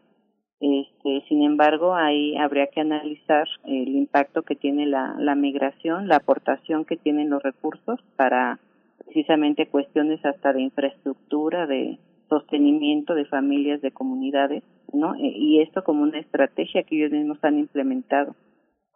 [0.61, 6.17] Este, sin embargo, ahí habría que analizar el impacto que tiene la, la migración, la
[6.17, 8.59] aportación que tienen los recursos para
[9.05, 11.99] precisamente cuestiones hasta de infraestructura, de
[12.29, 15.15] sostenimiento de familias, de comunidades, ¿no?
[15.17, 18.35] Y esto como una estrategia que ellos mismos han implementado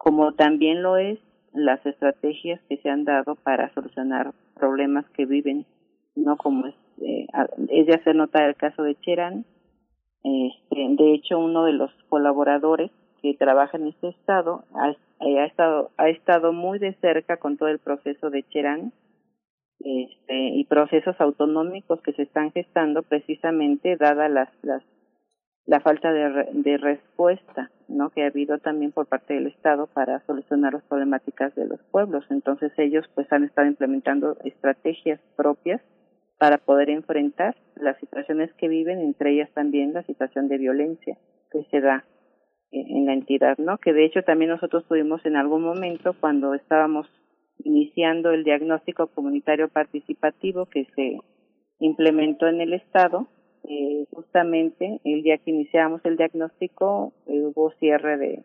[0.03, 1.21] como también lo es
[1.53, 5.65] las estrategias que se han dado para solucionar problemas que viven,
[6.17, 7.27] no como es, eh,
[7.69, 9.45] es de hacer notar el caso de Cherán.
[10.25, 12.91] Este, de hecho, uno de los colaboradores
[13.21, 17.69] que trabaja en este estado ha, eh, estado ha estado muy de cerca con todo
[17.69, 18.93] el proceso de Cherán
[19.79, 24.83] este, y procesos autonómicos que se están gestando precisamente dadas las, las
[25.66, 30.24] la falta de, de respuesta no que ha habido también por parte del Estado para
[30.26, 32.24] solucionar las problemáticas de los pueblos.
[32.31, 35.81] Entonces ellos pues han estado implementando estrategias propias
[36.39, 41.16] para poder enfrentar las situaciones que viven, entre ellas también la situación de violencia
[41.50, 42.05] que se da
[42.73, 43.76] en la entidad, ¿no?
[43.78, 47.07] Que de hecho también nosotros tuvimos en algún momento cuando estábamos
[47.58, 51.20] iniciando el diagnóstico comunitario participativo que se
[51.78, 53.28] implementó en el Estado,
[53.65, 58.44] eh, justamente el día que iniciamos el diagnóstico hubo cierre de,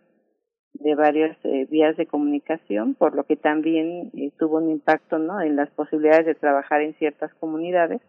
[0.80, 5.42] de varias eh, vías de comunicación, por lo que también eh, tuvo un impacto ¿no?
[5.42, 8.02] en las posibilidades de trabajar en ciertas comunidades,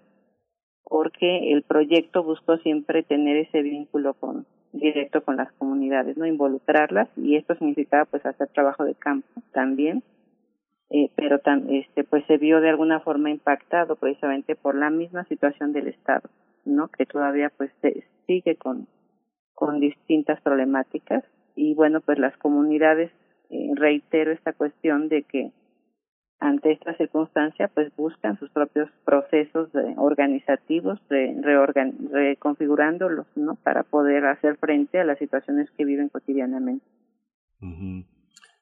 [0.84, 7.08] porque el proyecto buscó siempre tener ese vínculo con directo con las comunidades, no involucrarlas
[7.16, 10.02] y esto significaba pues hacer trabajo de campo también,
[10.90, 15.72] eh, pero este pues se vio de alguna forma impactado precisamente por la misma situación
[15.72, 16.28] del Estado
[16.68, 17.70] no que todavía pues
[18.26, 18.86] sigue con
[19.54, 21.24] con distintas problemáticas.
[21.56, 23.10] Y bueno pues las comunidades
[23.50, 25.52] eh, reitero esta cuestión de que
[26.40, 33.82] ante esta circunstancia pues buscan sus propios procesos de organizativos re, reorgan, reconfigurándolos no para
[33.82, 36.86] poder hacer frente a las situaciones que viven cotidianamente.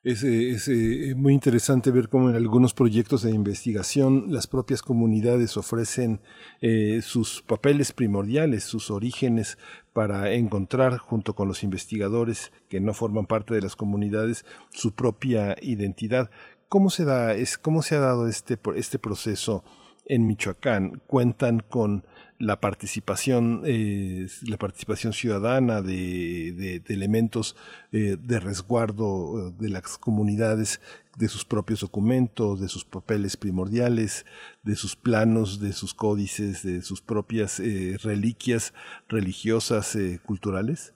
[0.07, 5.57] Es, es eh, muy interesante ver cómo en algunos proyectos de investigación las propias comunidades
[5.57, 6.21] ofrecen
[6.61, 9.59] eh, sus papeles primordiales, sus orígenes
[9.93, 15.57] para encontrar junto con los investigadores que no forman parte de las comunidades su propia
[15.61, 16.31] identidad.
[16.69, 19.65] ¿Cómo se da, es, cómo se ha dado este, este proceso
[20.05, 21.03] en Michoacán?
[21.09, 22.05] ¿Cuentan con
[22.39, 27.57] la participación, eh, la participación ciudadana de, de, de elementos
[27.93, 30.81] eh, de resguardo de las comunidades,
[31.19, 34.27] de sus propios documentos, de sus papeles primordiales,
[34.63, 38.75] de sus planos, de sus códices, de sus propias eh, reliquias
[39.09, 40.93] religiosas, eh, culturales?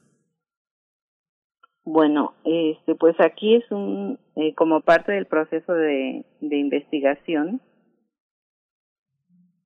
[1.84, 7.60] Bueno, este, pues aquí es un, eh, como parte del proceso de investigación,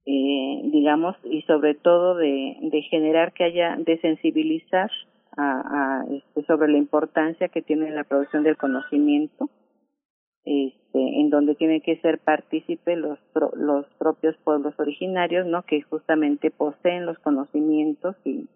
[0.07, 4.91] eh, digamos, y sobre todo de, generar que haya, de sensibilizar
[5.37, 9.49] a, a, este, sobre la importancia que tiene la producción del conocimiento,
[10.45, 13.19] este, en donde tienen que ser partícipes los,
[13.55, 15.63] los propios pueblos originarios, ¿no?
[15.63, 18.47] Que justamente poseen los conocimientos y,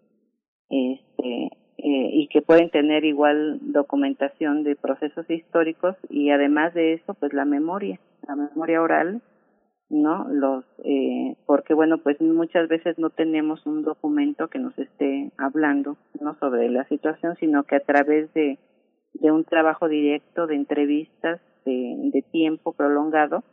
[0.69, 7.15] este, eh, y que pueden tener igual documentación de procesos históricos y además de eso,
[7.15, 9.21] pues la memoria, la memoria oral,
[9.89, 10.27] ¿no?
[10.29, 15.97] Los, eh, porque bueno, pues muchas veces no tenemos un documento que nos esté hablando,
[16.19, 16.35] ¿no?
[16.39, 18.59] Sobre la situación, sino que a través de,
[19.13, 23.43] de un trabajo directo, de entrevistas, de, de tiempo prolongado,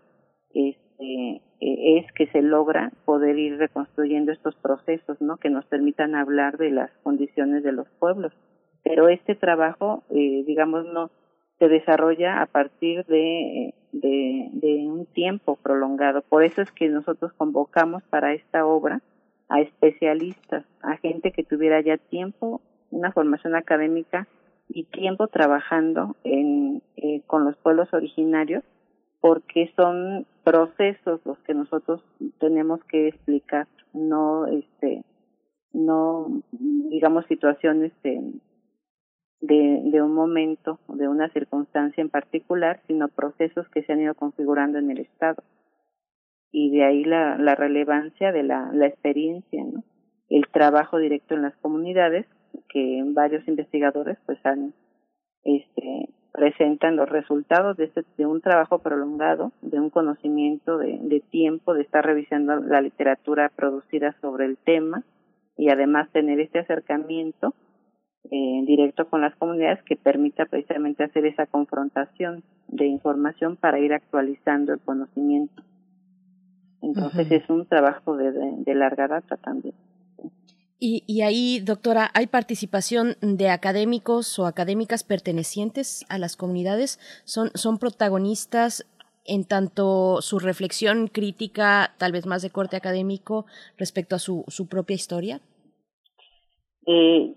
[0.55, 5.39] este, es que se logra poder ir reconstruyendo estos procesos, ¿no?
[5.39, 8.33] Que nos permitan hablar de las condiciones de los pueblos.
[8.85, 11.11] Pero este trabajo, eh, digamos, no
[11.59, 16.23] se desarrolla a partir de, de, de un tiempo prolongado.
[16.23, 19.01] Por eso es que nosotros convocamos para esta obra
[19.49, 22.61] a especialistas, a gente que tuviera ya tiempo,
[22.91, 24.27] una formación académica
[24.69, 28.65] y tiempo trabajando en, eh, con los pueblos originarios
[29.21, 32.01] porque son procesos los que nosotros
[32.39, 35.03] tenemos que explicar, no este
[35.73, 38.21] no digamos situaciones de,
[39.41, 44.79] de, un momento, de una circunstancia en particular, sino procesos que se han ido configurando
[44.79, 45.43] en el Estado.
[46.51, 49.85] Y de ahí la, la relevancia de la, la experiencia, ¿no?
[50.29, 52.27] el trabajo directo en las comunidades,
[52.69, 54.73] que varios investigadores pues han
[55.45, 61.73] este presentan los resultados de, este, de un trabajo prolongado, de un conocimiento de tiempo,
[61.73, 65.03] de estar revisando la literatura producida sobre el tema
[65.57, 67.55] y además tener este acercamiento
[68.31, 73.93] eh, directo con las comunidades que permita precisamente hacer esa confrontación de información para ir
[73.93, 75.63] actualizando el conocimiento.
[76.83, 77.43] Entonces uh -huh.
[77.43, 79.75] es un trabajo de, de, de larga data también.
[80.79, 87.01] Y, y, ahí, doctora, ¿hay participación de académicos o académicas pertenecientes a las comunidades?
[87.25, 88.87] ¿Son, son protagonistas
[89.25, 93.47] en tanto su reflexión crítica, tal vez más de corte académico,
[93.79, 95.41] respecto a su, su propia historia?
[96.87, 97.35] Eh,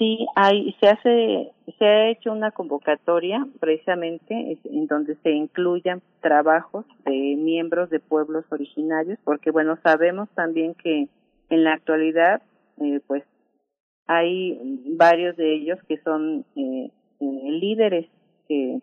[0.00, 6.86] sí, hay, se hace, se ha hecho una convocatoria precisamente en donde se incluyan trabajos
[7.04, 11.08] de miembros de pueblos originarios, porque bueno, sabemos también que
[11.50, 12.40] en la actualidad
[12.80, 13.24] eh, pues
[14.06, 14.58] hay
[14.96, 18.06] varios de ellos que son eh, eh, líderes
[18.48, 18.80] que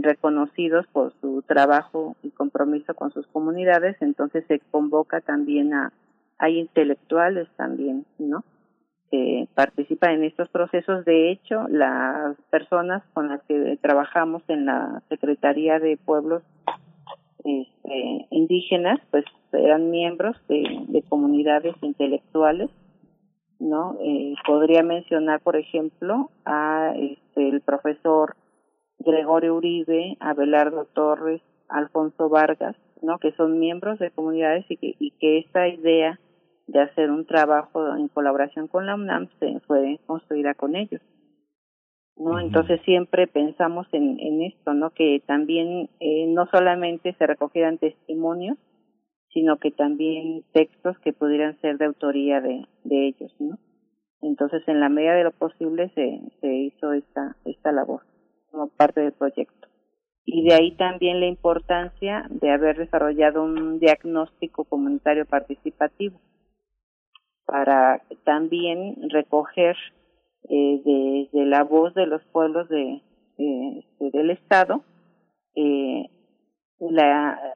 [0.00, 5.92] reconocidos por su trabajo y compromiso con sus comunidades, entonces se convoca también a
[6.38, 8.44] hay intelectuales también, ¿no?
[9.10, 11.04] Que participan en estos procesos.
[11.04, 16.42] De hecho, las personas con las que trabajamos en la Secretaría de Pueblos
[17.44, 22.70] este, indígenas, pues eran miembros de, de comunidades intelectuales
[23.58, 28.36] no eh, podría mencionar por ejemplo a este el profesor
[28.98, 35.10] Gregorio Uribe Abelardo Torres Alfonso Vargas no que son miembros de comunidades y que y
[35.12, 36.18] que esta idea
[36.66, 41.00] de hacer un trabajo en colaboración con la UNAM se fue construida con ellos
[42.16, 42.42] no uh -huh.
[42.42, 48.58] entonces siempre pensamos en en esto no que también eh, no solamente se recogieran testimonios
[49.36, 53.58] sino que también textos que pudieran ser de autoría de, de ellos, ¿no?
[54.22, 58.00] Entonces, en la medida de lo posible se, se hizo esta, esta labor
[58.50, 59.68] como parte del proyecto.
[60.24, 66.18] Y de ahí también la importancia de haber desarrollado un diagnóstico comunitario participativo
[67.46, 69.76] para también recoger
[70.48, 73.00] eh, de la voz de los pueblos de,
[73.38, 74.84] eh, del Estado
[75.54, 76.10] eh,
[76.78, 77.54] la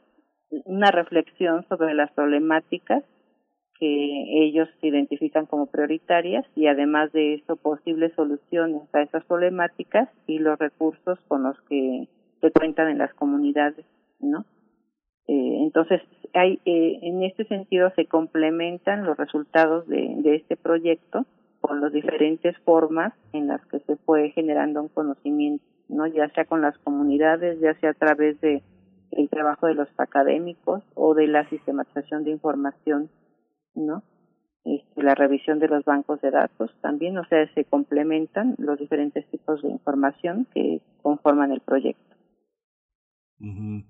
[0.64, 3.04] una reflexión sobre las problemáticas
[3.78, 10.38] que ellos identifican como prioritarias y además de eso posibles soluciones a esas problemáticas y
[10.38, 12.08] los recursos con los que
[12.40, 13.86] se cuentan en las comunidades,
[14.18, 14.44] ¿no?
[15.28, 16.00] Eh, entonces,
[16.34, 21.26] hay, eh, en este sentido se complementan los resultados de, este proyecto
[21.60, 26.06] con las diferentes formas en las que se fue generando un conocimiento, ¿no?
[26.06, 28.62] Ya sea con las comunidades, ya sea a través de
[29.12, 33.10] el trabajo de los académicos o de la sistematización de información,
[33.74, 34.02] ¿no?
[34.64, 39.26] Este, la revisión de los bancos de datos también, o sea, se complementan los diferentes
[39.30, 42.16] tipos de información que conforman el proyecto.
[43.40, 43.82] Uh.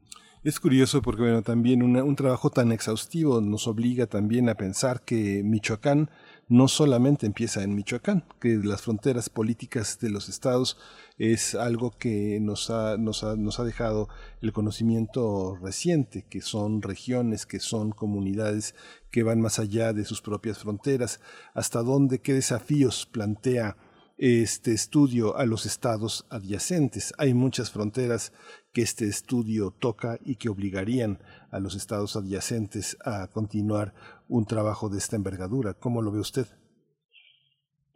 [0.42, 5.42] Es curioso porque bueno, también un trabajo tan exhaustivo nos obliga también a pensar que
[5.44, 6.08] Michoacán
[6.48, 10.78] no solamente empieza en Michoacán, que las fronteras políticas de los estados
[11.18, 14.08] es algo que nos ha, nos ha, nos ha dejado
[14.40, 18.74] el conocimiento reciente, que son regiones, que son comunidades
[19.10, 21.20] que van más allá de sus propias fronteras,
[21.52, 23.76] hasta dónde, qué desafíos plantea
[24.20, 27.14] este estudio a los estados adyacentes.
[27.18, 28.34] Hay muchas fronteras
[28.74, 31.18] que este estudio toca y que obligarían
[31.50, 33.94] a los estados adyacentes a continuar
[34.28, 35.72] un trabajo de esta envergadura.
[35.72, 36.44] ¿Cómo lo ve usted?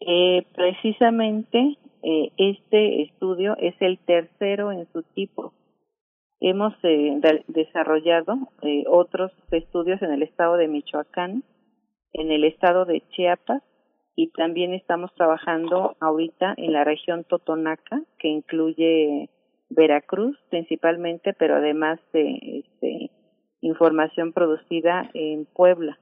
[0.00, 5.52] Eh, precisamente eh, este estudio es el tercero en su tipo.
[6.40, 11.44] Hemos eh, desarrollado eh, otros estudios en el estado de Michoacán,
[12.14, 13.62] en el estado de Chiapas
[14.16, 19.28] y también estamos trabajando ahorita en la región Totonaca, que incluye
[19.70, 23.10] Veracruz principalmente, pero además de este,
[23.60, 25.98] información producida en Puebla.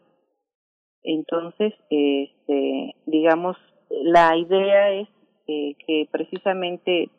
[1.03, 3.57] Entonces, este, digamos,
[3.91, 5.09] la idea es
[5.49, 7.11] eh, que precisamente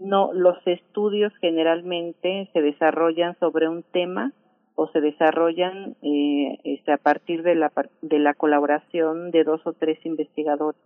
[0.00, 4.32] no los estudios generalmente se desarrollan sobre un tema
[4.80, 9.74] o se desarrollan eh, este, a partir de la, de la colaboración de dos o
[9.74, 10.80] tres investigadores.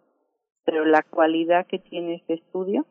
[0.64, 2.86] Pero la cualidad que tiene este estudio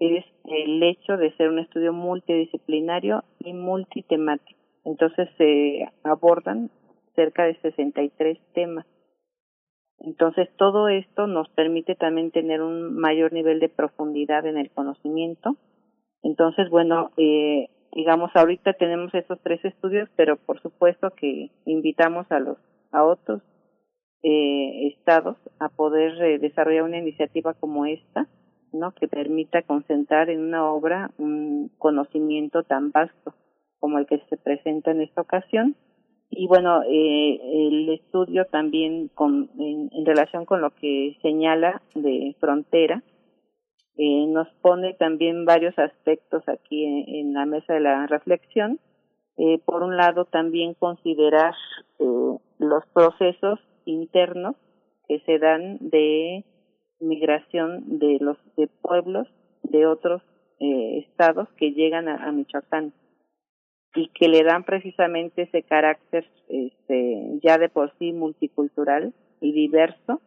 [0.00, 4.58] es el hecho de ser un estudio multidisciplinario y multitemático.
[4.84, 6.72] Entonces se abordan
[7.14, 8.86] cerca de 63 temas.
[10.00, 15.54] Entonces todo esto nos permite también tener un mayor nivel de profundidad en el conocimiento.
[16.24, 22.38] Entonces, bueno, eh, digamos, ahorita tenemos estos tres estudios, pero por supuesto que invitamos a
[22.38, 22.58] los
[22.92, 23.42] a otros
[24.22, 28.26] eh, estados a poder eh, desarrollar una iniciativa como esta,
[28.72, 28.92] ¿no?
[28.92, 33.34] Que permita concentrar en una obra un conocimiento tan vasto
[33.78, 35.76] como el que se presenta en esta ocasión.
[36.28, 43.02] Y bueno, eh, el estudio también con, en relación con lo que señala de frontera,
[43.96, 48.78] eh, nos pone también varios aspectos aquí en, la mesa de la reflexión.
[49.36, 51.54] Eh, por un lado, también considerar
[51.98, 54.56] eh, los procesos internos
[55.08, 56.44] que se dan de
[57.00, 59.26] migración de los de pueblos
[59.62, 60.22] de otros
[60.60, 62.92] eh, estados que llegan a, Michoacán
[63.94, 70.20] y que le dan precisamente ese carácter este, ya de por sí multicultural y diverso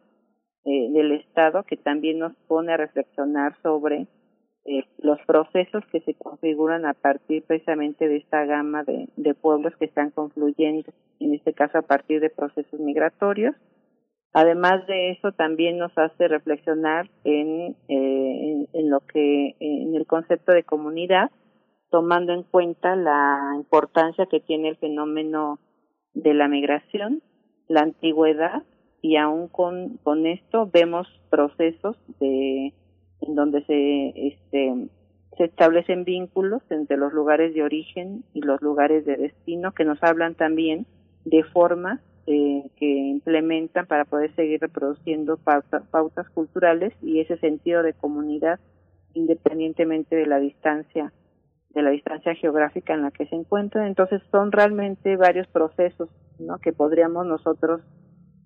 [0.64, 4.06] eh, del Estado que también nos pone a reflexionar sobre
[4.66, 9.84] eh, los procesos que se configuran a partir precisamente de esta gama de, pueblos que
[9.84, 13.54] están confluyendo, en este caso a partir de procesos migratorios.
[14.32, 20.52] Además de eso, también nos hace reflexionar en, eh, en lo que, en el concepto
[20.52, 21.30] de comunidad,
[21.90, 25.58] tomando en cuenta la importancia que tiene el fenómeno
[26.14, 27.22] de la migración,
[27.68, 28.62] la antigüedad
[29.04, 32.72] y aún con, con esto vemos procesos de
[33.20, 34.88] en donde se este
[35.36, 40.02] se establecen vínculos entre los lugares de origen y los lugares de destino que nos
[40.02, 40.86] hablan también
[41.26, 47.82] de formas eh, que implementan para poder seguir reproduciendo pauta, pautas culturales y ese sentido
[47.82, 48.58] de comunidad
[49.12, 51.12] independientemente de la distancia
[51.74, 53.86] de la distancia geográfica en la que se encuentran.
[53.86, 56.08] Entonces son realmente varios procesos
[56.38, 57.82] no que podríamos nosotros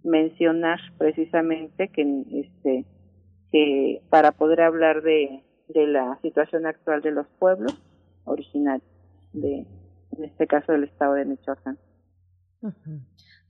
[0.02, 2.84] mencionar precisamente que este
[3.50, 7.74] que para poder hablar de, de la situación actual de los pueblos
[8.24, 8.88] originarios
[9.32, 9.66] de
[10.16, 11.78] en este caso del estado de Michoacán.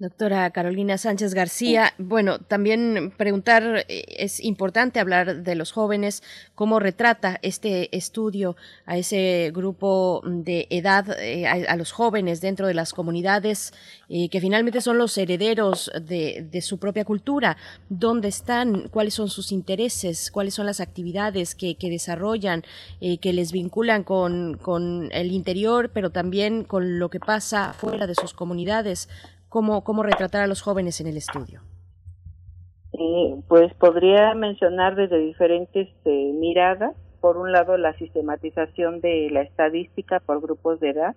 [0.00, 6.22] Doctora Carolina Sánchez García, bueno, también preguntar, eh, es importante hablar de los jóvenes,
[6.54, 8.54] cómo retrata este estudio
[8.86, 13.72] a ese grupo de edad, eh, a, a, los jóvenes dentro de las comunidades,
[14.08, 17.56] eh, que finalmente son los herederos de, de, su propia cultura,
[17.88, 22.62] dónde están, cuáles son sus intereses, cuáles son las actividades que, que desarrollan,
[23.00, 28.06] eh, que les vinculan con, con el interior, pero también con lo que pasa fuera
[28.06, 29.08] de sus comunidades
[29.48, 31.62] cómo, cómo retratar a los jóvenes en el estudio?
[32.92, 36.96] Eh, pues podría mencionar desde diferentes eh, miradas.
[37.20, 41.16] Por un lado, la sistematización de la estadística por grupos de edad,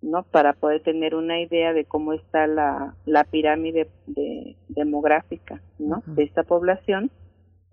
[0.00, 0.22] ¿no?
[0.22, 5.96] Para poder tener una idea de cómo está la, la pirámide de, demográfica, ¿no?
[5.98, 6.14] Uh -huh.
[6.14, 7.10] De esta población.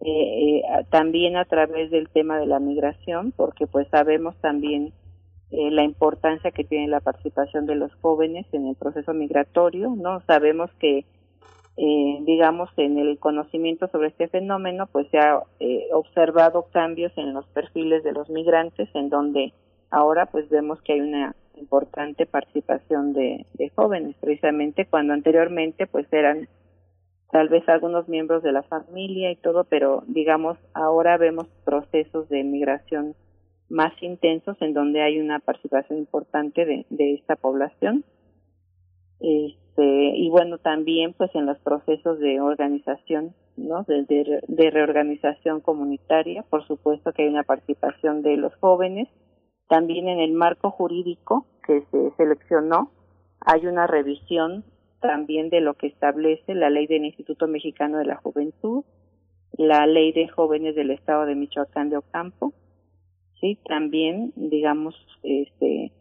[0.02, 4.94] Eh, también a través del tema de la migración, porque pues sabemos también
[5.52, 10.22] eh, la importancia que tiene la participación de los jóvenes en el proceso migratorio, ¿no?
[10.28, 11.06] Sabemos que,
[11.78, 17.34] eh, digamos, en el conocimiento sobre este fenómeno, pues se ha eh, observado cambios en
[17.34, 19.54] los perfiles de los migrantes, en donde
[19.90, 26.06] ahora pues vemos que hay una importante participación de, de jóvenes, precisamente cuando anteriormente pues
[26.14, 26.48] eran
[27.32, 32.44] tal vez algunos miembros de la familia y todo, pero digamos, ahora vemos procesos de
[32.44, 33.16] migración
[33.70, 38.04] más intensos en donde hay una participación importante de, esta población.
[39.20, 43.84] Este, y bueno, también pues en los procesos de organización, ¿no?
[43.88, 49.08] De reorganización comunitaria, por supuesto que hay una participación de los jóvenes.
[49.68, 52.92] También en el marco jurídico que se seleccionó
[53.42, 54.66] hay una revisión
[55.00, 58.84] también de lo que establece la ley del Instituto Mexicano de la Juventud,
[59.54, 62.54] la ley de jóvenes del Estado de Michoacán de Ocampo,
[63.40, 65.92] sí, también, digamos, este,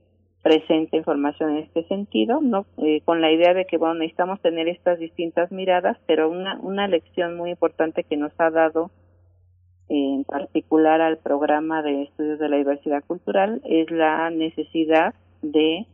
[0.43, 4.69] presenta información en este sentido, no, eh, con la idea de que bueno necesitamos tener
[4.69, 8.91] estas distintas miradas, pero una una lección muy importante que nos ha dado
[9.89, 15.87] en particular al programa de estudios de la diversidad cultural es la necesidad de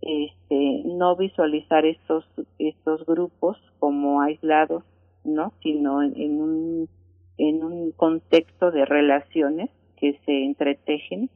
[0.00, 2.24] este, no visualizar estos
[2.58, 4.82] estos grupos como aislados,
[5.24, 6.88] no, sino en, en un
[7.36, 11.30] en un contexto de relaciones que se entretejen.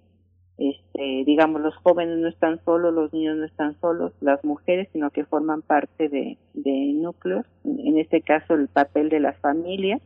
[0.58, 5.10] Este, digamos, los jóvenes no están solos, los niños no están solos, las mujeres, sino
[5.10, 10.02] que forman parte de, de núcleos, en este caso el papel de las familias,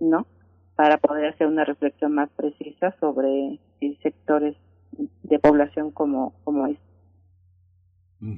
[0.00, 0.26] ¿no?
[0.74, 3.58] Para poder hacer una reflexión más precisa sobre
[4.02, 4.56] sectores
[5.22, 6.82] de población como, como este.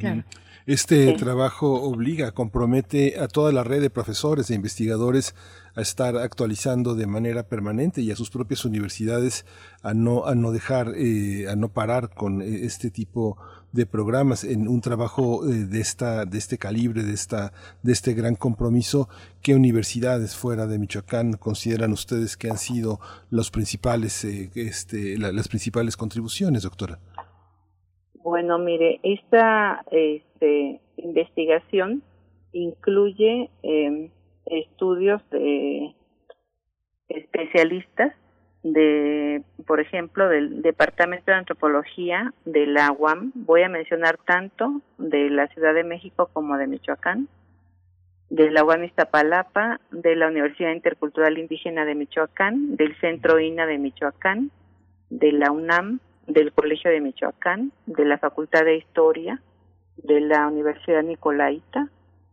[0.01, 0.25] Claro.
[0.67, 5.37] Este trabajo obliga, compromete a toda la red de profesores e investigadores
[5.77, 9.47] a estar actualizando de manera permanente y a sus propias universidades
[9.85, 13.37] a no a no dejar eh, a no parar con este tipo
[13.71, 14.43] de programas.
[14.43, 17.53] En un trabajo eh, de esta de este calibre de esta
[17.85, 19.09] de este gran compromiso
[19.43, 22.99] qué universidades fuera de Michoacán consideran ustedes que han sido
[23.31, 26.99] los principales eh, este la, las principales contribuciones doctora
[28.27, 32.03] bueno, mire, esta este, investigación
[32.51, 34.11] incluye eh,
[34.47, 35.95] estudios de
[37.09, 38.17] especialistas
[38.65, 43.31] de, por ejemplo, del Departamento de Antropología de la UAM.
[43.37, 47.29] Voy a mencionar tanto de la Ciudad de México como de Michoacán,
[48.29, 53.79] de la UAM Iztapalapa, de la Universidad Intercultural Indígena de Michoacán, del Centro INA de
[53.79, 54.51] Michoacán,
[55.11, 59.41] de la UNAM, del Colegio de Michoacán, de la Facultad de Historia,
[59.97, 61.89] de la Universidad Nicolaita,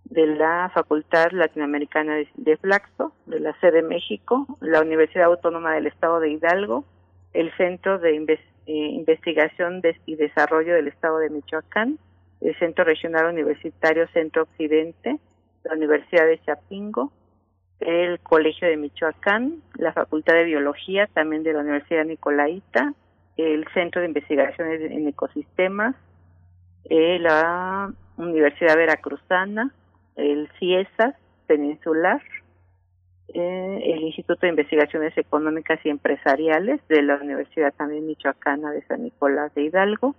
[0.05, 6.19] de la Facultad Latinoamericana de, Flaxo, de la sede México, la Universidad Autónoma del Estado
[6.19, 6.85] de Hidalgo,
[7.33, 11.97] el Centro de eh, Investigación y Desarrollo del Estado de Michoacán,
[12.41, 15.17] el Centro Regional Universitario Centro Occidente,
[15.63, 17.11] la Universidad de Chapingo,
[17.79, 22.93] el Colegio de Michoacán, la Facultad de Biología también de la Universidad Nicolaita,
[23.37, 25.95] el Centro de Investigaciones en Ecosistemas,
[26.89, 29.73] eh, la Universidad Veracruzana,
[30.15, 31.15] el CIESAS
[31.47, 32.21] Peninsular,
[33.33, 39.03] eh, el Instituto de Investigaciones Económicas y Empresariales de la Universidad también Michoacana de San
[39.03, 40.15] Nicolás de Hidalgo,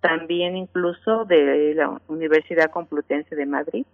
[0.00, 3.86] también incluso de la Universidad Complutense de Madrid,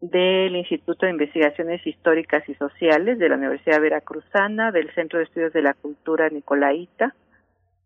[0.00, 5.52] del Instituto de Investigaciones Históricas y Sociales de la Universidad Veracruzana, del Centro de Estudios
[5.52, 7.14] de la Cultura Nicolaita,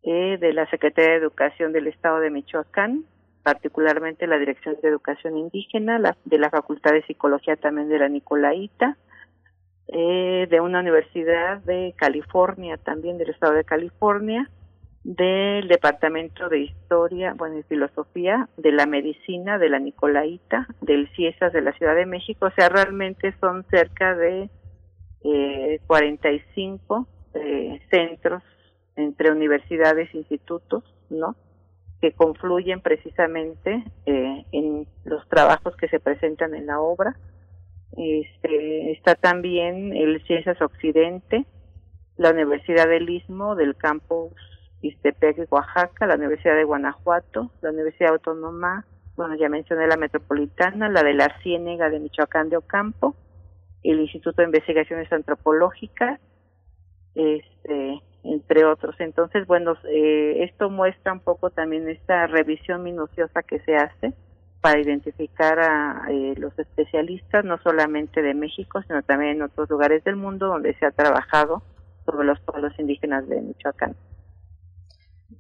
[0.03, 3.05] eh, de la Secretaría de Educación del Estado de Michoacán,
[3.43, 8.09] particularmente la Dirección de Educación Indígena, la, de la Facultad de Psicología también de la
[8.09, 8.97] Nicolaita,
[9.89, 14.51] eh, de una universidad de California, también del Estado de California,
[15.05, 21.53] del Departamento de Historia, bueno, y Filosofía, de la Medicina, de la Nicolaita, del CIESAS
[21.53, 24.49] de la Ciudad de México, o sea, realmente son cerca de
[25.25, 28.43] eh, 45 eh, centros
[28.97, 31.35] entre universidades institutos, ¿no?
[32.01, 37.17] Que confluyen precisamente eh, en los trabajos que se presentan en la obra.
[37.97, 41.45] Este, está también el CIESAS Occidente,
[42.17, 44.33] la Universidad del Istmo, del campus
[44.83, 48.85] Ixtepec, Oaxaca, la Universidad de Guanajuato, la Universidad Autónoma,
[49.17, 53.15] bueno, ya mencioné la Metropolitana, la de la Ciénega de Michoacán de Ocampo,
[53.83, 56.21] el Instituto de Investigaciones Antropológicas,
[57.15, 58.95] este, entre otros.
[59.01, 64.15] Entonces, bueno, eh, esto muestra un poco también esta revisión minuciosa que se hace
[64.61, 70.05] para identificar a eh, los especialistas, no solamente de México, sino también en otros lugares
[70.05, 71.63] del mundo donde se ha trabajado
[72.07, 73.97] sobre los pueblos indígenas de Michoacán.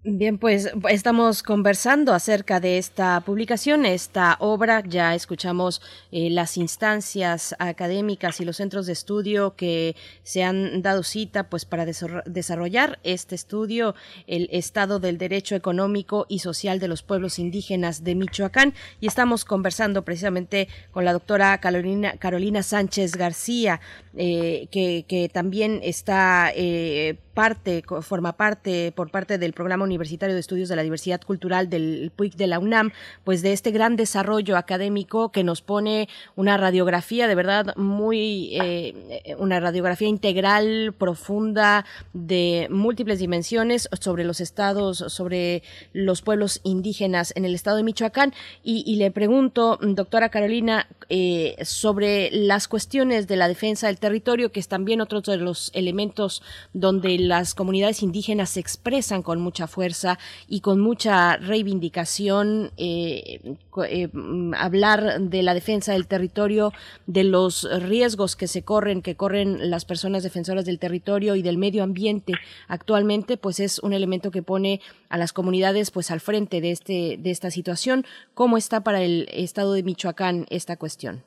[0.04, 4.82] Bien, pues estamos conversando acerca de esta publicación, esta obra.
[4.86, 11.02] Ya escuchamos eh, las instancias académicas y los centros de estudio que se han dado
[11.02, 13.94] cita, pues, para desarrollar este estudio,
[14.26, 18.74] el estado del derecho económico y social de los pueblos indígenas de Michoacán.
[19.00, 23.80] Y estamos conversando precisamente con la doctora Carolina, Carolina Sánchez García,
[24.16, 30.40] eh, que, que, también está eh, parte, forma parte por parte del Programa Universitario de
[30.40, 32.92] Estudios de la Diversidad Cultural del PUIC de la UNAM,
[33.24, 39.34] pues de este gran desarrollo académico que nos pone una radiografía de verdad muy, eh,
[39.38, 45.62] una radiografía integral, profunda, de múltiples dimensiones sobre los estados, sobre
[45.92, 48.34] los pueblos indígenas en el estado de Michoacán.
[48.62, 54.60] Y, le pregunto, doctora Carolina, eh, sobre las cuestiones de la defensa del territorio, que
[54.60, 60.18] es también otro de los elementos donde las comunidades indígenas se expresan con mucha fuerza
[60.48, 63.40] y con mucha reivindicación, eh,
[63.88, 64.08] eh,
[64.56, 66.72] hablar de la defensa del territorio,
[67.06, 71.58] de los riesgos que se corren, que corren las personas defensoras del territorio y del
[71.58, 72.32] medio ambiente
[72.68, 77.16] actualmente, pues es un elemento que pone a las comunidades pues al frente de este
[77.18, 78.04] de esta situación.
[78.34, 81.22] ¿Cómo está para el estado de Michoacán esta cuestión?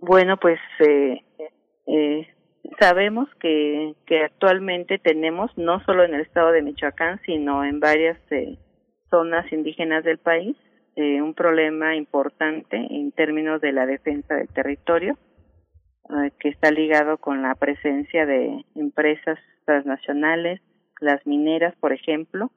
[0.00, 2.28] Bueno, pues eh,
[2.78, 8.58] sabemos que, actualmente tenemos, no solo en el estado de Michoacán, sino en varias eh,
[9.10, 10.56] zonas indígenas del país,
[10.96, 15.16] eh, un problema importante en términos de la defensa del territorio,
[16.10, 20.60] eh, que está ligado con la presencia de empresas transnacionales,
[21.00, 22.50] las mineras, por ejemplo,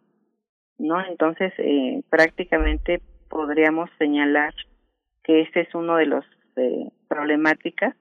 [0.77, 1.03] ¿no?
[1.05, 4.53] Entonces, eh, prácticamente podríamos señalar
[5.23, 6.25] que este es uno de los
[6.55, 7.95] eh, problemáticas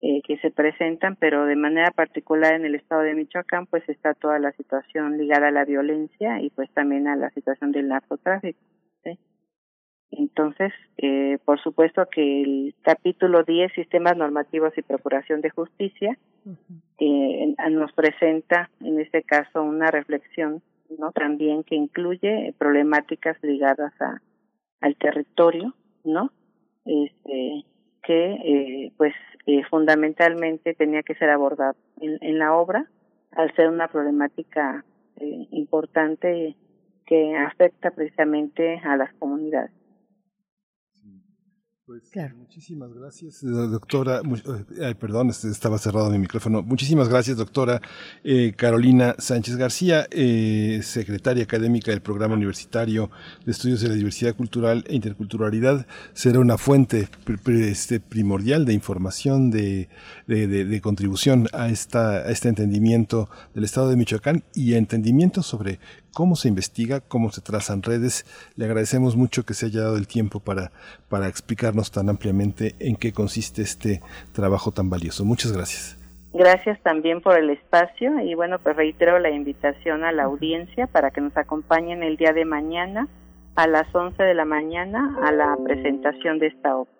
[0.00, 4.14] eh, que se presentan, pero de manera particular en el estado de Michoacán, pues está
[4.14, 8.60] toda la situación ligada a la violencia y pues también a la situación del narcotráfico.
[9.02, 9.18] ¿sí?
[10.12, 16.16] Entonces, eh, por supuesto que el capítulo 10, Sistemas Normativos y Procuración de Justicia,
[16.98, 20.62] eh, nos presenta en este caso una reflexión
[20.98, 24.22] no también que incluye problemáticas ligadas a
[24.80, 26.30] al territorio no
[26.86, 27.64] este
[28.02, 29.14] que eh, pues
[29.46, 32.86] eh, fundamentalmente tenía que ser abordado en, en, la obra
[33.32, 34.84] al ser una problemática
[35.16, 36.56] eh, importante
[37.06, 39.70] que afecta precisamente a las comunidades.
[41.88, 42.02] Pues,
[42.36, 44.20] Muchísimas gracias, doctora.
[44.84, 46.62] Ay, perdón, estaba cerrado mi micrófono.
[46.62, 47.80] Muchísimas gracias, doctora
[48.24, 53.10] eh, Carolina Sánchez García, eh, secretaria académica del Programa Universitario
[53.46, 55.86] de Estudios de la Diversidad Cultural e Interculturalidad.
[56.12, 57.08] Será una fuente
[57.46, 59.88] este, primordial de información, de,
[60.26, 65.80] de, de, contribución a, esta, a este entendimiento del Estado de Michoacán y entendimiento sobre
[66.18, 68.26] cómo se investiga, cómo se trazan redes.
[68.56, 70.72] Le agradecemos mucho que se haya dado el tiempo para,
[71.08, 75.24] para explicarnos tan ampliamente en qué consiste este trabajo tan valioso.
[75.24, 75.96] Muchas gracias.
[76.34, 81.12] Gracias también por el espacio y bueno, pues reitero la invitación a la audiencia para
[81.12, 83.06] que nos acompañen el día de mañana
[83.54, 86.90] a las 11 de la mañana a la presentación de esta obra.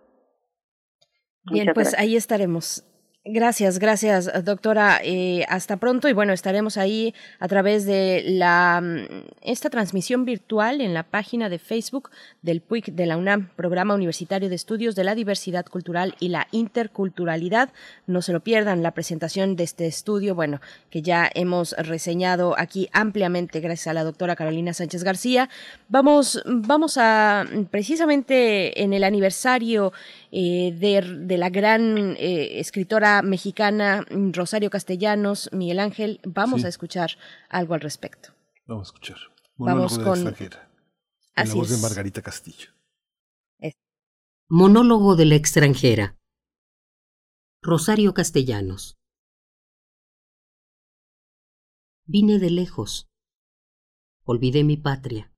[1.50, 2.84] Bien, pues ahí estaremos.
[3.30, 5.00] Gracias, gracias, doctora.
[5.04, 10.80] Eh, hasta pronto y bueno, estaremos ahí a través de la mm, esta transmisión virtual
[10.80, 12.08] en la página de Facebook
[12.40, 16.48] del PUIC de la UNAM, Programa Universitario de Estudios de la Diversidad Cultural y la
[16.52, 17.68] Interculturalidad.
[18.06, 22.88] No se lo pierdan la presentación de este estudio, bueno, que ya hemos reseñado aquí
[22.94, 25.50] ampliamente gracias a la doctora Carolina Sánchez García.
[25.90, 29.92] Vamos, vamos a precisamente en el aniversario
[30.30, 36.20] eh, de, de, la gran eh, escritora mexicana Rosario Castellanos, Miguel Ángel.
[36.24, 37.12] Vamos a escuchar
[37.48, 38.34] algo al respecto.
[38.66, 39.16] Vamos a escuchar.
[39.56, 40.24] Monólogo Vamos de con...
[40.24, 40.70] la extranjera.
[41.36, 42.70] la voz de Margarita Castillo.
[43.58, 43.74] Es...
[44.48, 46.18] Monólogo de la extranjera.
[47.62, 48.96] Rosario Castellanos.
[52.04, 53.08] Vine de lejos.
[54.24, 55.32] Olvidé mi patria.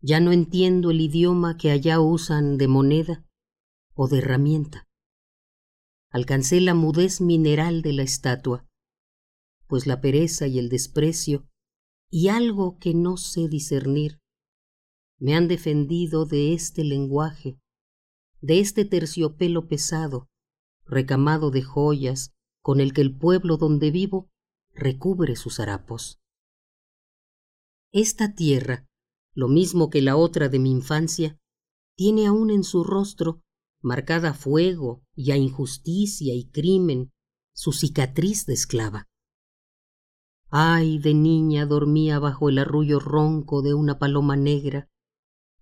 [0.00, 3.24] Ya no entiendo el idioma que allá usan de moneda
[3.94, 4.86] o de herramienta.
[6.10, 8.66] Alcancé la mudez mineral de la estatua,
[9.66, 11.48] pues la pereza y el desprecio
[12.10, 14.20] y algo que no sé discernir
[15.18, 17.58] me han defendido de este lenguaje,
[18.40, 20.28] de este terciopelo pesado,
[20.84, 24.30] recamado de joyas, con el que el pueblo donde vivo
[24.72, 26.20] recubre sus harapos.
[27.92, 28.86] Esta tierra,
[29.34, 31.38] lo mismo que la otra de mi infancia,
[31.96, 33.43] tiene aún en su rostro
[33.84, 37.12] marcada a fuego y a injusticia y crimen,
[37.54, 39.08] su cicatriz de esclava.
[40.48, 44.88] Ay, de niña dormía bajo el arrullo ronco de una paloma negra,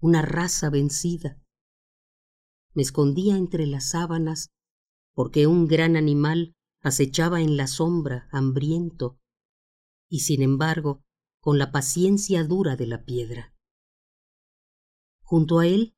[0.01, 1.41] una raza vencida.
[2.75, 4.51] Me escondía entre las sábanas
[5.15, 9.19] porque un gran animal acechaba en la sombra, hambriento,
[10.09, 11.03] y sin embargo,
[11.41, 13.55] con la paciencia dura de la piedra.
[15.23, 15.97] Junto a él,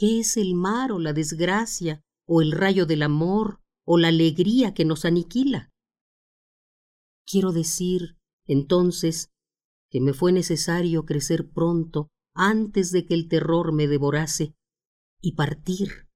[0.00, 4.72] ¿qué es el mar o la desgracia, o el rayo del amor, o la alegría
[4.72, 5.68] que nos aniquila?
[7.26, 9.28] Quiero decir, entonces,
[9.90, 14.54] que me fue necesario crecer pronto antes de que el terror me devorase,
[15.20, 16.08] y partir,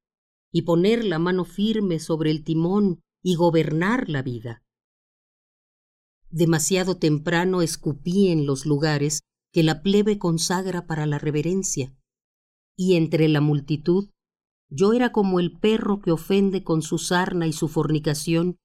[0.51, 4.65] y poner la mano firme sobre el timón y gobernar la vida.
[6.31, 9.21] Demasiado temprano escupí en los lugares
[9.53, 11.95] que la plebe consagra para la reverencia,
[12.77, 14.11] y entre la multitud
[14.69, 18.59] yo era como el perro que ofende con su sarna y su fornicación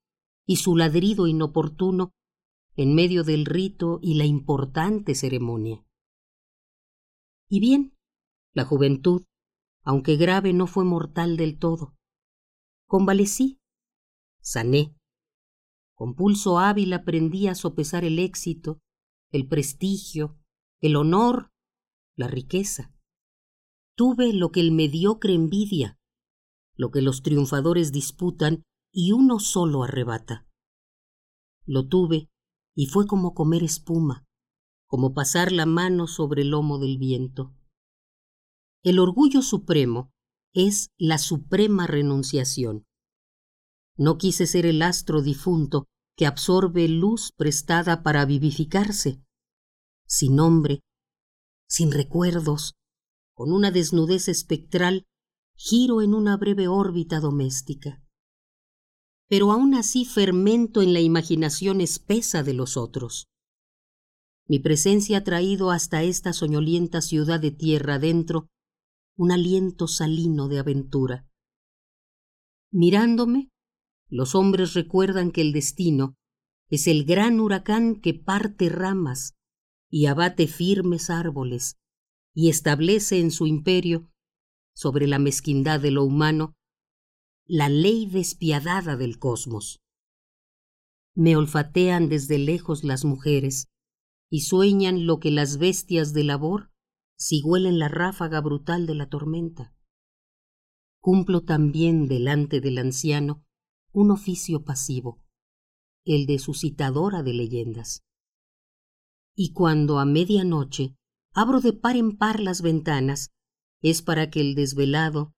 [0.45, 2.13] y su ladrido inoportuno
[2.75, 5.85] en medio del rito y la importante ceremonia.
[7.47, 7.95] Y bien,
[8.53, 9.25] la juventud,
[9.83, 11.95] aunque grave, no fue mortal del todo.
[12.87, 13.59] Convalecí,
[14.41, 14.95] sané.
[15.93, 18.79] Con pulso hábil aprendí a sopesar el éxito,
[19.31, 20.39] el prestigio,
[20.81, 21.51] el honor,
[22.15, 22.93] la riqueza.
[23.99, 25.99] Tuve lo que el mediocre envidia,
[26.77, 28.63] lo que los triunfadores disputan
[28.93, 30.47] y uno solo arrebata.
[31.65, 32.29] Lo tuve
[32.73, 34.25] y fue como comer espuma,
[34.87, 37.53] como pasar la mano sobre el lomo del viento.
[38.83, 40.13] El orgullo supremo
[40.53, 42.85] es la suprema renunciación.
[43.97, 49.21] No quise ser el astro difunto que absorbe luz prestada para vivificarse,
[50.07, 50.79] sin nombre,
[51.67, 52.78] sin recuerdos,
[53.39, 55.07] con una desnudez espectral,
[55.55, 58.03] giro en una breve órbita doméstica.
[59.29, 63.29] Pero aún así fermento en la imaginación espesa de los otros.
[64.45, 68.49] Mi presencia ha traído hasta esta soñolienta ciudad de tierra adentro
[69.15, 71.25] un aliento salino de aventura.
[72.73, 73.51] Mirándome,
[74.09, 76.17] los hombres recuerdan que el destino
[76.69, 79.35] es el gran huracán que parte ramas
[79.89, 81.79] y abate firmes árboles
[82.33, 84.11] y establece en su imperio,
[84.73, 86.55] sobre la mezquindad de lo humano,
[87.45, 89.79] la ley despiadada del cosmos.
[91.15, 93.67] Me olfatean desde lejos las mujeres
[94.29, 96.71] y sueñan lo que las bestias de labor
[97.17, 99.75] si huelen la ráfaga brutal de la tormenta.
[101.01, 103.43] Cumplo también delante del anciano
[103.91, 105.25] un oficio pasivo,
[106.05, 108.03] el de suscitadora de leyendas.
[109.35, 110.95] Y cuando a media noche
[111.33, 113.31] abro de par en par las ventanas,
[113.81, 115.33] es para que el desvelado,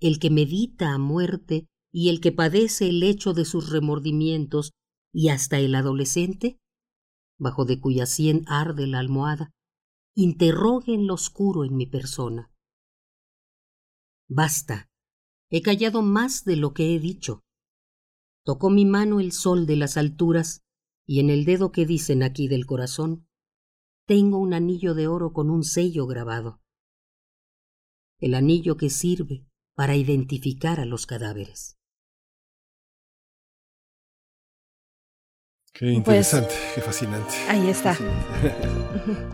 [0.00, 4.72] el que medita a muerte y el que padece el hecho de sus remordimientos,
[5.12, 6.60] y hasta el adolescente,
[7.38, 9.50] bajo de cuya sien arde la almohada,
[10.14, 12.52] interrogue en lo oscuro en mi persona.
[14.28, 14.88] Basta,
[15.50, 17.40] he callado más de lo que he dicho.
[18.44, 20.62] Tocó mi mano el sol de las alturas,
[21.06, 23.26] y en el dedo que dicen aquí del corazón,
[24.10, 26.60] tengo un anillo de oro con un sello grabado.
[28.18, 31.76] El anillo que sirve para identificar a los cadáveres.
[35.72, 37.34] Qué interesante, qué fascinante.
[37.48, 37.96] Ahí está.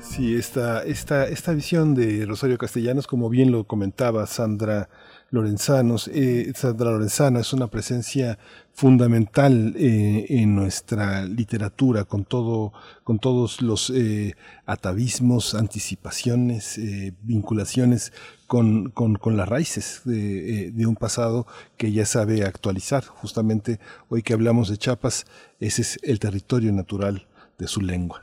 [0.02, 4.90] Sí, esta, esta, esta visión de Rosario Castellanos, como bien lo comentaba Sandra
[5.30, 8.38] Lorenzanos, eh, Sandra Lorenzana es una presencia
[8.76, 12.72] fundamental eh, en nuestra literatura, con todo,
[13.04, 18.12] con todos los eh, atavismos, anticipaciones, eh, vinculaciones
[18.46, 21.46] con, con, con, las raíces de, de, un pasado
[21.78, 23.04] que ella sabe actualizar.
[23.04, 25.24] Justamente hoy que hablamos de Chiapas,
[25.58, 27.26] ese es el territorio natural
[27.58, 28.22] de su lengua.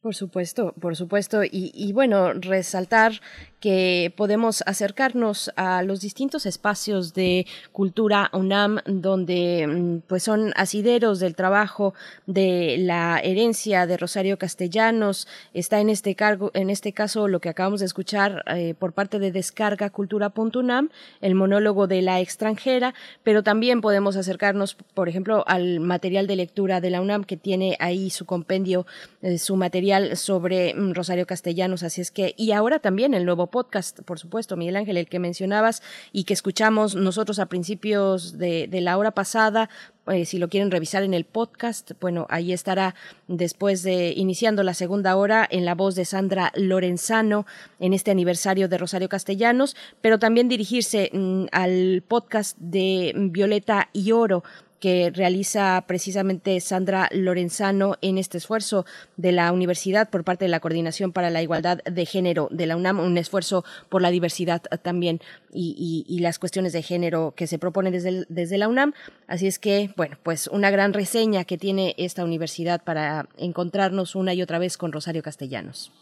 [0.00, 1.40] Por supuesto, por supuesto.
[1.42, 3.20] Y, bueno, resaltar
[3.58, 11.18] que podemos acercarnos a los distintos espacios de cultura UNAM, donde mm, pues son asideros
[11.18, 11.94] del trabajo
[12.26, 15.26] de la herencia de Rosario Castellanos.
[15.52, 19.18] Está en este cargo, en este caso, lo que acabamos de escuchar eh, por parte
[19.18, 22.94] de Descarga Cultura.unam, el monólogo de la extranjera,
[23.24, 27.76] pero también podemos acercarnos, por ejemplo, al material de lectura de la UNAM que tiene
[27.80, 28.86] ahí su compendio,
[29.22, 31.82] eh, su material sobre mm, Rosario Castellanos.
[31.82, 35.18] Así es que, y ahora también el nuevo podcast, por supuesto, Miguel Ángel, el que
[35.18, 39.68] mencionabas y que escuchamos nosotros a principios de, la hora pasada,
[40.06, 42.94] eh, si lo quieren revisar en el podcast, bueno, ahí estará
[43.26, 47.46] después de iniciando la segunda hora en la voz de Sandra Lorenzano
[47.80, 54.12] en este aniversario de Rosario Castellanos, pero también dirigirse mm, al podcast de Violeta y
[54.12, 54.42] Oro
[54.80, 60.60] que realiza precisamente Sandra Lorenzano en este esfuerzo de la universidad por parte de la
[60.60, 65.20] Coordinación para la Igualdad de Género de la UNAM, un esfuerzo por la diversidad también
[65.52, 68.92] y, y las cuestiones de género que se proponen desde, desde la UNAM.
[69.26, 74.34] Así es que, bueno, pues una gran reseña que tiene esta universidad para encontrarnos una
[74.34, 75.92] y otra vez con Rosario Castellanos.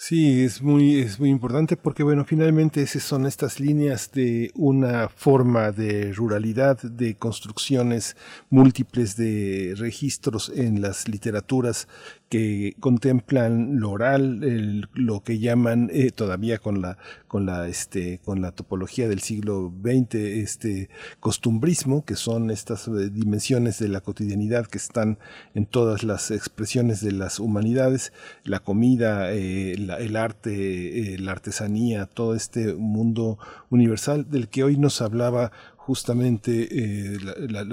[0.00, 5.08] Sí, es muy, es muy importante porque, bueno, finalmente esas son estas líneas de una
[5.08, 8.16] forma de ruralidad, de construcciones
[8.48, 11.88] múltiples de registros en las literaturas
[12.28, 18.20] que contemplan lo oral, el- lo que llaman eh, todavía con la con la este
[18.24, 20.88] con la topología del siglo XX este
[21.20, 25.18] costumbrismo, que son estas eh, dimensiones de la cotidianidad que están
[25.54, 28.12] en todas las expresiones de las humanidades,
[28.44, 33.38] la comida, eh, el arte, la artesanía, todo este mundo
[33.70, 35.50] universal del que hoy nos hablaba
[35.88, 37.18] justamente eh,
[37.48, 37.64] la,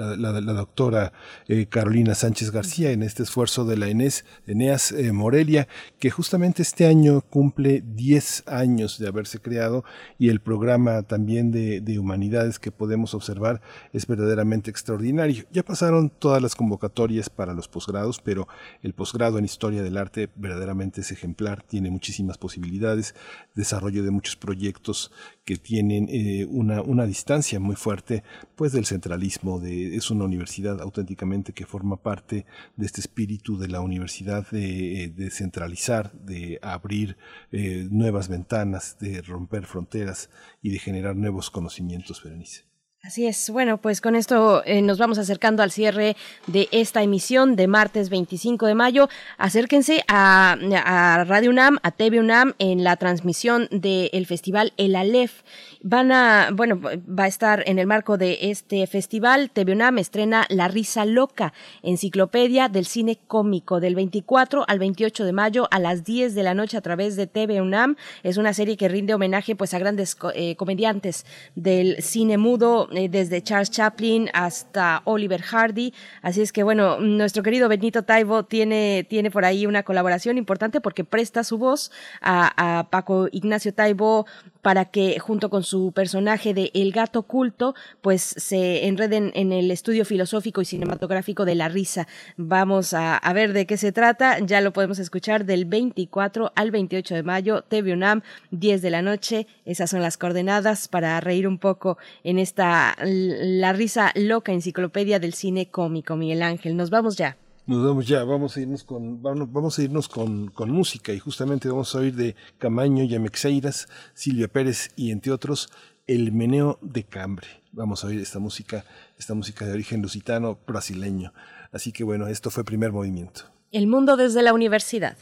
[0.54, 1.12] doctora
[1.48, 6.62] eh, Carolina Sánchez García en este esfuerzo de la ENES, ENEAS eh, Morelia, que justamente
[6.62, 9.84] este año cumple 10 años de haberse creado
[10.18, 13.60] y el programa también de, de humanidades que podemos observar
[13.92, 15.44] es verdaderamente extraordinario.
[15.52, 18.48] Ya pasaron todas las convocatorias para los posgrados, pero
[18.82, 23.14] el posgrado en historia del arte verdaderamente es ejemplar, tiene muchísimas posibilidades,
[23.54, 25.12] desarrollo de muchos proyectos
[25.44, 26.08] que tienen
[26.50, 28.05] una, una distancia muy fuerte
[28.54, 33.68] pues del centralismo, de, es una universidad auténticamente que forma parte de este espíritu de
[33.68, 37.16] la universidad de, eh, centralizar, de abrir
[37.52, 40.30] eh, nuevas ventanas, de romper fronteras
[40.62, 42.75] y de generar nuevos conocimientos, Berenice.
[43.06, 43.50] Así es.
[43.50, 46.16] Bueno, pues con esto eh, nos vamos acercando al cierre
[46.48, 49.08] de esta emisión de martes 25 de mayo.
[49.38, 55.44] Acérquense a, a Radio UNAM, a TV UNAM en la transmisión del festival El Aleph.
[55.82, 59.50] Van a, bueno, va a estar en el marco de este festival.
[59.50, 61.52] TV UNAM estrena La Risa Loca,
[61.84, 66.54] enciclopedia del cine cómico, del 24 al 28 de mayo a las 10 de la
[66.54, 67.94] noche a través de TV UNAM.
[68.24, 73.08] Es una serie que rinde homenaje pues a grandes eh, comediantes del cine mudo, eh,
[73.08, 75.92] desde Charles Chaplin hasta Oliver Hardy.
[76.22, 80.80] Así es que bueno, nuestro querido Benito Taibo tiene, tiene por ahí una colaboración importante
[80.80, 84.26] porque presta su voz a, a Paco Ignacio Taibo
[84.62, 89.70] para que junto con su personaje de El Gato Culto, pues se enreden en el
[89.70, 92.08] estudio filosófico y cinematográfico de la risa.
[92.36, 96.72] Vamos a, a ver de qué se trata, ya lo podemos escuchar del 24 al
[96.72, 101.46] 28 de mayo, TV UNAM, 10 de la noche, esas son las coordenadas para reír
[101.46, 106.76] un poco en esta La Risa Loca Enciclopedia del Cine Cómico, Miguel Ángel.
[106.76, 107.36] Nos vamos ya.
[107.66, 111.68] Nos vamos ya, vamos a irnos con, vamos, a irnos con, con música y justamente
[111.68, 115.68] vamos a oír de Camaño, Yamexeiras, Silvia Pérez y entre otros
[116.06, 117.48] El Meneo de Cambre.
[117.72, 118.84] Vamos a oír esta música,
[119.18, 121.32] esta música de origen lusitano brasileño.
[121.72, 123.42] Así que bueno, esto fue primer movimiento.
[123.72, 125.16] El mundo desde la universidad.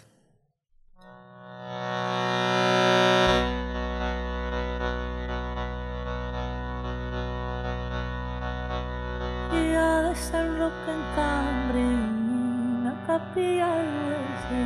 [13.14, 14.60] te piace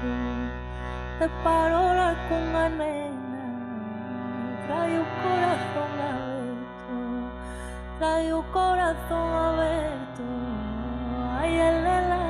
[0.00, 0.12] tu
[1.20, 3.20] le parole con amena
[4.66, 6.96] trae un corazón abierto.
[7.98, 10.24] Trae un corazón abierto.
[11.38, 12.29] Ay el, el, el